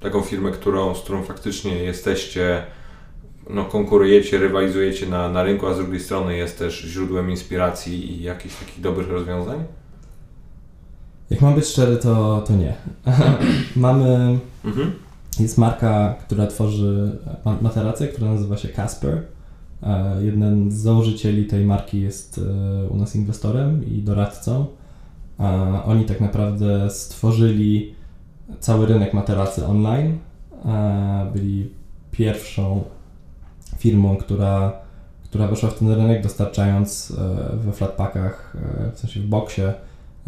Taką 0.00 0.20
firmę, 0.20 0.50
którą, 0.50 0.94
z 0.94 1.00
którą 1.00 1.22
faktycznie 1.22 1.74
jesteście, 1.74 2.62
no, 3.50 3.64
konkurujecie, 3.64 4.38
rywalizujecie 4.38 5.06
na, 5.06 5.28
na 5.28 5.42
rynku, 5.42 5.66
a 5.66 5.74
z 5.74 5.76
drugiej 5.76 6.00
strony 6.00 6.36
jest 6.36 6.58
też 6.58 6.80
źródłem 6.80 7.30
inspiracji 7.30 8.12
i 8.12 8.22
jakichś 8.22 8.54
takich 8.54 8.80
dobrych 8.80 9.08
rozwiązań? 9.08 9.64
Jak 11.30 11.40
mam 11.40 11.54
być 11.54 11.66
szczery, 11.66 11.96
to, 11.96 12.44
to 12.46 12.52
nie. 12.56 12.74
Mamy. 13.76 14.38
Mhm. 14.64 14.92
Jest 15.40 15.58
marka, 15.58 16.14
która 16.26 16.46
tworzy 16.46 17.18
materację, 17.60 18.08
która 18.08 18.30
nazywa 18.30 18.56
się 18.56 18.68
Casper. 18.68 19.22
E, 19.82 20.24
jeden 20.24 20.72
z 20.72 20.74
założycieli 20.74 21.46
tej 21.46 21.64
marki 21.64 22.00
jest 22.00 22.38
e, 22.38 22.88
u 22.88 22.96
nas 22.96 23.16
inwestorem 23.16 23.86
i 23.86 24.02
doradcą. 24.02 24.66
Oni 25.84 26.04
tak 26.04 26.20
naprawdę 26.20 26.90
stworzyli 26.90 27.94
cały 28.60 28.86
rynek 28.86 29.14
materacy 29.14 29.66
online. 29.66 30.18
E, 30.64 31.30
byli 31.34 31.70
pierwszą 32.10 32.84
firmą, 33.78 34.16
która, 34.16 34.72
która 35.24 35.46
weszła 35.46 35.70
w 35.70 35.78
ten 35.78 35.90
rynek, 35.90 36.22
dostarczając 36.22 37.12
we 37.54 37.72
flatpackach, 37.72 38.56
w 38.94 38.98
sensie 38.98 39.20
w 39.20 39.26
boksie, 39.26 39.62
E, 39.62 39.74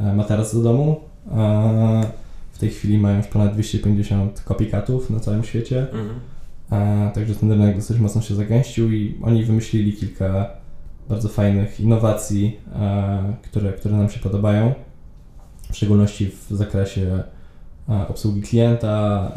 materac 0.00 0.54
do 0.54 0.62
domu. 0.62 1.00
E, 1.32 2.10
w 2.52 2.58
tej 2.58 2.70
chwili 2.70 2.98
mają 2.98 3.16
już 3.16 3.26
ponad 3.26 3.52
250 3.52 4.40
copycatów 4.40 5.10
na 5.10 5.20
całym 5.20 5.44
świecie. 5.44 5.80
Mhm. 5.80 6.20
E, 6.72 7.10
także 7.14 7.34
ten 7.34 7.52
rynek 7.52 7.76
dosyć 7.76 7.98
mocno 7.98 8.22
się 8.22 8.34
zagęścił 8.34 8.92
i 8.92 9.18
oni 9.22 9.44
wymyślili 9.44 9.92
kilka 9.92 10.50
bardzo 11.08 11.28
fajnych 11.28 11.80
innowacji, 11.80 12.60
które, 13.42 13.72
które 13.72 13.96
nam 13.96 14.10
się 14.10 14.20
podobają. 14.20 14.74
W 15.70 15.76
szczególności 15.76 16.30
w 16.30 16.50
zakresie 16.50 17.22
obsługi 18.08 18.42
klienta, 18.42 19.32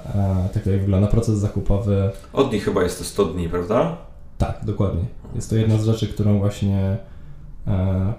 tego 0.53 0.71
jak 0.71 0.81
wygląda 0.81 1.07
proces 1.07 1.39
zakupowy. 1.39 2.11
Od 2.33 2.53
nich 2.53 2.65
chyba 2.65 2.83
jest 2.83 2.97
to 2.97 3.03
100 3.03 3.25
dni, 3.25 3.49
prawda? 3.49 3.97
Tak, 4.37 4.59
dokładnie. 4.63 5.01
Jest 5.35 5.49
to 5.49 5.55
jedna 5.55 5.77
z 5.77 5.85
rzeczy, 5.85 6.07
którą 6.07 6.39
właśnie 6.39 6.97
E, 6.97 7.12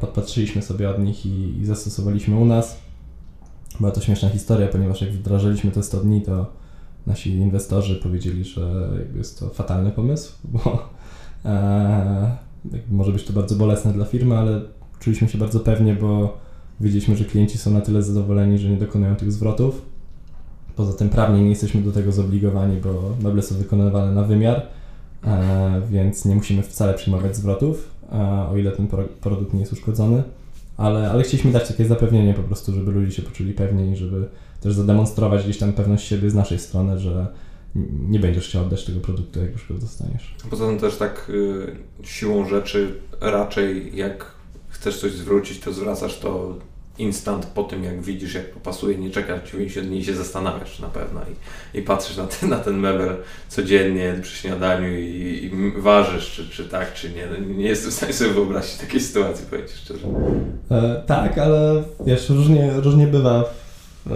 podpatrzyliśmy 0.00 0.62
sobie 0.62 0.90
od 0.90 0.98
nich 0.98 1.26
i, 1.26 1.58
i 1.58 1.64
zastosowaliśmy 1.64 2.36
u 2.36 2.44
nas. 2.44 2.78
Była 3.80 3.90
to 3.92 4.00
śmieszna 4.00 4.28
historia, 4.28 4.68
ponieważ 4.68 5.00
jak 5.00 5.10
wdrażaliśmy 5.10 5.70
te 5.70 5.82
100 5.82 6.00
dni, 6.00 6.22
to 6.22 6.46
nasi 7.06 7.30
inwestorzy 7.30 7.96
powiedzieli, 7.96 8.44
że 8.44 8.88
jest 9.16 9.40
to 9.40 9.48
fatalny 9.48 9.90
pomysł, 9.90 10.32
bo 10.52 10.88
e, 11.44 12.36
może 12.90 13.12
być 13.12 13.24
to 13.24 13.32
bardzo 13.32 13.56
bolesne 13.56 13.92
dla 13.92 14.04
firmy, 14.04 14.38
ale 14.38 14.60
czuliśmy 15.00 15.28
się 15.28 15.38
bardzo 15.38 15.60
pewnie, 15.60 15.94
bo 15.94 16.38
wiedzieliśmy, 16.80 17.16
że 17.16 17.24
klienci 17.24 17.58
są 17.58 17.70
na 17.70 17.80
tyle 17.80 18.02
zadowoleni, 18.02 18.58
że 18.58 18.68
nie 18.68 18.76
dokonują 18.76 19.16
tych 19.16 19.32
zwrotów. 19.32 19.82
Poza 20.76 20.92
tym 20.92 21.08
prawnie 21.08 21.42
nie 21.42 21.50
jesteśmy 21.50 21.82
do 21.82 21.92
tego 21.92 22.12
zobligowani, 22.12 22.76
bo 22.76 23.16
meble 23.22 23.42
są 23.42 23.54
wykonywane 23.54 24.12
na 24.12 24.22
wymiar, 24.22 24.66
e, 25.24 25.82
więc 25.90 26.24
nie 26.24 26.34
musimy 26.34 26.62
wcale 26.62 26.94
przyjmować 26.94 27.36
zwrotów 27.36 27.93
o 28.50 28.56
ile 28.56 28.72
ten 28.72 28.88
produkt 29.20 29.54
nie 29.54 29.60
jest 29.60 29.72
uszkodzony. 29.72 30.22
Ale, 30.76 31.10
ale 31.10 31.22
chcieliśmy 31.22 31.52
dać 31.52 31.68
takie 31.68 31.84
zapewnienie 31.86 32.34
po 32.34 32.42
prostu, 32.42 32.72
żeby 32.72 32.92
ludzie 32.92 33.12
się 33.12 33.22
poczuli 33.22 33.52
pewnie 33.52 33.92
i 33.92 33.96
żeby 33.96 34.28
też 34.60 34.74
zademonstrować 34.74 35.44
gdzieś 35.44 35.58
tam 35.58 35.72
pewność 35.72 36.06
siebie 36.06 36.30
z 36.30 36.34
naszej 36.34 36.58
strony, 36.58 36.98
że 36.98 37.26
nie 38.08 38.18
będziesz 38.18 38.48
chciał 38.48 38.62
oddać 38.62 38.84
tego 38.84 39.00
produktu, 39.00 39.40
jak 39.40 39.52
już 39.52 39.68
go 39.68 39.74
dostaniesz. 39.74 40.34
Poza 40.50 40.66
tym 40.66 40.78
też 40.78 40.96
tak 40.96 41.30
y, 41.30 41.76
siłą 42.02 42.48
rzeczy 42.48 42.94
raczej 43.20 43.96
jak 43.96 44.32
chcesz 44.68 45.00
coś 45.00 45.12
zwrócić, 45.12 45.60
to 45.60 45.72
zwracasz 45.72 46.18
to 46.18 46.58
instant 46.98 47.46
po 47.46 47.64
tym, 47.64 47.84
jak 47.84 48.02
widzisz, 48.02 48.34
jak 48.34 48.50
pasuje, 48.50 48.98
nie 48.98 49.10
czekasz 49.10 49.50
90 49.50 49.86
dni 49.86 49.98
i 49.98 50.04
się 50.04 50.14
zastanawiasz 50.14 50.80
na 50.80 50.88
pewno 50.88 51.20
i, 51.74 51.78
i 51.78 51.82
patrzysz 51.82 52.16
na 52.16 52.26
ten, 52.26 52.50
na 52.50 52.58
ten 52.58 52.78
mebel 52.78 53.16
codziennie 53.48 54.14
przy 54.22 54.36
śniadaniu 54.36 54.98
i, 54.98 55.40
i 55.44 55.80
ważysz, 55.82 56.32
czy, 56.32 56.48
czy 56.48 56.68
tak, 56.68 56.94
czy 56.94 57.10
nie. 57.10 57.26
No, 57.26 57.54
nie 57.56 57.68
jestem 57.68 57.90
w 57.90 57.94
stanie 57.94 58.12
sobie 58.12 58.30
wyobrazić 58.30 58.74
takiej 58.74 59.00
sytuacji, 59.00 59.46
powiem 59.50 59.68
Ci 59.68 59.76
szczerze. 59.76 60.06
E, 60.70 61.02
tak, 61.06 61.38
ale 61.38 61.84
wiesz, 62.06 62.30
różnie, 62.30 62.72
różnie 62.76 63.06
bywa 63.06 63.44
w 64.06 64.12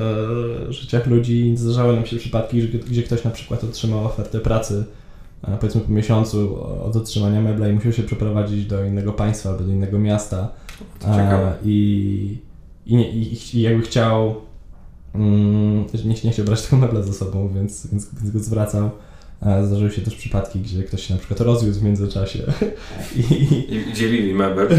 e, 0.68 0.72
życiach 0.72 1.06
ludzi. 1.06 1.54
Zdarzały 1.56 1.94
nam 1.94 2.06
się 2.06 2.16
przypadki, 2.16 2.62
gdzie, 2.62 2.78
gdzie 2.78 3.02
ktoś 3.02 3.24
na 3.24 3.30
przykład 3.30 3.64
otrzymał 3.64 4.04
ofertę 4.04 4.40
pracy 4.40 4.84
e, 5.42 5.56
powiedzmy 5.60 5.80
po 5.80 5.92
miesiącu 5.92 6.64
od 6.84 6.96
otrzymania 6.96 7.40
mebla 7.40 7.68
i 7.68 7.72
musiał 7.72 7.92
się 7.92 8.02
przeprowadzić 8.02 8.66
do 8.66 8.84
innego 8.84 9.12
państwa 9.12 9.50
albo 9.50 9.64
do 9.64 9.72
innego 9.72 9.98
miasta. 9.98 10.48
E, 11.04 11.54
I 11.64 12.47
i, 12.89 12.97
nie, 12.97 13.11
i, 13.11 13.39
i 13.55 13.61
jakby 13.61 13.82
chciał 13.82 14.34
mm, 15.14 15.84
nie, 16.05 16.14
nie 16.24 16.30
chciał 16.30 16.45
brać 16.45 16.62
tego 16.62 16.76
mebla 16.76 17.03
ze 17.03 17.12
sobą, 17.12 17.49
więc, 17.55 17.86
więc, 17.86 18.09
więc 18.20 18.30
go 18.30 18.39
zwracał. 18.39 18.91
Zdarzyły 19.64 19.91
się 19.91 20.03
też 20.03 20.14
przypadki, 20.14 20.61
gdzie 20.61 20.82
ktoś 20.82 21.03
się 21.07 21.14
na 21.14 21.18
przykład 21.18 21.41
rozwiódł 21.41 21.78
w 21.78 21.82
międzyczasie. 21.82 22.39
I, 23.16 23.74
I, 23.74 23.95
dzielili 23.95 24.34
mebel. 24.34 24.68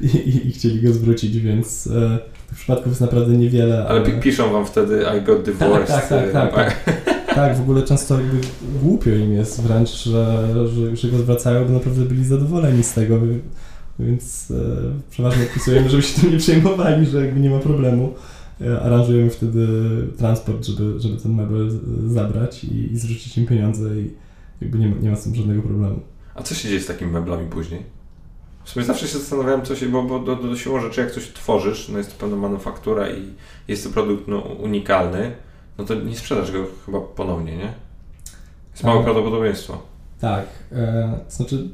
I, 0.00 0.06
i, 0.06 0.48
I, 0.48 0.52
chcieli 0.52 0.82
go 0.82 0.92
zwrócić, 0.92 1.38
więc 1.38 1.86
e, 1.86 2.18
tych 2.48 2.58
przypadków 2.58 2.88
jest 2.88 3.00
naprawdę 3.00 3.36
niewiele. 3.36 3.86
Ale, 3.88 4.00
ale... 4.00 4.20
piszą 4.20 4.52
wam 4.52 4.66
wtedy 4.66 5.04
I 5.18 5.22
got 5.22 5.42
divorced. 5.42 5.86
Tak, 5.86 6.08
tak, 6.08 6.32
tak. 6.32 6.54
tak, 6.54 6.84
tak. 6.84 7.34
tak, 7.34 7.56
w 7.56 7.60
ogóle 7.60 7.82
często 7.82 8.20
jakby 8.20 8.36
głupio 8.82 9.10
im 9.10 9.32
jest 9.32 9.62
wręcz, 9.62 9.90
że, 9.90 10.48
że, 10.68 10.96
że 10.96 11.08
go 11.08 11.18
zwracają, 11.18 11.64
bo 11.64 11.72
naprawdę 11.72 12.04
byli 12.04 12.24
zadowoleni 12.24 12.84
z 12.84 12.92
tego. 12.92 13.20
Więc 13.98 14.50
e, 14.50 14.54
przeważnie 15.10 15.42
odpisujemy, 15.42 15.88
żeby 15.90 16.02
się 16.02 16.20
tym 16.20 16.30
nie 16.30 16.38
przejmowali, 16.38 17.06
że 17.06 17.24
jakby 17.24 17.40
nie 17.40 17.50
ma 17.50 17.58
problemu. 17.58 18.14
E, 18.60 18.82
aranżujemy 18.82 19.30
wtedy 19.30 19.68
transport, 20.18 20.66
żeby, 20.66 21.00
żeby 21.00 21.16
ten 21.16 21.34
mebel 21.34 21.70
zabrać 22.06 22.64
i, 22.64 22.92
i 22.92 22.98
zwrócić 22.98 23.38
im 23.38 23.46
pieniądze 23.46 24.00
i 24.00 24.10
jakby 24.60 24.78
nie 24.78 24.88
ma, 24.88 24.96
nie 24.96 25.10
ma 25.10 25.16
z 25.16 25.24
tym 25.24 25.34
żadnego 25.34 25.62
problemu. 25.62 26.00
A 26.34 26.42
co 26.42 26.54
się 26.54 26.68
dzieje 26.68 26.80
z 26.80 26.86
takimi 26.86 27.10
meblami 27.10 27.50
później? 27.50 27.82
W 28.64 28.70
sumie 28.70 28.84
zawsze 28.84 29.08
się 29.08 29.18
zastanawiałem, 29.18 29.62
co 29.62 29.76
się, 29.76 29.88
bo, 29.88 30.02
bo 30.02 30.18
do, 30.18 30.36
do 30.36 30.56
siłą 30.56 30.80
rzeczy, 30.80 31.00
jak 31.00 31.10
coś 31.10 31.28
tworzysz, 31.28 31.88
no 31.88 31.98
jest 31.98 32.12
to 32.12 32.20
pewna 32.20 32.36
manufaktura 32.36 33.10
i 33.10 33.28
jest 33.68 33.84
to 33.84 33.90
produkt 33.90 34.28
no, 34.28 34.38
unikalny, 34.38 35.32
no 35.78 35.84
to 35.84 35.94
nie 35.94 36.16
sprzedasz 36.16 36.52
go 36.52 36.66
chyba 36.86 37.00
ponownie, 37.00 37.56
nie? 37.56 37.72
Jest 38.72 38.84
małe 38.84 39.04
prawdopodobieństwo. 39.04 39.82
Tak, 40.20 40.46
e, 40.72 41.20
znaczy 41.28 41.68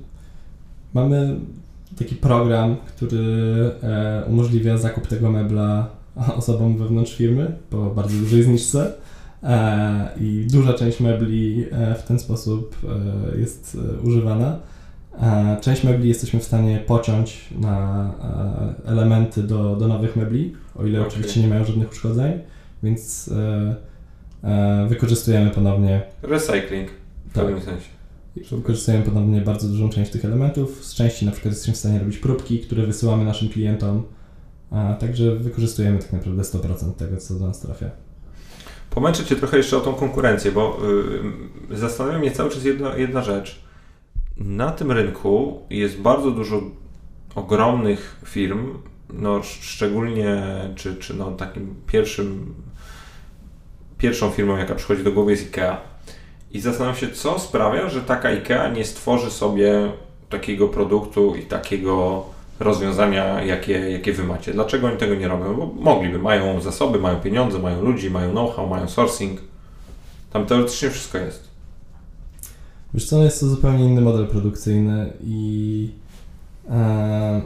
mamy 0.95 1.41
taki 1.99 2.15
program, 2.15 2.77
który 2.87 3.19
e, 3.83 4.23
umożliwia 4.29 4.79
zakup 4.79 5.07
tego 5.07 5.31
mebla 5.31 5.89
osobom 6.39 6.77
wewnątrz 6.79 7.17
firmy 7.17 7.53
po 7.71 7.77
bardzo 7.91 8.19
dużej 8.19 8.43
zniżce 8.43 8.93
e, 9.43 10.09
i 10.21 10.47
duża 10.53 10.73
część 10.73 11.01
mebli 11.01 11.65
e, 11.73 11.95
w 11.95 12.03
ten 12.03 12.19
sposób 12.19 12.77
e, 13.35 13.39
jest 13.39 13.77
e, 13.99 14.01
używana. 14.03 14.59
E, 15.23 15.57
Część 15.61 15.85
mebli 15.85 16.09
jesteśmy 16.09 16.41
w 16.41 16.45
stanie 16.45 16.79
pociąć 16.87 17.49
na 17.61 18.11
elementy 18.87 19.43
do, 19.43 19.77
do 19.77 19.89
nowych 19.89 20.17
mebli, 20.17 20.55
o 20.77 20.87
ile 20.87 21.01
Okej. 21.01 21.13
oczywiście 21.13 21.41
nie 21.41 21.49
mają 21.49 21.65
żadnych 21.65 21.93
uszkodzeń, 21.93 22.33
więc 22.83 23.31
wykorzystujemy 24.89 25.51
ponownie 25.51 26.03
Recycling 26.23 26.89
w 27.27 27.33
Tak. 27.35 27.45
pewnym 27.45 27.63
sensie. 27.63 27.98
Wykorzystujemy 28.51 29.05
ponownie 29.05 29.41
bardzo 29.41 29.69
dużą 29.69 29.91
część 29.91 30.11
tych 30.11 30.25
elementów. 30.25 30.85
Z 30.85 30.95
części 30.95 31.27
na 31.27 31.33
przykład 31.33 31.53
jesteśmy 31.55 31.75
w 31.75 31.77
stanie 31.77 31.99
robić 31.99 32.19
próbki, 32.19 32.61
które 32.61 32.87
wysyłamy 32.87 33.25
naszym 33.25 33.49
klientom. 33.49 34.03
A, 34.71 34.95
także 34.95 35.37
wykorzystujemy 35.37 35.99
tak 35.99 36.13
naprawdę 36.13 36.43
100% 36.43 36.93
tego, 36.93 37.17
co 37.17 37.35
do 37.35 37.47
nas 37.47 37.61
trafia. 37.61 37.91
Pomęczę 38.91 39.25
Cię 39.25 39.37
trochę 39.37 39.57
jeszcze 39.57 39.77
o 39.77 39.81
tą 39.81 39.95
konkurencję, 39.95 40.53
bo 40.53 40.79
y, 41.73 41.77
zastanawia 41.77 42.19
mnie 42.19 42.31
cały 42.31 42.51
czas 42.51 42.65
jedna, 42.65 42.97
jedna 42.97 43.23
rzecz. 43.23 43.61
Na 44.37 44.71
tym 44.71 44.93
rynku 44.93 45.63
jest 45.71 45.99
bardzo 46.01 46.31
dużo 46.31 46.63
ogromnych 47.35 48.21
firm, 48.25 48.79
no 49.13 49.37
sz- 49.39 49.65
szczególnie, 49.65 50.43
czy, 50.77 50.97
czy 50.97 51.15
no 51.15 51.31
takim 51.31 51.75
pierwszym, 51.87 52.55
pierwszą 53.99 54.31
firmą, 54.31 54.57
jaka 54.57 54.75
przychodzi 54.75 55.05
do 55.05 55.13
głowy 55.13 55.31
jest 55.31 55.47
IKEA. 55.47 55.77
I 56.51 56.61
zastanawiam 56.61 56.97
się, 56.97 57.09
co 57.09 57.39
sprawia, 57.39 57.89
że 57.89 58.03
taka 58.03 58.29
IKEA 58.29 58.73
nie 58.75 58.85
stworzy 58.85 59.31
sobie 59.31 59.93
takiego 60.29 60.69
produktu 60.69 61.35
i 61.35 61.43
takiego 61.43 62.25
rozwiązania, 62.61 63.45
jakie, 63.45 63.91
jakie 63.91 64.13
wy 64.13 64.25
macie. 64.25 64.53
Dlaczego 64.53 64.87
oni 64.87 64.97
tego 64.97 65.15
nie 65.15 65.29
robią? 65.29 65.55
Bo 65.55 65.67
mogliby, 65.67 66.19
mają 66.19 66.61
zasoby, 66.61 66.99
mają 66.99 67.21
pieniądze, 67.21 67.59
mają 67.59 67.83
ludzi, 67.83 68.11
mają 68.11 68.31
know-how, 68.31 68.67
mają 68.67 68.89
sourcing. 68.89 69.41
Tam 70.33 70.47
teoretycznie 70.47 70.91
wszystko 70.91 71.19
jest. 71.19 71.49
Wiesz 72.95 73.07
co, 73.07 73.19
no 73.19 73.25
jest 73.25 73.41
to 73.41 73.47
zupełnie 73.47 73.85
inny 73.85 74.01
model 74.01 74.27
produkcyjny 74.27 75.13
i 75.25 75.91
e, 76.71 77.43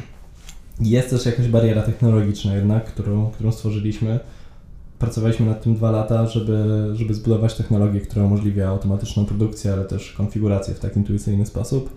jest 0.80 1.10
też 1.10 1.26
jakaś 1.26 1.48
bariera 1.48 1.82
technologiczna 1.82 2.54
jednak, 2.54 2.84
którą, 2.84 3.30
którą 3.30 3.52
stworzyliśmy. 3.52 4.20
Pracowaliśmy 5.04 5.46
nad 5.46 5.62
tym 5.62 5.74
dwa 5.74 5.90
lata, 5.90 6.26
żeby, 6.26 6.88
żeby 6.92 7.14
zbudować 7.14 7.54
technologię, 7.54 8.00
która 8.00 8.24
umożliwia 8.24 8.68
automatyczną 8.68 9.24
produkcję, 9.24 9.72
ale 9.72 9.84
też 9.84 10.12
konfigurację 10.12 10.74
w 10.74 10.80
tak 10.80 10.96
intuicyjny 10.96 11.46
sposób. 11.46 11.90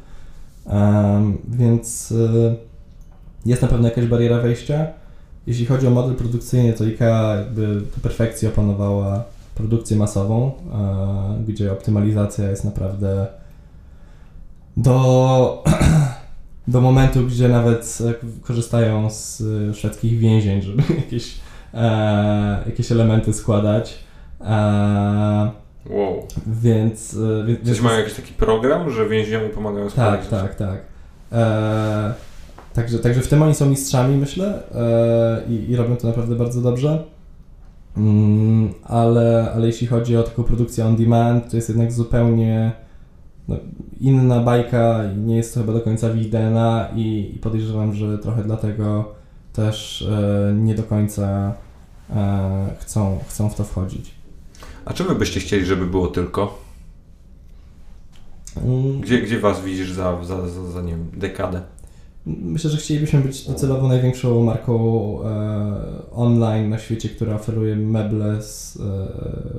Em, 0.66 1.38
więc 1.49 2.12
y, 2.12 2.55
jest 3.45 3.62
na 3.62 3.68
pewno 3.68 3.88
jakaś 3.88 4.05
bariera 4.05 4.41
wejścia. 4.41 4.88
Jeśli 5.47 5.66
chodzi 5.66 5.88
o 5.88 5.89
model 5.89 6.16
produkcyjny, 6.16 6.74
to 6.74 6.84
IKEA 6.84 7.38
jakby 7.38 7.82
do 7.82 8.01
perfekcji 8.01 8.47
opanowała 8.47 9.24
produkcję 9.55 9.97
masową, 9.97 10.51
e, 10.74 11.43
gdzie 11.47 11.72
optymalizacja 11.72 12.49
jest 12.49 12.66
naprawdę 12.66 13.28
do, 14.78 15.64
do 16.68 16.82
momentu, 16.82 17.28
gdzie 17.28 17.49
nawet 17.49 17.97
e, 18.05 18.14
korzystają 18.41 19.10
z 19.10 19.41
e, 19.41 19.74
szwedzkich 19.74 20.20
więzień, 20.20 20.62
żeby 20.62 20.84
jakieś, 21.03 21.36
e, 21.74 22.63
jakieś 22.65 22.91
elementy 22.91 23.34
składać. 23.34 23.99
E, 24.41 25.51
Wow. 25.89 26.28
więc, 26.47 27.18
e, 27.41 27.45
więc, 27.45 27.68
Coś 27.68 27.82
mają 27.82 27.99
jakiś 27.99 28.13
taki 28.13 28.34
program, 28.34 28.91
że 28.91 29.09
więźniowie 29.09 29.49
pomagają 29.49 29.86
tak, 29.86 29.93
składać 29.93 30.28
tak, 30.28 30.55
tak. 30.55 30.80
E, 31.32 32.13
także, 32.74 32.99
także 32.99 33.22
w 33.22 33.28
tym 33.28 33.41
oni 33.41 33.55
są 33.55 33.65
mistrzami, 33.65 34.18
myślę, 34.18 34.63
e, 34.76 35.41
i, 35.49 35.72
i 35.72 35.76
robią 35.76 35.95
to 35.95 36.07
naprawdę 36.07 36.36
bardzo 36.36 36.61
dobrze. 36.61 37.03
Mm, 37.97 38.74
ale, 38.84 39.51
ale 39.55 39.68
jeśli 39.68 39.88
chodzi 39.88 40.18
o 40.18 40.24
taką 40.24 40.43
produkcję 40.43 40.86
on 40.86 40.95
demand, 40.95 41.49
to 41.49 41.55
jest 41.55 41.70
jednak 41.70 41.91
zupełnie 41.91 42.72
no, 43.47 43.55
inna 43.99 44.39
bajka 44.39 45.03
i 45.13 45.18
nie 45.18 45.38
jest 45.38 45.53
to 45.53 45.59
chyba 45.59 45.74
do 45.74 45.82
końca 45.82 46.09
w 46.09 46.18
ich 46.18 46.30
DNA 46.30 46.88
i, 46.95 47.32
i 47.36 47.39
podejrzewam, 47.39 47.93
że 47.93 48.18
trochę 48.18 48.43
dlatego 48.43 49.16
też 49.58 50.01
e, 50.01 50.53
nie 50.53 50.76
do 50.76 50.84
końca 50.84 51.53
e, 52.10 52.76
chcą, 52.80 53.20
chcą 53.28 53.49
w 53.49 53.55
to 53.55 53.64
wchodzić. 53.64 54.12
A 54.86 54.93
czy 54.93 55.03
wy 55.03 55.16
byście 55.16 55.39
chcieli, 55.39 55.66
żeby 55.66 55.86
było 55.86 56.08
tylko? 56.08 56.58
Mm, 58.58 59.01
Gdzie, 59.01 59.22
gdzie 59.22 59.39
was 59.39 59.62
widzisz 59.62 59.91
za, 59.91 60.24
za, 60.24 60.49
za, 60.49 60.72
za 60.72 60.82
nie 60.82 60.91
wiem, 60.91 61.12
dekadę? 61.14 61.62
Myślę, 62.26 62.70
że 62.70 62.78
chcielibyśmy 62.78 63.20
być 63.22 63.47
docelowo 63.47 63.88
największą 63.88 64.43
marką 64.43 64.76
e, 65.24 66.12
online 66.12 66.70
na 66.70 66.80
świecie, 66.80 67.10
która 67.10 67.36
oferuje 67.36 67.76
meble 67.76 68.41
z, 68.41 68.76
e, 68.76 68.80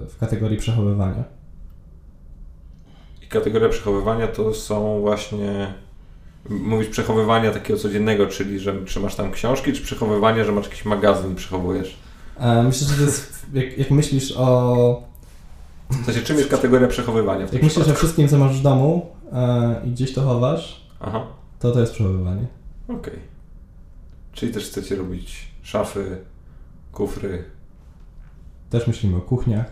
w 0.08 0.16
kategorii 0.20 0.58
przechowywania. 0.58 1.24
I 3.22 3.26
kategoria 3.26 3.68
przechowywania 3.68 4.26
to 4.26 4.54
są 4.54 5.00
właśnie. 5.00 5.74
Mówisz 6.50 6.88
przechowywania 6.88 7.50
takiego 7.50 7.78
codziennego, 7.78 8.26
czyli 8.26 8.58
że 8.60 8.84
trzymasz 8.84 9.14
tam 9.14 9.30
książki, 9.32 9.72
czy 9.72 9.82
przechowywanie, 9.82 10.44
że 10.44 10.52
masz 10.52 10.64
jakiś 10.64 10.84
magazyn 10.84 11.32
i 11.32 11.34
przechowujesz? 11.34 11.98
E, 12.40 12.62
myślę, 12.62 12.86
że 12.88 12.94
to 12.94 13.02
jest, 13.02 13.46
jak, 13.54 13.78
jak 13.78 13.90
myślisz 13.90 14.34
o 14.36 15.02
W 15.90 16.04
sensie, 16.04 16.22
czym 16.22 16.36
jest 16.38 16.50
kategoria 16.50 16.88
przechowywania 16.88 17.40
jak 17.40 17.52
myślisz 17.52 17.64
o 17.70 17.80
przypadku? 17.80 17.96
wszystkim, 17.98 18.28
co 18.28 18.38
masz 18.38 18.58
w 18.58 18.62
domu 18.62 19.06
e, 19.32 19.82
i 19.86 19.90
gdzieś 19.90 20.14
to 20.14 20.22
chowasz, 20.22 20.86
Aha, 21.00 21.26
to 21.60 21.72
to 21.72 21.80
jest 21.80 21.92
przechowywanie. 21.92 22.46
okej. 22.88 23.18
Czyli 24.32 24.52
też 24.52 24.64
chcecie 24.64 24.96
robić 24.96 25.46
szafy, 25.62 26.18
kufry, 26.92 27.44
Też 28.70 28.86
myślimy 28.86 29.16
o 29.16 29.20
kuchniach. 29.20 29.66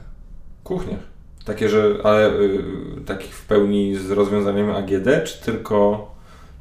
kuchniach. 0.64 1.00
Takie, 1.44 1.68
że, 1.68 1.94
ale 2.04 2.32
y, 2.32 2.64
takich 3.06 3.34
w 3.34 3.46
pełni 3.46 3.96
z 3.96 4.10
rozwiązaniem 4.10 4.70
AGD, 4.70 5.24
czy 5.24 5.44
tylko, 5.44 6.10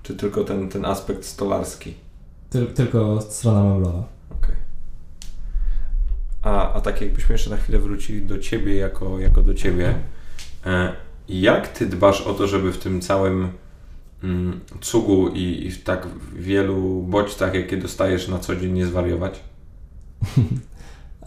czy 0.05 0.15
tylko 0.15 0.43
ten, 0.43 0.69
ten 0.69 0.85
aspekt 0.85 1.25
stolarski? 1.25 1.93
Tyl, 2.49 2.67
tylko 2.67 3.21
strona 3.21 3.63
meblowa. 3.63 4.03
Okej. 4.29 4.55
A, 6.41 6.73
a 6.73 6.81
tak 6.81 7.01
jakbyśmy 7.01 7.33
jeszcze 7.33 7.49
na 7.49 7.57
chwilę 7.57 7.79
wrócili 7.79 8.21
do 8.21 8.39
Ciebie 8.39 8.75
jako, 8.75 9.19
jako 9.19 9.41
do 9.41 9.53
Ciebie. 9.53 9.95
E, 10.65 10.93
jak 11.29 11.67
Ty 11.67 11.85
dbasz 11.85 12.21
o 12.21 12.33
to, 12.33 12.47
żeby 12.47 12.71
w 12.71 12.77
tym 12.77 13.01
całym 13.01 13.49
mm, 14.23 14.59
cugu 14.81 15.29
i, 15.29 15.65
i 15.65 15.71
w 15.71 15.83
tak 15.83 16.07
wielu 16.35 17.01
bodźcach, 17.01 17.53
jakie 17.53 17.77
dostajesz 17.77 18.27
na 18.27 18.39
co 18.39 18.55
dzień, 18.55 18.73
nie 18.73 18.85
zwariować? 18.85 19.39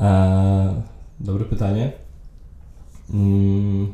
E, 0.00 0.82
dobre 1.20 1.44
pytanie. 1.44 1.92
Mm, 3.14 3.88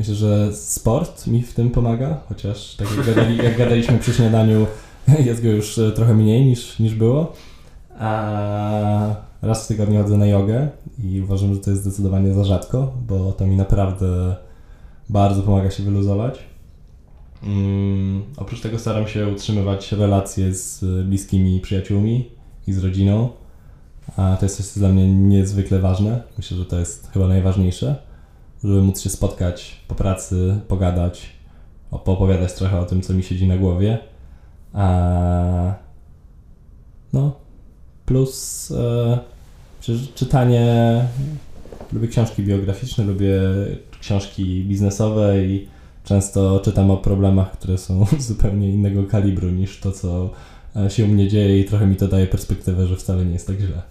myślę, 0.00 0.14
że 0.14 0.54
sport 0.54 1.26
mi 1.26 1.42
w 1.42 1.54
tym 1.54 1.70
pomaga, 1.70 2.20
chociaż 2.28 2.76
tak 2.76 2.88
jak, 2.96 3.06
gadali, 3.06 3.36
jak 3.36 3.58
gadaliśmy 3.58 3.98
przy 3.98 4.12
śniadaniu, 4.12 4.66
jest 5.26 5.42
go 5.42 5.48
już 5.48 5.78
e, 5.78 5.92
trochę 5.92 6.14
mniej 6.14 6.46
niż, 6.46 6.78
niż 6.78 6.94
było. 6.94 7.32
A 7.98 9.14
raz 9.42 9.64
w 9.64 9.68
tygodniu 9.68 10.02
chodzę 10.02 10.16
na 10.16 10.26
jogę 10.26 10.68
i 11.04 11.20
uważam, 11.20 11.54
że 11.54 11.60
to 11.60 11.70
jest 11.70 11.82
zdecydowanie 11.82 12.34
za 12.34 12.44
rzadko, 12.44 12.92
bo 13.08 13.32
to 13.32 13.46
mi 13.46 13.56
naprawdę 13.56 14.36
bardzo 15.08 15.42
pomaga 15.42 15.70
się 15.70 15.82
wyluzować. 15.82 16.38
Mm, 17.42 18.22
oprócz 18.36 18.60
tego 18.60 18.78
staram 18.78 19.08
się 19.08 19.28
utrzymywać 19.28 19.92
relacje 19.92 20.54
z 20.54 20.84
bliskimi 21.06 21.60
przyjaciółmi 21.60 22.30
i 22.66 22.72
z 22.72 22.78
rodziną. 22.84 23.28
A 24.16 24.36
to 24.36 24.44
jest 24.46 24.56
coś, 24.56 24.66
co 24.66 24.80
dla 24.80 24.88
mnie 24.88 25.14
niezwykle 25.14 25.78
ważne. 25.78 26.22
Myślę, 26.38 26.56
że 26.56 26.66
to 26.66 26.78
jest 26.78 27.10
chyba 27.12 27.28
najważniejsze, 27.28 28.09
żeby 28.64 28.82
móc 28.82 29.00
się 29.00 29.10
spotkać 29.10 29.76
po 29.88 29.94
pracy, 29.94 30.60
pogadać, 30.68 31.30
poopowiadać 32.04 32.52
trochę 32.52 32.80
o 32.80 32.84
tym, 32.84 33.02
co 33.02 33.14
mi 33.14 33.22
siedzi 33.22 33.46
na 33.46 33.56
głowie. 33.56 33.98
A, 34.72 35.74
no, 37.12 37.32
plus 38.06 38.70
e, 38.70 39.18
czy- 39.80 40.06
czytanie. 40.14 41.04
Lubię 41.92 42.08
książki 42.08 42.42
biograficzne, 42.42 43.04
lubię 43.04 43.40
książki 44.00 44.64
biznesowe 44.64 45.44
i 45.44 45.68
często 46.04 46.60
czytam 46.64 46.90
o 46.90 46.96
problemach, 46.96 47.52
które 47.52 47.78
są 47.78 48.06
zupełnie 48.18 48.70
innego 48.70 49.04
kalibru 49.04 49.50
niż 49.50 49.80
to, 49.80 49.92
co 49.92 50.30
e, 50.76 50.90
się 50.90 51.04
u 51.04 51.08
mnie 51.08 51.28
dzieje 51.28 51.60
i 51.60 51.64
trochę 51.64 51.86
mi 51.86 51.96
to 51.96 52.08
daje 52.08 52.26
perspektywę, 52.26 52.86
że 52.86 52.96
wcale 52.96 53.24
nie 53.24 53.32
jest 53.32 53.46
tak 53.46 53.56
źle. 53.56 53.82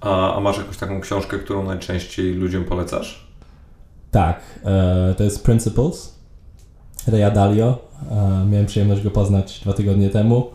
A, 0.00 0.36
a 0.36 0.40
masz 0.40 0.58
jakąś 0.58 0.76
taką 0.76 1.00
książkę, 1.00 1.38
którą 1.38 1.64
najczęściej 1.64 2.34
ludziom 2.34 2.64
polecasz? 2.64 3.25
Tak, 4.16 4.40
e, 4.64 5.14
to 5.14 5.24
jest 5.24 5.44
Principles 5.44 6.18
Reya 7.06 7.32
Dalio. 7.34 7.78
E, 8.10 8.46
miałem 8.50 8.66
przyjemność 8.66 9.02
go 9.02 9.10
poznać 9.10 9.60
dwa 9.60 9.72
tygodnie 9.72 10.10
temu. 10.10 10.50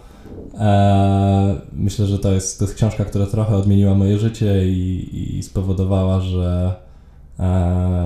E, 0.59 1.55
myślę, 1.73 2.05
że 2.05 2.19
to 2.19 2.31
jest, 2.31 2.59
to 2.59 2.65
jest 2.65 2.75
książka, 2.75 3.05
która 3.05 3.25
trochę 3.25 3.55
odmieniła 3.55 3.95
moje 3.95 4.17
życie 4.17 4.67
i, 4.67 5.37
i 5.37 5.43
spowodowała, 5.43 6.19
że 6.19 6.75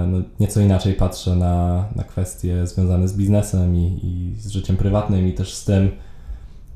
no, 0.08 0.22
nieco 0.40 0.62
inaczej 0.62 0.94
patrzę 0.94 1.36
na, 1.36 1.86
na 1.96 2.04
kwestie 2.04 2.68
związane 2.68 3.08
z 3.08 3.18
biznesem 3.18 3.76
i, 3.76 4.00
i 4.04 4.40
z 4.40 4.48
życiem 4.50 4.78
prywatnym 4.78 5.28
i 5.28 5.34
też 5.34 5.54
z 5.54 5.66
tym, 5.66 5.92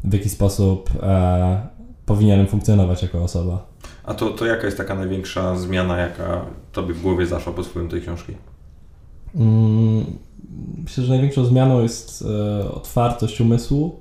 w 0.03 0.13
jaki 0.13 0.29
sposób 0.29 0.89
e, 1.03 1.67
powinienem 2.05 2.47
funkcjonować 2.47 3.03
jako 3.03 3.23
osoba. 3.23 3.65
A 4.03 4.13
to, 4.13 4.29
to 4.29 4.45
jaka 4.45 4.65
jest 4.65 4.77
taka 4.77 4.95
największa 4.95 5.55
zmiana, 5.55 5.97
jaka 5.97 6.45
tobie 6.71 6.93
w 6.93 7.01
głowie 7.01 7.25
zaszła 7.25 7.53
pod 7.53 7.67
wpływem 7.67 7.91
tej 7.91 8.01
książki? 8.01 8.33
Mm, 9.35 10.05
myślę, 10.83 11.03
że 11.03 11.09
największą 11.13 11.45
zmianą 11.45 11.81
jest 11.81 12.25
e, 12.61 12.71
otwartość 12.71 13.41
umysłu, 13.41 13.99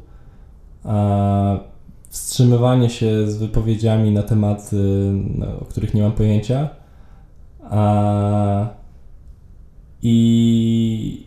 wstrzymywanie 2.09 2.91
się 2.91 3.31
z 3.31 3.37
wypowiedziami 3.37 4.11
na 4.11 4.23
tematy, 4.23 5.13
o 5.61 5.65
których 5.65 5.95
nie 5.95 6.03
mam 6.03 6.13
pojęcia. 6.13 6.69
I, 10.03 11.27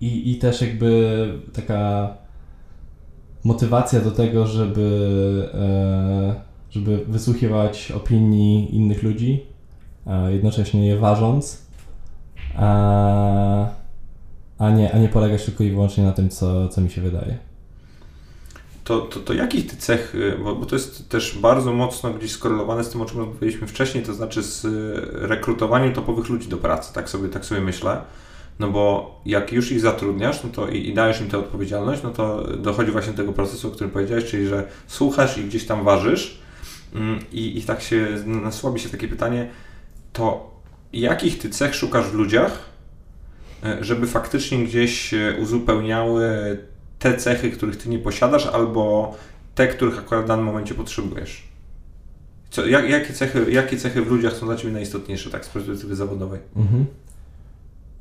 i, 0.00 0.30
I 0.30 0.38
też 0.38 0.60
jakby 0.60 1.32
taka 1.52 2.14
motywacja 3.44 4.00
do 4.00 4.10
tego, 4.10 4.46
żeby, 4.46 5.50
e, 5.54 6.34
żeby 6.70 7.04
wysłuchiwać 7.08 7.92
opinii 7.92 8.76
innych 8.76 9.02
ludzi, 9.02 9.46
jednocześnie 10.28 10.86
je 10.86 10.98
ważąc, 10.98 11.65
a, 12.56 13.66
a, 14.58 14.70
nie, 14.70 14.94
a 14.94 14.98
nie 14.98 15.08
polegać 15.08 15.44
tylko 15.44 15.64
i 15.64 15.70
wyłącznie 15.70 16.04
na 16.04 16.12
tym, 16.12 16.28
co, 16.28 16.68
co 16.68 16.80
mi 16.80 16.90
się 16.90 17.00
wydaje. 17.00 17.38
To, 18.84 19.00
to, 19.00 19.20
to 19.20 19.34
jakich 19.34 19.66
ty 19.66 19.76
cech, 19.76 20.14
y, 20.14 20.38
bo, 20.44 20.56
bo 20.56 20.66
to 20.66 20.76
jest 20.76 21.08
też 21.08 21.38
bardzo 21.38 21.72
mocno 21.72 22.10
gdzieś 22.10 22.30
skorelowane 22.30 22.84
z 22.84 22.88
tym, 22.88 23.00
o 23.00 23.04
czym 23.04 23.18
rozmawialiśmy 23.18 23.66
wcześniej, 23.66 24.04
to 24.04 24.14
znaczy 24.14 24.42
z 24.42 24.64
y, 24.64 24.68
rekrutowaniem 25.12 25.92
topowych 25.92 26.28
ludzi 26.28 26.48
do 26.48 26.56
pracy, 26.56 26.94
tak 26.94 27.10
sobie, 27.10 27.28
tak 27.28 27.44
sobie 27.44 27.60
myślę. 27.60 28.00
No 28.58 28.70
bo 28.70 29.14
jak 29.26 29.52
już 29.52 29.72
ich 29.72 29.80
zatrudniasz 29.80 30.44
no 30.44 30.50
to 30.50 30.68
i, 30.68 30.88
i 30.88 30.94
dajesz 30.94 31.20
im 31.20 31.28
tę 31.28 31.38
odpowiedzialność, 31.38 32.02
no 32.02 32.10
to 32.10 32.56
dochodzi 32.56 32.90
właśnie 32.90 33.12
do 33.12 33.18
tego 33.18 33.32
procesu, 33.32 33.68
o 33.68 33.70
którym 33.70 33.90
powiedziałeś, 33.90 34.24
czyli 34.24 34.46
że 34.46 34.64
słuchasz 34.86 35.38
i 35.38 35.44
gdzieś 35.44 35.66
tam 35.66 35.84
ważysz 35.84 36.38
mm, 36.94 37.18
i, 37.32 37.58
i 37.58 37.62
tak 37.62 37.82
się 37.82 38.06
nasłabi 38.26 38.80
się 38.80 38.88
takie 38.88 39.08
pytanie, 39.08 39.50
to 40.12 40.55
jakich 40.92 41.38
ty 41.38 41.50
cech 41.50 41.74
szukasz 41.74 42.06
w 42.06 42.14
ludziach, 42.14 42.58
e, 43.64 43.84
żeby 43.84 44.06
faktycznie 44.06 44.64
gdzieś 44.64 45.14
uzupełniały 45.42 46.58
te 46.98 47.16
cechy, 47.16 47.50
których 47.50 47.76
ty 47.76 47.88
nie 47.88 47.98
posiadasz, 47.98 48.46
albo 48.46 49.14
te, 49.54 49.68
których 49.68 49.98
akurat 49.98 50.24
w 50.24 50.28
danym 50.28 50.44
momencie 50.44 50.74
potrzebujesz? 50.74 51.42
Co, 52.50 52.66
jak, 52.66 52.90
jakie, 52.90 53.12
cechy, 53.12 53.52
jakie 53.52 53.76
cechy 53.76 54.02
w 54.02 54.10
ludziach 54.10 54.32
są 54.32 54.46
dla 54.46 54.56
ciebie 54.56 54.72
najistotniejsze, 54.72 55.30
tak 55.30 55.44
z 55.44 55.48
perspektywy 55.48 55.96
zawodowej? 55.96 56.40
Mhm. 56.56 56.86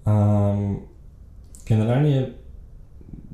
Um, 0.06 0.80
generalnie 1.70 2.28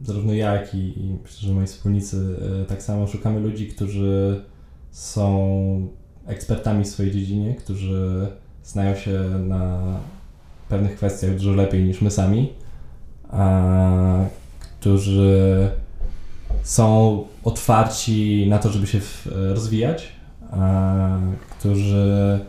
zarówno 0.03 0.33
ja, 0.33 0.53
jak 0.53 0.75
i, 0.75 0.99
i 0.99 1.17
myślę, 1.23 1.47
że 1.47 1.53
moi 1.53 1.67
wspólnicy 1.67 2.35
e, 2.61 2.65
tak 2.65 2.83
samo 2.83 3.07
szukamy 3.07 3.39
ludzi, 3.39 3.67
którzy 3.67 4.43
są 4.91 5.87
ekspertami 6.25 6.83
w 6.83 6.87
swojej 6.87 7.11
dziedzinie, 7.11 7.55
którzy 7.55 8.27
znają 8.63 8.95
się 8.95 9.19
na 9.47 9.79
pewnych 10.69 10.95
kwestiach 10.95 11.35
dużo 11.35 11.51
lepiej 11.51 11.83
niż 11.83 12.01
my 12.01 12.11
sami, 12.11 12.53
a, 13.31 14.25
którzy 14.79 15.69
są 16.63 17.23
otwarci 17.43 18.45
na 18.49 18.59
to, 18.59 18.69
żeby 18.69 18.87
się 18.87 18.99
w, 18.99 19.27
rozwijać, 19.53 20.11
a, 20.51 21.17
którzy 21.59 22.39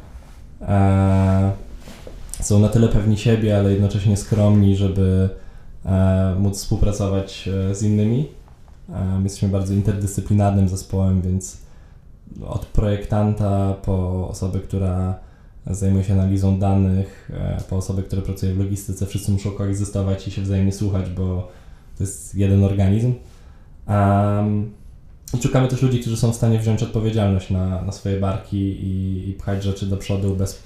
a, 0.60 1.50
są 2.40 2.58
na 2.60 2.68
tyle 2.68 2.88
pewni 2.88 3.18
siebie, 3.18 3.58
ale 3.58 3.72
jednocześnie 3.72 4.16
skromni, 4.16 4.76
żeby 4.76 5.28
e, 5.84 6.34
móc 6.38 6.56
współpracować 6.58 7.48
e, 7.48 7.74
z 7.74 7.82
innymi. 7.82 8.28
E, 8.88 9.04
my 9.18 9.22
jesteśmy 9.22 9.48
bardzo 9.48 9.74
interdyscyplinarnym 9.74 10.68
zespołem, 10.68 11.22
więc 11.22 11.58
od 12.46 12.66
projektanta 12.66 13.74
po 13.82 14.28
osobę, 14.28 14.60
która 14.60 15.14
zajmuje 15.66 16.04
się 16.04 16.12
analizą 16.12 16.58
danych, 16.58 17.30
e, 17.34 17.62
po 17.70 17.76
osobę, 17.76 18.02
która 18.02 18.22
pracuje 18.22 18.54
w 18.54 18.58
logistyce, 18.58 19.06
wszyscy 19.06 19.32
muszą 19.32 19.50
koegzystować 19.50 20.28
i 20.28 20.30
się 20.30 20.42
wzajemnie 20.42 20.72
słuchać, 20.72 21.10
bo 21.10 21.48
to 21.98 22.04
jest 22.04 22.34
jeden 22.34 22.64
organizm. 22.64 23.14
Um, 23.88 24.72
i 25.38 25.42
szukamy 25.42 25.68
też 25.68 25.82
ludzi, 25.82 26.00
którzy 26.00 26.16
są 26.16 26.32
w 26.32 26.36
stanie 26.36 26.58
wziąć 26.58 26.82
odpowiedzialność 26.82 27.50
na, 27.50 27.82
na 27.82 27.92
swoje 27.92 28.20
barki 28.20 28.56
i, 28.56 29.28
i 29.28 29.32
pchać 29.32 29.62
rzeczy 29.62 29.86
do 29.86 29.96
przodu 29.96 30.36
bez 30.36 30.62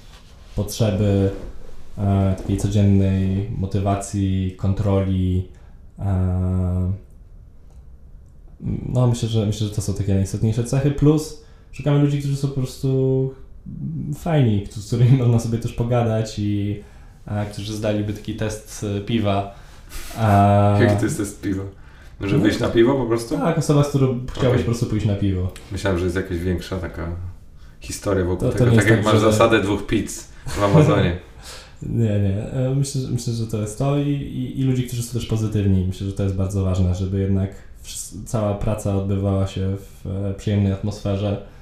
potrzeby 0.55 1.31
e, 1.97 2.35
takiej 2.37 2.57
codziennej 2.57 3.49
motywacji, 3.57 4.55
kontroli. 4.57 5.47
E, 5.99 6.91
no, 8.89 9.07
myślę 9.07 9.29
że, 9.29 9.45
myślę, 9.45 9.67
że 9.67 9.73
to 9.73 9.81
są 9.81 9.93
takie 9.93 10.13
najistotniejsze 10.13 10.63
cechy. 10.63 10.91
Plus 10.91 11.43
szukamy 11.71 11.99
ludzi, 11.99 12.19
którzy 12.19 12.35
są 12.35 12.47
po 12.47 12.53
prostu 12.53 13.33
fajni, 14.15 14.67
z 14.69 14.87
którymi 14.87 15.17
można 15.17 15.39
sobie 15.39 15.57
też 15.57 15.73
pogadać 15.73 16.39
i 16.39 16.83
a, 17.25 17.45
którzy 17.45 17.73
zdaliby 17.73 18.13
taki 18.13 18.35
test 18.35 18.85
e, 18.97 19.01
piwa. 19.01 19.55
A, 20.17 20.77
Jaki 20.81 20.97
to 20.97 21.03
jest 21.03 21.17
test 21.17 21.41
piwa? 21.41 21.63
Może 22.19 22.37
no, 22.37 22.43
wyjść 22.43 22.59
na 22.59 22.67
piwo 22.67 22.95
po 22.95 23.05
prostu? 23.05 23.37
Tak, 23.37 23.57
osoba, 23.57 23.83
z 23.83 23.89
którą 23.89 24.19
chciałeś 24.31 24.47
okay. 24.47 24.59
po 24.59 24.65
prostu 24.65 24.85
pójść 24.85 25.05
na 25.05 25.15
piwo. 25.15 25.51
Myślałem, 25.71 25.99
że 25.99 26.05
jest 26.05 26.15
jakaś 26.15 26.37
większa 26.37 26.77
taka 26.77 27.07
historia 27.79 28.25
wokół 28.25 28.51
to, 28.51 28.57
tego, 28.57 28.71
to 28.71 28.77
tak 28.77 28.87
jak 28.87 28.95
tak, 28.95 29.05
masz 29.05 29.13
że... 29.13 29.31
zasadę 29.31 29.61
dwóch 29.61 29.85
pizz 29.85 30.27
w 30.47 30.63
Amazonie. 30.63 31.17
nie, 31.81 32.19
nie. 32.19 32.51
E, 32.51 32.75
myślę, 32.75 33.01
myślę, 33.11 33.33
że 33.33 33.47
to 33.47 33.61
jest 33.61 33.77
to 33.77 33.97
I, 33.97 34.09
i, 34.09 34.59
i 34.59 34.63
ludzi, 34.63 34.83
którzy 34.83 35.03
są 35.03 35.13
też 35.13 35.25
pozytywni. 35.25 35.87
Myślę, 35.87 36.07
że 36.07 36.13
to 36.13 36.23
jest 36.23 36.35
bardzo 36.35 36.63
ważne, 36.63 36.95
żeby 36.95 37.19
jednak 37.19 37.49
cała 38.25 38.53
praca 38.53 38.95
odbywała 38.95 39.47
się 39.47 39.75
w 39.77 40.07
e, 40.07 40.33
przyjemnej 40.33 40.73
atmosferze 40.73 41.41
E, 41.41 41.56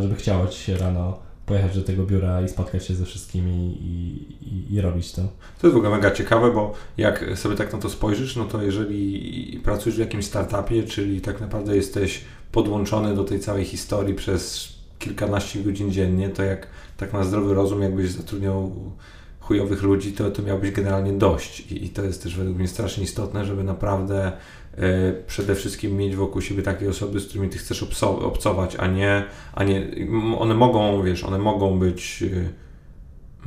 żeby 0.00 0.14
chciało 0.14 0.46
Ci 0.46 0.62
się 0.62 0.76
rano 0.76 1.28
pojechać 1.48 1.74
do 1.74 1.82
tego 1.82 2.02
biura 2.02 2.42
i 2.42 2.48
spotkać 2.48 2.86
się 2.86 2.94
ze 2.94 3.04
wszystkimi 3.04 3.78
i, 3.80 4.26
i, 4.44 4.74
i, 4.74 4.80
robić 4.80 5.12
to. 5.12 5.22
To 5.60 5.66
jest 5.66 5.74
w 5.74 5.76
ogóle 5.76 5.90
mega 5.90 6.10
ciekawe, 6.10 6.52
bo 6.52 6.74
jak 6.96 7.24
sobie 7.34 7.56
tak 7.56 7.72
na 7.72 7.78
to 7.78 7.90
spojrzysz, 7.90 8.36
no 8.36 8.44
to 8.44 8.62
jeżeli 8.62 9.60
pracujesz 9.64 9.96
w 9.96 10.00
jakimś 10.00 10.24
startupie, 10.24 10.82
czyli 10.82 11.20
tak 11.20 11.40
naprawdę 11.40 11.76
jesteś 11.76 12.24
podłączony 12.52 13.14
do 13.14 13.24
tej 13.24 13.40
całej 13.40 13.64
historii 13.64 14.14
przez 14.14 14.72
kilkanaście 14.98 15.60
godzin 15.62 15.92
dziennie, 15.92 16.28
to 16.28 16.42
jak 16.42 16.66
tak 16.96 17.12
na 17.12 17.24
zdrowy 17.24 17.54
rozum, 17.54 17.82
jakbyś 17.82 18.10
zatrudniał 18.10 18.72
chujowych 19.40 19.82
ludzi, 19.82 20.12
to, 20.12 20.30
to 20.30 20.42
miałbyś 20.42 20.70
generalnie 20.70 21.12
dość. 21.12 21.60
I, 21.60 21.84
I, 21.84 21.88
to 21.88 22.02
jest 22.02 22.22
też 22.22 22.36
według 22.36 22.58
mnie 22.58 22.68
strasznie 22.68 23.04
istotne, 23.04 23.44
żeby 23.44 23.64
naprawdę 23.64 24.32
E, 24.67 24.67
przede 25.26 25.54
wszystkim 25.54 25.96
mieć 25.96 26.16
wokół 26.16 26.42
siebie 26.42 26.62
takie 26.62 26.90
osoby, 26.90 27.20
z 27.20 27.26
którymi 27.26 27.48
ty 27.48 27.58
chcesz 27.58 27.82
obcować, 28.00 28.76
a 28.76 28.86
nie, 28.86 29.24
a 29.54 29.64
nie 29.64 29.86
one 30.38 30.54
mogą, 30.54 31.02
wiesz, 31.02 31.24
one 31.24 31.38
mogą 31.38 31.78
być 31.78 32.24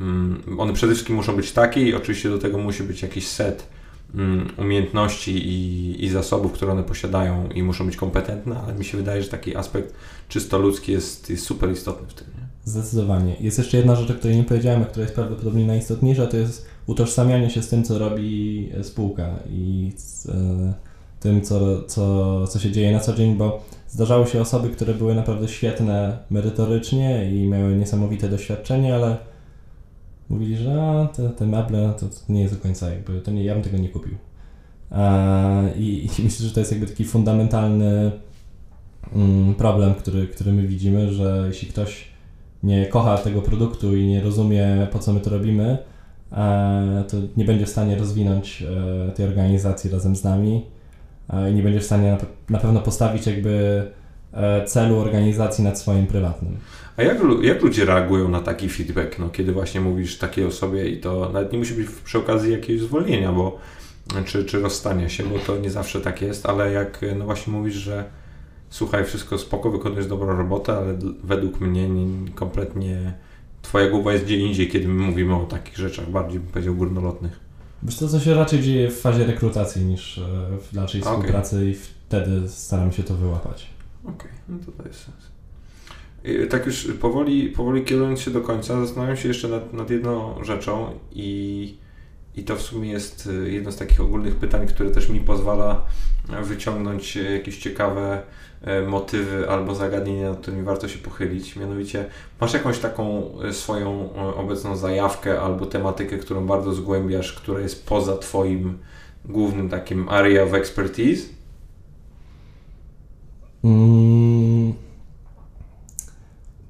mm, 0.00 0.42
one 0.58 0.72
przede 0.72 0.92
wszystkim 0.92 1.16
muszą 1.16 1.36
być 1.36 1.52
takie 1.52 1.82
i 1.82 1.94
oczywiście 1.94 2.28
do 2.28 2.38
tego 2.38 2.58
musi 2.58 2.82
być 2.82 3.02
jakiś 3.02 3.26
set 3.26 3.66
mm, 4.14 4.48
umiejętności 4.56 5.48
i, 5.48 6.04
i 6.04 6.08
zasobów, 6.08 6.52
które 6.52 6.72
one 6.72 6.82
posiadają 6.82 7.48
i 7.48 7.62
muszą 7.62 7.86
być 7.86 7.96
kompetentne, 7.96 8.60
ale 8.64 8.74
mi 8.74 8.84
się 8.84 8.96
wydaje, 8.96 9.22
że 9.22 9.28
taki 9.28 9.56
aspekt 9.56 9.94
czysto 10.28 10.58
ludzki 10.58 10.92
jest, 10.92 11.30
jest 11.30 11.44
super 11.44 11.72
istotny 11.72 12.08
w 12.08 12.14
tym. 12.14 12.26
Nie? 12.26 12.42
Zdecydowanie. 12.64 13.36
Jest 13.40 13.58
jeszcze 13.58 13.76
jedna 13.76 13.96
rzecz, 13.96 14.10
o 14.10 14.14
której 14.14 14.36
nie 14.36 14.44
powiedziałem, 14.44 14.82
a 14.82 14.84
która 14.84 15.02
jest 15.02 15.14
prawdopodobnie 15.14 15.66
najistotniejsza, 15.66 16.26
to 16.26 16.36
jest 16.36 16.66
utożsamianie 16.86 17.50
się 17.50 17.62
z 17.62 17.68
tym, 17.68 17.84
co 17.84 17.98
robi 17.98 18.68
spółka 18.82 19.28
i 19.50 19.92
z, 19.96 20.28
tym, 21.22 21.42
co, 21.42 21.82
co, 21.82 22.46
co 22.46 22.58
się 22.58 22.70
dzieje 22.70 22.92
na 22.92 23.00
co 23.00 23.14
dzień, 23.14 23.36
bo 23.36 23.64
zdarzały 23.88 24.26
się 24.26 24.40
osoby, 24.40 24.70
które 24.70 24.94
były 24.94 25.14
naprawdę 25.14 25.48
świetne 25.48 26.18
merytorycznie 26.30 27.30
i 27.30 27.46
miały 27.48 27.76
niesamowite 27.76 28.28
doświadczenie, 28.28 28.94
ale 28.94 29.16
mówili, 30.28 30.56
że 30.56 31.08
te, 31.16 31.30
te 31.30 31.46
meble 31.46 31.92
to, 32.00 32.06
to, 32.06 32.16
nie 32.28 32.42
jest 32.42 32.54
do 32.54 32.60
końca 32.60 32.90
jakby, 32.90 33.20
to 33.20 33.30
nie, 33.30 33.44
ja 33.44 33.54
bym 33.54 33.62
tego 33.62 33.78
nie 33.78 33.88
kupił. 33.88 34.14
i, 35.76 36.08
I 36.18 36.22
myślę, 36.24 36.46
że 36.46 36.54
to 36.54 36.60
jest 36.60 36.72
jakby 36.72 36.86
taki 36.86 37.04
fundamentalny 37.04 38.12
mm, 39.14 39.54
problem, 39.54 39.94
który, 39.94 40.26
który 40.26 40.52
my 40.52 40.66
widzimy, 40.66 41.12
że 41.12 41.44
jeśli 41.48 41.68
ktoś 41.68 42.08
nie 42.62 42.86
kocha 42.86 43.18
tego 43.18 43.42
produktu 43.42 43.96
i 43.96 44.06
nie 44.06 44.20
rozumie, 44.20 44.86
po 44.92 44.98
co 44.98 45.12
my 45.12 45.20
to 45.20 45.30
robimy, 45.30 45.78
to 47.08 47.16
nie 47.36 47.44
będzie 47.44 47.66
w 47.66 47.68
stanie 47.68 47.96
rozwinąć 47.96 48.62
e, 48.62 49.12
tej 49.12 49.26
organizacji 49.26 49.90
razem 49.90 50.16
z 50.16 50.24
nami 50.24 50.64
i 51.50 51.54
nie 51.54 51.62
będzie 51.62 51.80
w 51.80 51.84
stanie 51.84 52.18
na 52.50 52.58
pewno 52.58 52.80
postawić 52.80 53.26
jakby 53.26 53.82
e, 54.32 54.64
celu 54.64 54.98
organizacji 54.98 55.64
nad 55.64 55.78
swoim 55.78 56.06
prywatnym. 56.06 56.56
A 56.96 57.02
jak, 57.02 57.18
jak 57.42 57.62
ludzie 57.62 57.84
reagują 57.84 58.28
na 58.28 58.40
taki 58.40 58.68
feedback, 58.68 59.18
no, 59.18 59.28
kiedy 59.28 59.52
właśnie 59.52 59.80
mówisz 59.80 60.18
takiej 60.18 60.44
osobie 60.44 60.88
i 60.88 61.00
to 61.00 61.30
nawet 61.32 61.52
nie 61.52 61.58
musi 61.58 61.74
być 61.74 61.88
przy 62.04 62.18
okazji 62.18 62.52
jakiegoś 62.52 62.82
zwolnienia, 62.82 63.32
bo, 63.32 63.58
czy, 64.24 64.44
czy 64.44 64.60
rozstania 64.60 65.08
się, 65.08 65.24
bo 65.24 65.38
to 65.38 65.56
nie 65.56 65.70
zawsze 65.70 66.00
tak 66.00 66.22
jest, 66.22 66.46
ale 66.46 66.72
jak 66.72 67.00
no 67.16 67.24
właśnie 67.24 67.52
mówisz, 67.52 67.74
że 67.74 68.04
słuchaj, 68.70 69.04
wszystko 69.04 69.38
spoko, 69.38 69.70
wykonujesz 69.70 70.06
dobrą 70.06 70.36
robotę, 70.36 70.76
ale 70.76 70.94
według 71.24 71.60
mnie 71.60 71.88
nie, 71.88 72.30
kompletnie 72.34 73.12
Twoja 73.62 73.90
głowa 73.90 74.12
jest 74.12 74.24
gdzie 74.24 74.36
indziej, 74.36 74.68
kiedy 74.68 74.88
my 74.88 75.02
mówimy 75.02 75.34
o 75.34 75.46
takich 75.46 75.76
rzeczach, 75.76 76.10
bardziej 76.10 76.40
bym 76.40 76.48
powiedział 76.48 76.74
górnolotnych. 76.74 77.40
Wiesz 77.82 77.96
to, 77.98 78.08
co 78.08 78.20
się 78.20 78.34
raczej 78.34 78.60
dzieje 78.60 78.90
w 78.90 79.00
fazie 79.00 79.26
rekrutacji 79.26 79.84
niż 79.84 80.18
e, 80.18 80.22
w 80.58 80.74
dalszej 80.74 81.00
Okej. 81.00 81.12
współpracy 81.12 81.70
i 81.70 81.74
wtedy 81.74 82.48
staramy 82.48 82.92
się 82.92 83.02
to 83.02 83.14
wyłapać. 83.14 83.66
Okej, 84.04 84.30
no 84.48 84.58
to 84.66 84.82
daje 84.82 84.94
sens. 84.94 85.32
I 86.24 86.48
Tak 86.48 86.66
już 86.66 86.88
powoli, 87.00 87.48
powoli 87.48 87.84
kierując 87.84 88.20
się 88.20 88.30
do 88.30 88.40
końca, 88.40 88.80
zastanawiam 88.80 89.16
się 89.16 89.28
jeszcze 89.28 89.48
nad, 89.48 89.72
nad 89.72 89.90
jedną 89.90 90.44
rzeczą 90.44 90.98
i, 91.12 91.74
i 92.36 92.42
to 92.44 92.56
w 92.56 92.62
sumie 92.62 92.90
jest 92.90 93.26
y, 93.26 93.52
jedno 93.52 93.72
z 93.72 93.76
takich 93.76 94.00
ogólnych 94.00 94.36
pytań, 94.36 94.66
które 94.66 94.90
też 94.90 95.08
mi 95.08 95.20
pozwala 95.20 95.86
wyciągnąć 96.42 97.16
y, 97.16 97.32
jakieś 97.32 97.58
ciekawe 97.58 98.22
motywy 98.86 99.50
albo 99.50 99.74
zagadnienia, 99.74 100.28
nad 100.28 100.38
którymi 100.38 100.62
warto 100.62 100.88
się 100.88 100.98
pochylić. 100.98 101.56
Mianowicie, 101.56 102.04
masz 102.40 102.54
jakąś 102.54 102.78
taką 102.78 103.32
y, 103.48 103.52
swoją 103.52 104.04
y, 104.04 104.36
obecną 104.36 104.76
zajawkę 104.76 105.40
albo 105.40 105.66
tematykę, 105.66 106.18
którą 106.18 106.46
bardzo 106.46 106.72
zgłębiasz, 106.72 107.32
która 107.32 107.60
jest 107.60 107.86
poza 107.86 108.16
Twoim 108.16 108.78
głównym 109.24 109.68
takim 109.68 110.08
area 110.08 110.42
of 110.42 110.54
expertise? 110.54 111.28
Mm, 113.64 114.72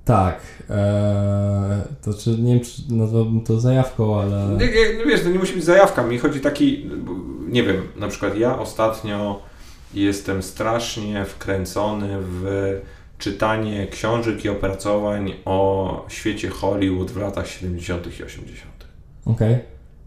tak. 0.04 0.40
E, 0.70 1.82
to 2.04 2.14
czy 2.14 2.30
nie 2.30 2.54
wiem, 2.54 2.64
czy 2.64 2.94
nazwałbym 2.94 3.40
to 3.40 3.60
zajawką, 3.60 4.20
ale. 4.20 4.48
Nie, 4.48 4.66
nie, 4.66 4.98
no 4.98 5.04
wiesz, 5.06 5.22
to 5.22 5.28
nie 5.28 5.38
musi 5.38 5.54
być 5.54 5.64
zajawka. 5.64 6.02
Mi 6.02 6.18
chodzi 6.18 6.40
taki, 6.40 6.90
nie 7.48 7.62
wiem, 7.62 7.76
na 7.96 8.08
przykład 8.08 8.36
ja 8.36 8.58
ostatnio 8.58 9.40
jestem 9.94 10.42
strasznie 10.42 11.24
wkręcony 11.24 12.18
w 12.20 12.80
czytanie 13.18 13.86
książek 13.86 14.44
i 14.44 14.48
opracowań 14.48 15.34
o 15.44 16.06
świecie 16.08 16.48
Hollywood 16.48 17.10
w 17.10 17.16
latach 17.16 17.48
70. 17.48 18.20
i 18.20 18.24
80. 18.24 18.86
Okej. 19.26 19.58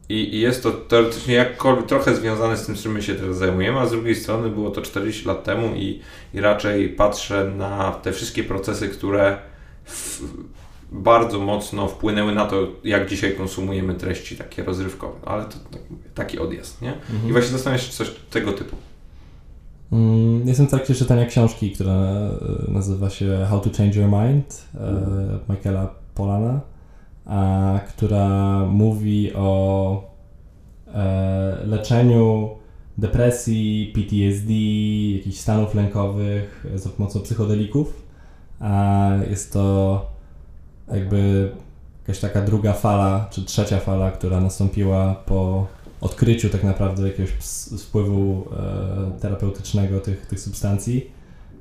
I, 0.10 0.36
I 0.36 0.40
jest 0.40 0.64
to 0.64 0.72
teoretycznie 0.72 1.36
jakkolwiek 1.36 1.86
trochę 1.86 2.16
związane 2.16 2.58
z 2.58 2.66
tym, 2.66 2.76
czym 2.76 2.92
my 2.92 3.02
się 3.02 3.16
teraz 3.16 3.38
zajmujemy, 3.38 3.80
a 3.80 3.86
z 3.86 3.92
drugiej 3.92 4.16
strony 4.16 4.50
było 4.50 4.70
to 4.72 4.82
40 4.82 5.28
lat 5.28 5.44
temu 5.44 5.76
i, 5.76 6.02
i 6.34 6.42
raczej 6.42 6.90
patrzę 6.90 7.52
na 7.58 7.92
te 7.92 8.12
wszystkie 8.12 8.44
procesy, 8.44 8.90
które 8.90 9.38
w, 9.86 10.22
bardzo 10.92 11.40
mocno 11.40 11.88
wpłynęły 11.88 12.36
na 12.36 12.46
to, 12.46 12.68
jak 12.84 13.10
dzisiaj 13.10 13.36
konsumujemy 13.36 13.94
treści 13.94 14.38
takie 14.38 14.64
rozrywkowe. 14.64 15.20
Ale 15.26 15.46
to 15.46 15.56
tak 15.72 15.82
taki 16.16 16.40
odjazd, 16.40 16.82
nie? 16.82 16.94
I 17.30 17.32
właśnie 17.32 17.52
zastanawiam 17.52 17.86
się, 17.86 17.92
czy 17.92 17.98
coś 17.98 18.12
tego 18.30 18.54
typu. 18.54 18.76
Mm, 19.96 20.48
Jestem 20.48 20.68
w 20.68 20.70
trakcie 20.70 20.96
czytania 20.96 21.26
książki, 21.26 21.72
która 21.72 21.94
e, 21.94 22.32
nazywa 22.68 23.10
się 23.10 23.46
How 23.50 23.60
to 23.60 23.70
Change 23.78 24.00
Your 24.00 24.10
Mind 24.10 24.66
e, 24.76 25.54
Michaela 25.54 25.96
Polana, 26.16 26.62
a, 27.26 27.80
która 27.88 28.60
mówi 28.66 29.34
o 29.36 30.04
e, 30.94 31.58
leczeniu 31.66 32.50
depresji, 32.98 33.92
PTSD, 33.96 34.54
jakichś 35.18 35.38
stanów 35.38 35.76
lękowych 35.76 36.66
za 36.76 36.90
pomocą 36.90 37.20
psychodelików. 37.20 38.04
A 38.60 39.10
jest 39.30 39.54
to 39.54 40.06
jakby 40.94 41.52
jakaś 42.02 42.20
taka 42.20 42.42
druga 42.42 42.74
fala, 42.74 43.28
czy 43.30 43.46
trzecia 43.46 43.80
fala, 43.80 44.12
która 44.12 44.42
nastąpiła 44.42 45.16
po 45.16 45.68
odkryciu 46.02 46.50
tak 46.50 46.64
naprawdę 46.64 47.08
jakiegoś 47.08 47.32
wpływu 47.80 48.48
e, 49.16 49.20
terapeutycznego 49.20 50.00
tych, 50.00 50.26
tych 50.26 50.40
substancji. 50.40 51.12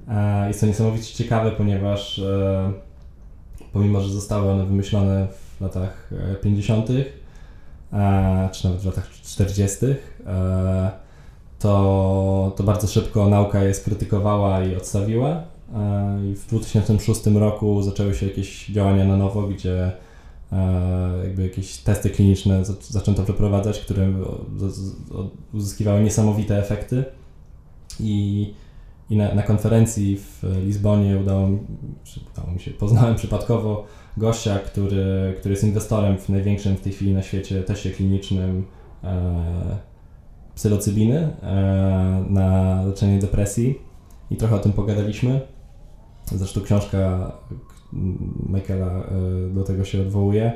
E, 0.09 0.49
jest 0.49 0.61
to 0.61 0.67
niesamowicie 0.67 1.15
ciekawe, 1.15 1.51
ponieważ 1.51 2.19
e, 2.19 2.73
pomimo, 3.73 4.01
że 4.01 4.09
zostały 4.09 4.51
one 4.51 4.67
wymyślone 4.67 5.27
w 5.59 5.61
latach 5.61 6.11
e, 6.33 6.35
50., 6.35 6.91
e, 6.91 8.49
czy 8.53 8.65
nawet 8.65 8.81
w 8.81 8.87
latach 8.87 9.11
40., 9.11 9.87
e, 10.27 10.91
to, 11.59 12.53
to 12.57 12.63
bardzo 12.63 12.87
szybko 12.87 13.29
nauka 13.29 13.65
je 13.65 13.75
skrytykowała 13.75 14.65
i 14.65 14.77
odstawiła. 14.77 15.43
I 16.31 16.35
w 16.35 16.47
2006 16.47 17.27
roku 17.27 17.83
zaczęły 17.83 18.15
się 18.15 18.27
jakieś 18.27 18.67
działania 18.67 19.05
na 19.05 19.17
nowo, 19.17 19.43
gdzie 19.43 19.93
jakby 21.25 21.43
jakieś 21.43 21.77
testy 21.77 22.11
kliniczne 22.11 22.63
zac- 22.63 22.93
zaczęto 22.93 23.23
przeprowadzać, 23.23 23.81
które 23.81 24.13
uzyskiwały 25.53 26.03
niesamowite 26.03 26.59
efekty. 26.59 27.05
I, 28.01 28.55
i 29.11 29.17
na, 29.17 29.35
na 29.35 29.43
konferencji 29.43 30.17
w 30.17 30.43
Lizbonie 30.65 31.19
udało 31.19 31.49
mi, 31.49 31.59
udało 32.33 32.53
mi 32.53 32.61
się, 32.61 32.71
poznałem 32.85 33.15
przypadkowo 33.15 33.87
gościa, 34.17 34.59
który, 34.59 35.35
który 35.39 35.53
jest 35.53 35.65
inwestorem 35.65 36.19
w 36.19 36.29
największym 36.29 36.77
w 36.77 36.81
tej 36.81 36.93
chwili 36.93 37.15
na 37.15 37.23
świecie 37.23 37.63
teście 37.63 37.91
klinicznym 37.91 38.67
e, 39.05 39.79
psylocybiny 40.55 41.19
e, 41.43 42.25
na 42.31 42.83
leczenie 42.83 43.19
depresji 43.19 43.79
i 44.31 44.37
trochę 44.37 44.57
o 44.57 44.59
tym 44.59 44.73
pogadaliśmy. 44.73 45.41
Zresztą 46.27 46.61
książka 46.61 47.33
Michaela 48.49 48.87
e, 48.87 49.05
do 49.55 49.63
tego 49.63 49.85
się 49.85 50.03
odwołuje. 50.03 50.53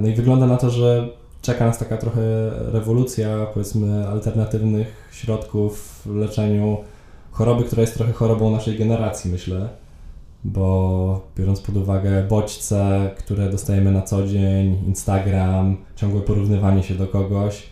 No 0.00 0.08
i 0.08 0.14
wygląda 0.14 0.46
na 0.46 0.56
to, 0.56 0.70
że 0.70 1.08
czeka 1.42 1.66
nas 1.66 1.78
taka 1.78 1.96
trochę 1.96 2.20
rewolucja, 2.50 3.46
powiedzmy, 3.54 4.08
alternatywnych 4.08 5.08
środków 5.12 6.02
w 6.06 6.16
leczeniu 6.16 6.76
choroby, 7.30 7.64
która 7.64 7.80
jest 7.80 7.94
trochę 7.94 8.12
chorobą 8.12 8.50
naszej 8.50 8.78
generacji, 8.78 9.30
myślę. 9.32 9.68
Bo 10.44 11.20
biorąc 11.36 11.60
pod 11.60 11.76
uwagę 11.76 12.22
bodźce, 12.28 13.10
które 13.18 13.50
dostajemy 13.50 13.92
na 13.92 14.02
co 14.02 14.26
dzień, 14.26 14.78
Instagram, 14.86 15.76
ciągłe 15.96 16.20
porównywanie 16.20 16.82
się 16.82 16.94
do 16.94 17.06
kogoś, 17.06 17.66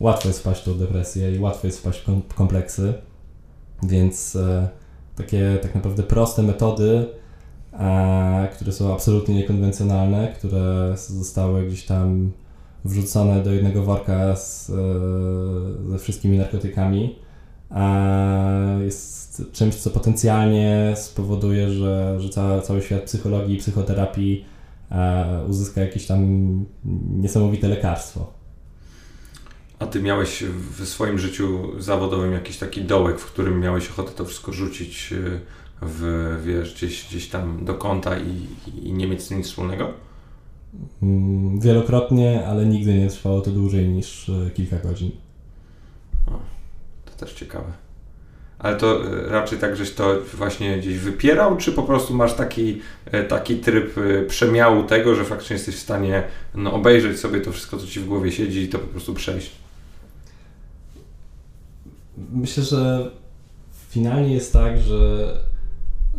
łatwo 0.00 0.28
jest 0.28 0.40
wpaść 0.40 0.68
w 0.68 0.78
depresję 0.78 1.36
i 1.36 1.38
łatwo 1.38 1.66
jest 1.66 1.78
wpaść 1.78 2.00
w 2.00 2.04
kom- 2.04 2.22
kompleksy. 2.34 2.94
Więc 3.82 4.36
e, 4.36 4.68
takie 5.16 5.58
tak 5.62 5.74
naprawdę 5.74 6.02
proste 6.02 6.42
metody, 6.42 7.06
które 8.54 8.72
są 8.72 8.94
absolutnie 8.94 9.34
niekonwencjonalne, 9.34 10.32
które 10.38 10.94
zostały 10.96 11.66
gdzieś 11.66 11.84
tam 11.84 12.32
wrzucone 12.84 13.42
do 13.42 13.52
jednego 13.52 13.82
worka 13.82 14.36
z, 14.36 14.70
e, 14.70 14.74
ze 15.90 15.98
wszystkimi 15.98 16.38
narkotykami, 16.38 17.18
e, 17.70 18.78
jest 18.84 19.42
czymś, 19.52 19.74
co 19.74 19.90
potencjalnie 19.90 20.94
spowoduje, 20.96 21.70
że, 21.70 22.20
że 22.20 22.28
ca, 22.28 22.60
cały 22.60 22.82
świat 22.82 23.02
psychologii 23.02 23.56
i 23.56 23.58
psychoterapii 23.58 24.44
e, 24.90 25.44
uzyska 25.48 25.80
jakieś 25.80 26.06
tam 26.06 26.24
niesamowite 27.10 27.68
lekarstwo. 27.68 28.32
A 29.78 29.86
ty 29.86 30.02
miałeś 30.02 30.44
w 30.78 30.86
swoim 30.86 31.18
życiu 31.18 31.72
zawodowym 31.78 32.32
jakiś 32.32 32.58
taki 32.58 32.84
dołek, 32.84 33.18
w 33.18 33.26
którym 33.26 33.60
miałeś 33.60 33.90
ochotę 33.90 34.12
to 34.12 34.24
wszystko 34.24 34.52
rzucić 34.52 35.14
w, 35.86 36.40
wiesz, 36.44 36.74
gdzieś, 36.74 37.08
gdzieś 37.08 37.28
tam 37.28 37.64
do 37.64 37.74
kąta 37.74 38.18
i, 38.18 38.46
i 38.82 38.92
nie 38.92 39.06
mieć 39.06 39.22
z 39.22 39.28
tym 39.28 39.38
nic 39.38 39.46
wspólnego? 39.46 39.92
Mm, 41.02 41.60
Wielokrotnie, 41.60 42.46
ale 42.46 42.66
nigdy 42.66 42.94
nie 42.94 43.08
trwało 43.08 43.40
to 43.40 43.50
dłużej 43.50 43.88
niż 43.88 44.28
e, 44.28 44.50
kilka 44.50 44.76
godzin. 44.76 45.10
To 47.04 47.12
też 47.16 47.34
ciekawe. 47.34 47.72
Ale 48.58 48.76
to 48.76 49.04
y, 49.06 49.28
raczej 49.28 49.58
tak, 49.58 49.76
żeś 49.76 49.92
to 49.92 50.16
właśnie 50.34 50.78
gdzieś 50.78 50.98
wypierał, 50.98 51.56
czy 51.56 51.72
po 51.72 51.82
prostu 51.82 52.14
masz 52.14 52.34
taki, 52.34 52.80
y, 53.14 53.24
taki 53.24 53.56
tryb 53.56 53.94
przemiału 54.28 54.82
tego, 54.82 55.14
że 55.14 55.24
faktycznie 55.24 55.54
jesteś 55.54 55.76
w 55.76 55.78
stanie 55.78 56.22
no, 56.54 56.72
obejrzeć 56.72 57.20
sobie 57.20 57.40
to 57.40 57.52
wszystko, 57.52 57.76
co 57.78 57.86
ci 57.86 58.00
w 58.00 58.06
głowie 58.06 58.32
siedzi 58.32 58.62
i 58.62 58.68
to 58.68 58.78
po 58.78 58.86
prostu 58.86 59.14
przejść? 59.14 59.50
Myślę, 62.32 62.62
że 62.64 63.10
finalnie 63.90 64.34
jest 64.34 64.52
tak, 64.52 64.78
że 64.78 65.28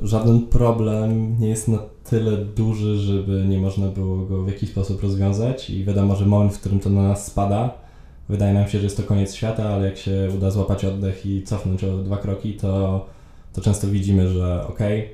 żaden 0.03 0.47
problem 0.47 1.39
nie 1.39 1.47
jest 1.47 1.67
na 1.67 1.79
tyle 2.03 2.37
duży, 2.37 2.97
żeby 2.97 3.45
nie 3.47 3.57
można 3.59 3.87
było 3.87 4.17
go 4.17 4.43
w 4.43 4.47
jakiś 4.47 4.69
sposób 4.69 5.03
rozwiązać 5.03 5.69
i 5.69 5.83
wiadomo, 5.83 6.15
że 6.15 6.25
moment, 6.25 6.53
w 6.53 6.59
którym 6.59 6.79
to 6.79 6.89
na 6.89 7.03
nas 7.03 7.25
spada, 7.25 7.73
wydaje 8.29 8.53
nam 8.53 8.67
się, 8.67 8.77
że 8.77 8.83
jest 8.83 8.97
to 8.97 9.03
koniec 9.03 9.35
świata, 9.35 9.69
ale 9.69 9.85
jak 9.85 9.97
się 9.97 10.29
uda 10.37 10.51
złapać 10.51 10.85
oddech 10.85 11.25
i 11.25 11.43
cofnąć 11.43 11.83
o 11.83 11.97
dwa 11.97 12.17
kroki, 12.17 12.53
to, 12.53 13.05
to 13.53 13.61
często 13.61 13.87
widzimy, 13.87 14.29
że 14.29 14.67
okej, 14.67 15.09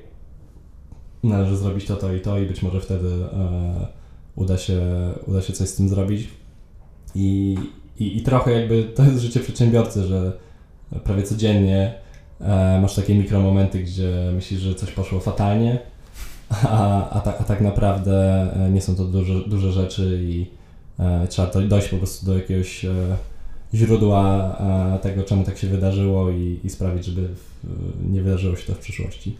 należy 1.22 1.56
zrobić 1.56 1.86
to, 1.86 1.96
to 1.96 2.14
i 2.14 2.20
to 2.20 2.38
i 2.38 2.46
być 2.46 2.62
może 2.62 2.80
wtedy 2.80 3.08
e, 3.08 3.86
uda, 4.36 4.58
się, 4.58 4.80
uda 5.26 5.42
się 5.42 5.52
coś 5.52 5.68
z 5.68 5.76
tym 5.76 5.88
zrobić. 5.88 6.28
I, 7.14 7.56
i, 7.98 8.16
I 8.18 8.22
trochę 8.22 8.52
jakby 8.52 8.84
to 8.84 9.02
jest 9.02 9.18
życie 9.18 9.40
przedsiębiorcy, 9.40 10.04
że 10.04 10.32
prawie 11.04 11.22
codziennie 11.22 12.01
e, 12.42 12.78
masz 12.82 12.94
takie 12.94 13.14
mikromomenty, 13.14 13.78
gdzie 13.78 14.30
myślisz, 14.34 14.60
że 14.60 14.74
coś 14.74 14.90
poszło 14.90 15.20
fatalnie, 15.20 15.78
a, 16.50 17.10
a, 17.10 17.20
ta, 17.20 17.38
a 17.38 17.44
tak 17.44 17.60
naprawdę 17.60 18.46
e, 18.56 18.70
nie 18.70 18.82
są 18.82 18.96
to 18.96 19.04
duże, 19.04 19.34
duże 19.46 19.72
rzeczy 19.72 20.20
i 20.22 20.46
e, 20.98 21.26
trzeba 21.28 21.48
to 21.48 21.60
dojść 21.60 21.88
po 21.88 21.96
prostu 21.96 22.26
do 22.26 22.34
jakiegoś 22.34 22.84
e, 22.84 23.16
źródła 23.74 24.56
e, 24.94 24.98
tego, 24.98 25.22
czemu 25.22 25.44
tak 25.44 25.58
się 25.58 25.66
wydarzyło 25.66 26.30
i, 26.30 26.60
i 26.64 26.70
sprawić, 26.70 27.04
żeby 27.04 27.28
w, 27.28 28.10
nie 28.10 28.22
wydarzyło 28.22 28.56
się 28.56 28.66
to 28.66 28.74
w 28.74 28.78
przyszłości. 28.78 29.36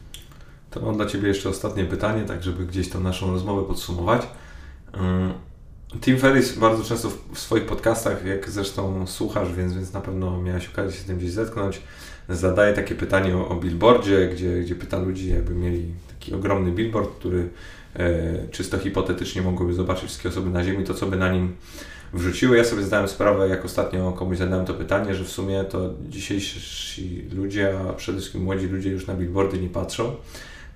To 0.70 0.80
mam 0.80 0.96
dla 0.96 1.06
Ciebie 1.06 1.28
jeszcze 1.28 1.48
ostatnie 1.48 1.84
pytanie, 1.84 2.22
tak 2.22 2.42
żeby 2.42 2.66
gdzieś 2.66 2.88
tą 2.88 3.00
naszą 3.00 3.30
rozmowę 3.30 3.62
podsumować. 3.62 4.22
Tim 6.00 6.18
Ferris 6.18 6.58
bardzo 6.58 6.84
często 6.84 7.10
w 7.32 7.38
swoich 7.38 7.66
podcastach, 7.66 8.24
jak 8.24 8.50
zresztą 8.50 9.06
słuchasz, 9.06 9.52
więc, 9.52 9.74
więc 9.74 9.92
na 9.92 10.00
pewno 10.00 10.42
miałeś 10.42 10.68
okazję 10.68 10.92
się 10.92 11.02
z 11.02 11.04
tym 11.04 11.18
gdzieś 11.18 11.30
zetknąć, 11.30 11.80
zadaje 12.36 12.74
takie 12.74 12.94
pytanie 12.94 13.36
o, 13.36 13.48
o 13.48 13.56
billboardzie, 13.56 14.28
gdzie, 14.28 14.60
gdzie 14.60 14.74
pyta 14.74 14.98
ludzi, 14.98 15.30
jakby 15.30 15.54
mieli 15.54 15.84
taki 16.08 16.34
ogromny 16.34 16.72
billboard, 16.72 17.10
który 17.18 17.48
e, 17.96 18.48
czysto 18.50 18.78
hipotetycznie 18.78 19.42
mogłyby 19.42 19.74
zobaczyć 19.74 20.04
wszystkie 20.04 20.28
osoby 20.28 20.50
na 20.50 20.64
Ziemi, 20.64 20.84
to 20.84 20.94
co 20.94 21.06
by 21.06 21.16
na 21.16 21.32
nim 21.32 21.56
wrzuciły. 22.12 22.56
Ja 22.56 22.64
sobie 22.64 22.82
zdałem 22.82 23.08
sprawę, 23.08 23.48
jak 23.48 23.64
ostatnio 23.64 24.12
komuś 24.12 24.38
zadałem 24.38 24.66
to 24.66 24.74
pytanie, 24.74 25.14
że 25.14 25.24
w 25.24 25.30
sumie 25.30 25.64
to 25.64 25.90
dzisiejsi 26.08 27.24
ludzie, 27.32 27.78
a 27.78 27.92
przede 27.92 28.18
wszystkim 28.18 28.42
młodzi 28.42 28.66
ludzie 28.66 28.90
już 28.90 29.06
na 29.06 29.14
billboardy 29.14 29.58
nie 29.58 29.68
patrzą 29.68 30.16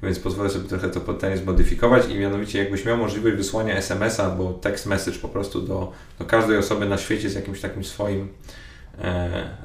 więc 0.02 0.18
pozwolę 0.18 0.50
sobie 0.50 0.68
trochę 0.68 0.88
to 0.88 1.00
pytanie 1.00 1.36
zmodyfikować 1.36 2.08
i 2.08 2.14
mianowicie 2.14 2.58
jakbyś 2.58 2.84
miał 2.84 2.96
możliwość 2.96 3.36
wysłania 3.36 3.76
SMS-a 3.76 4.24
albo 4.24 4.52
text 4.52 4.86
message 4.86 5.18
po 5.18 5.28
prostu 5.28 5.62
do, 5.62 5.92
do 6.18 6.24
każdej 6.24 6.58
osoby 6.58 6.86
na 6.88 6.98
świecie 6.98 7.30
z 7.30 7.34
jakimś 7.34 7.60
takim 7.60 7.84
swoim 7.84 8.28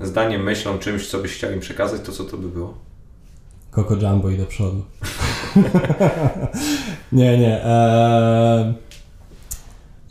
zdaniem, 0.01 0.43
myślą, 0.43 0.77
czymś, 0.77 1.07
co 1.07 1.19
byś 1.19 1.31
chciał 1.33 1.51
im 1.51 1.59
przekazać, 1.59 2.01
to 2.01 2.11
co 2.11 2.23
to 2.23 2.37
by 2.37 2.49
było? 2.49 2.77
Coco 3.75 3.95
Jumbo 3.95 4.29
i 4.29 4.37
do 4.37 4.45
przodu. 4.45 4.83
nie, 7.11 7.37
nie. 7.37 7.63
E, 7.65 8.73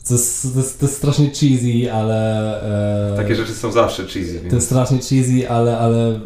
to 0.08 0.14
jest, 0.14 0.52
to, 0.52 0.58
jest, 0.58 0.80
to 0.80 0.86
jest 0.86 0.98
strasznie 0.98 1.30
cheesy, 1.30 1.92
ale... 1.92 3.12
E, 3.12 3.16
Takie 3.16 3.34
rzeczy 3.34 3.54
są 3.54 3.72
zawsze 3.72 4.02
cheesy. 4.02 4.32
Więc... 4.32 4.48
To 4.48 4.54
jest 4.54 4.66
strasznie 4.66 4.98
cheesy, 4.98 5.50
ale, 5.50 5.78
ale 5.78 6.08
e, 6.08 6.20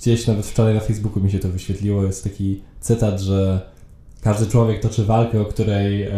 gdzieś 0.00 0.26
nawet 0.26 0.46
wczoraj 0.46 0.74
na 0.74 0.80
Facebooku 0.80 1.22
mi 1.22 1.30
się 1.30 1.38
to 1.38 1.48
wyświetliło. 1.48 2.04
Jest 2.04 2.24
taki 2.24 2.62
cytat, 2.80 3.20
że 3.20 3.60
każdy 4.22 4.46
człowiek 4.46 4.80
toczy 4.82 5.04
walkę, 5.04 5.40
o 5.40 5.44
której 5.44 6.02
e, 6.02 6.12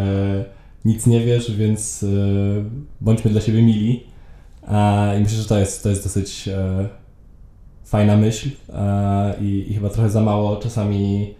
nic 0.85 1.05
nie 1.05 1.25
wiesz, 1.25 1.51
więc 1.51 2.03
e, 2.03 2.07
bądźmy 3.01 3.31
dla 3.31 3.41
siebie 3.41 3.61
mili. 3.61 4.03
I 5.17 5.23
myślę, 5.23 5.37
że 5.37 5.45
to 5.45 5.59
jest, 5.59 5.83
to 5.83 5.89
jest 5.89 6.03
dosyć 6.03 6.47
e, 6.47 6.87
fajna 7.85 8.17
myśl 8.17 8.49
e, 8.73 9.33
i, 9.41 9.65
i, 9.71 9.73
chyba 9.73 9.89
trochę 9.89 10.09
za 10.09 10.21
mało 10.21 10.55
czasami 10.55 11.35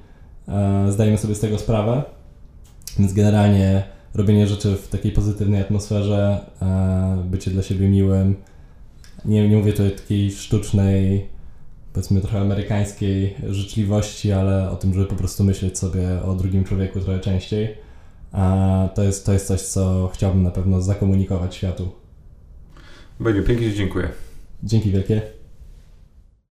zdajemy 0.90 1.18
sobie 1.18 1.36
z 1.36 1.40
tego 1.40 1.58
sprawę. 1.58 2.04
Więc 3.00 3.14
generalnie 3.14 3.84
robienie 4.14 4.48
rzeczy 4.48 4.76
w 4.76 4.88
takiej 4.88 5.12
pozytywnej 5.12 5.62
atmosferze, 5.62 6.46
bycie 7.26 7.52
dla 7.52 7.64
siebie 7.64 7.90
miłym. 7.90 8.36
Nie, 9.26 9.50
nie 9.50 9.58
mówię 9.58 9.72
tutaj 9.72 9.92
takiej 9.92 10.32
sztucznej, 10.32 11.28
powiedzmy 11.94 12.22
trochę 12.22 12.40
amerykańskiej 12.40 13.36
życzliwości, 13.50 14.32
ale 14.32 14.72
o 14.72 14.76
tym, 14.76 14.94
żeby 14.94 15.06
po 15.06 15.16
prostu 15.16 15.44
myśleć 15.44 15.78
sobie 15.78 16.24
o 16.24 16.36
drugim 16.36 16.64
człowieku 16.64 17.00
trochę 17.00 17.20
częściej. 17.20 17.78
To 18.96 19.04
jest, 19.04 19.26
to 19.26 19.34
jest 19.34 19.48
coś, 19.48 19.62
co 19.62 20.10
chciałbym 20.14 20.44
na 20.44 20.52
pewno 20.52 20.82
zakomunikować 20.82 21.56
światu. 21.56 21.92
Beniu, 23.20 23.44
pięknie 23.44 23.74
dziękuję. 23.74 24.10
Dzięki 24.64 24.92
wielkie. 24.92 25.37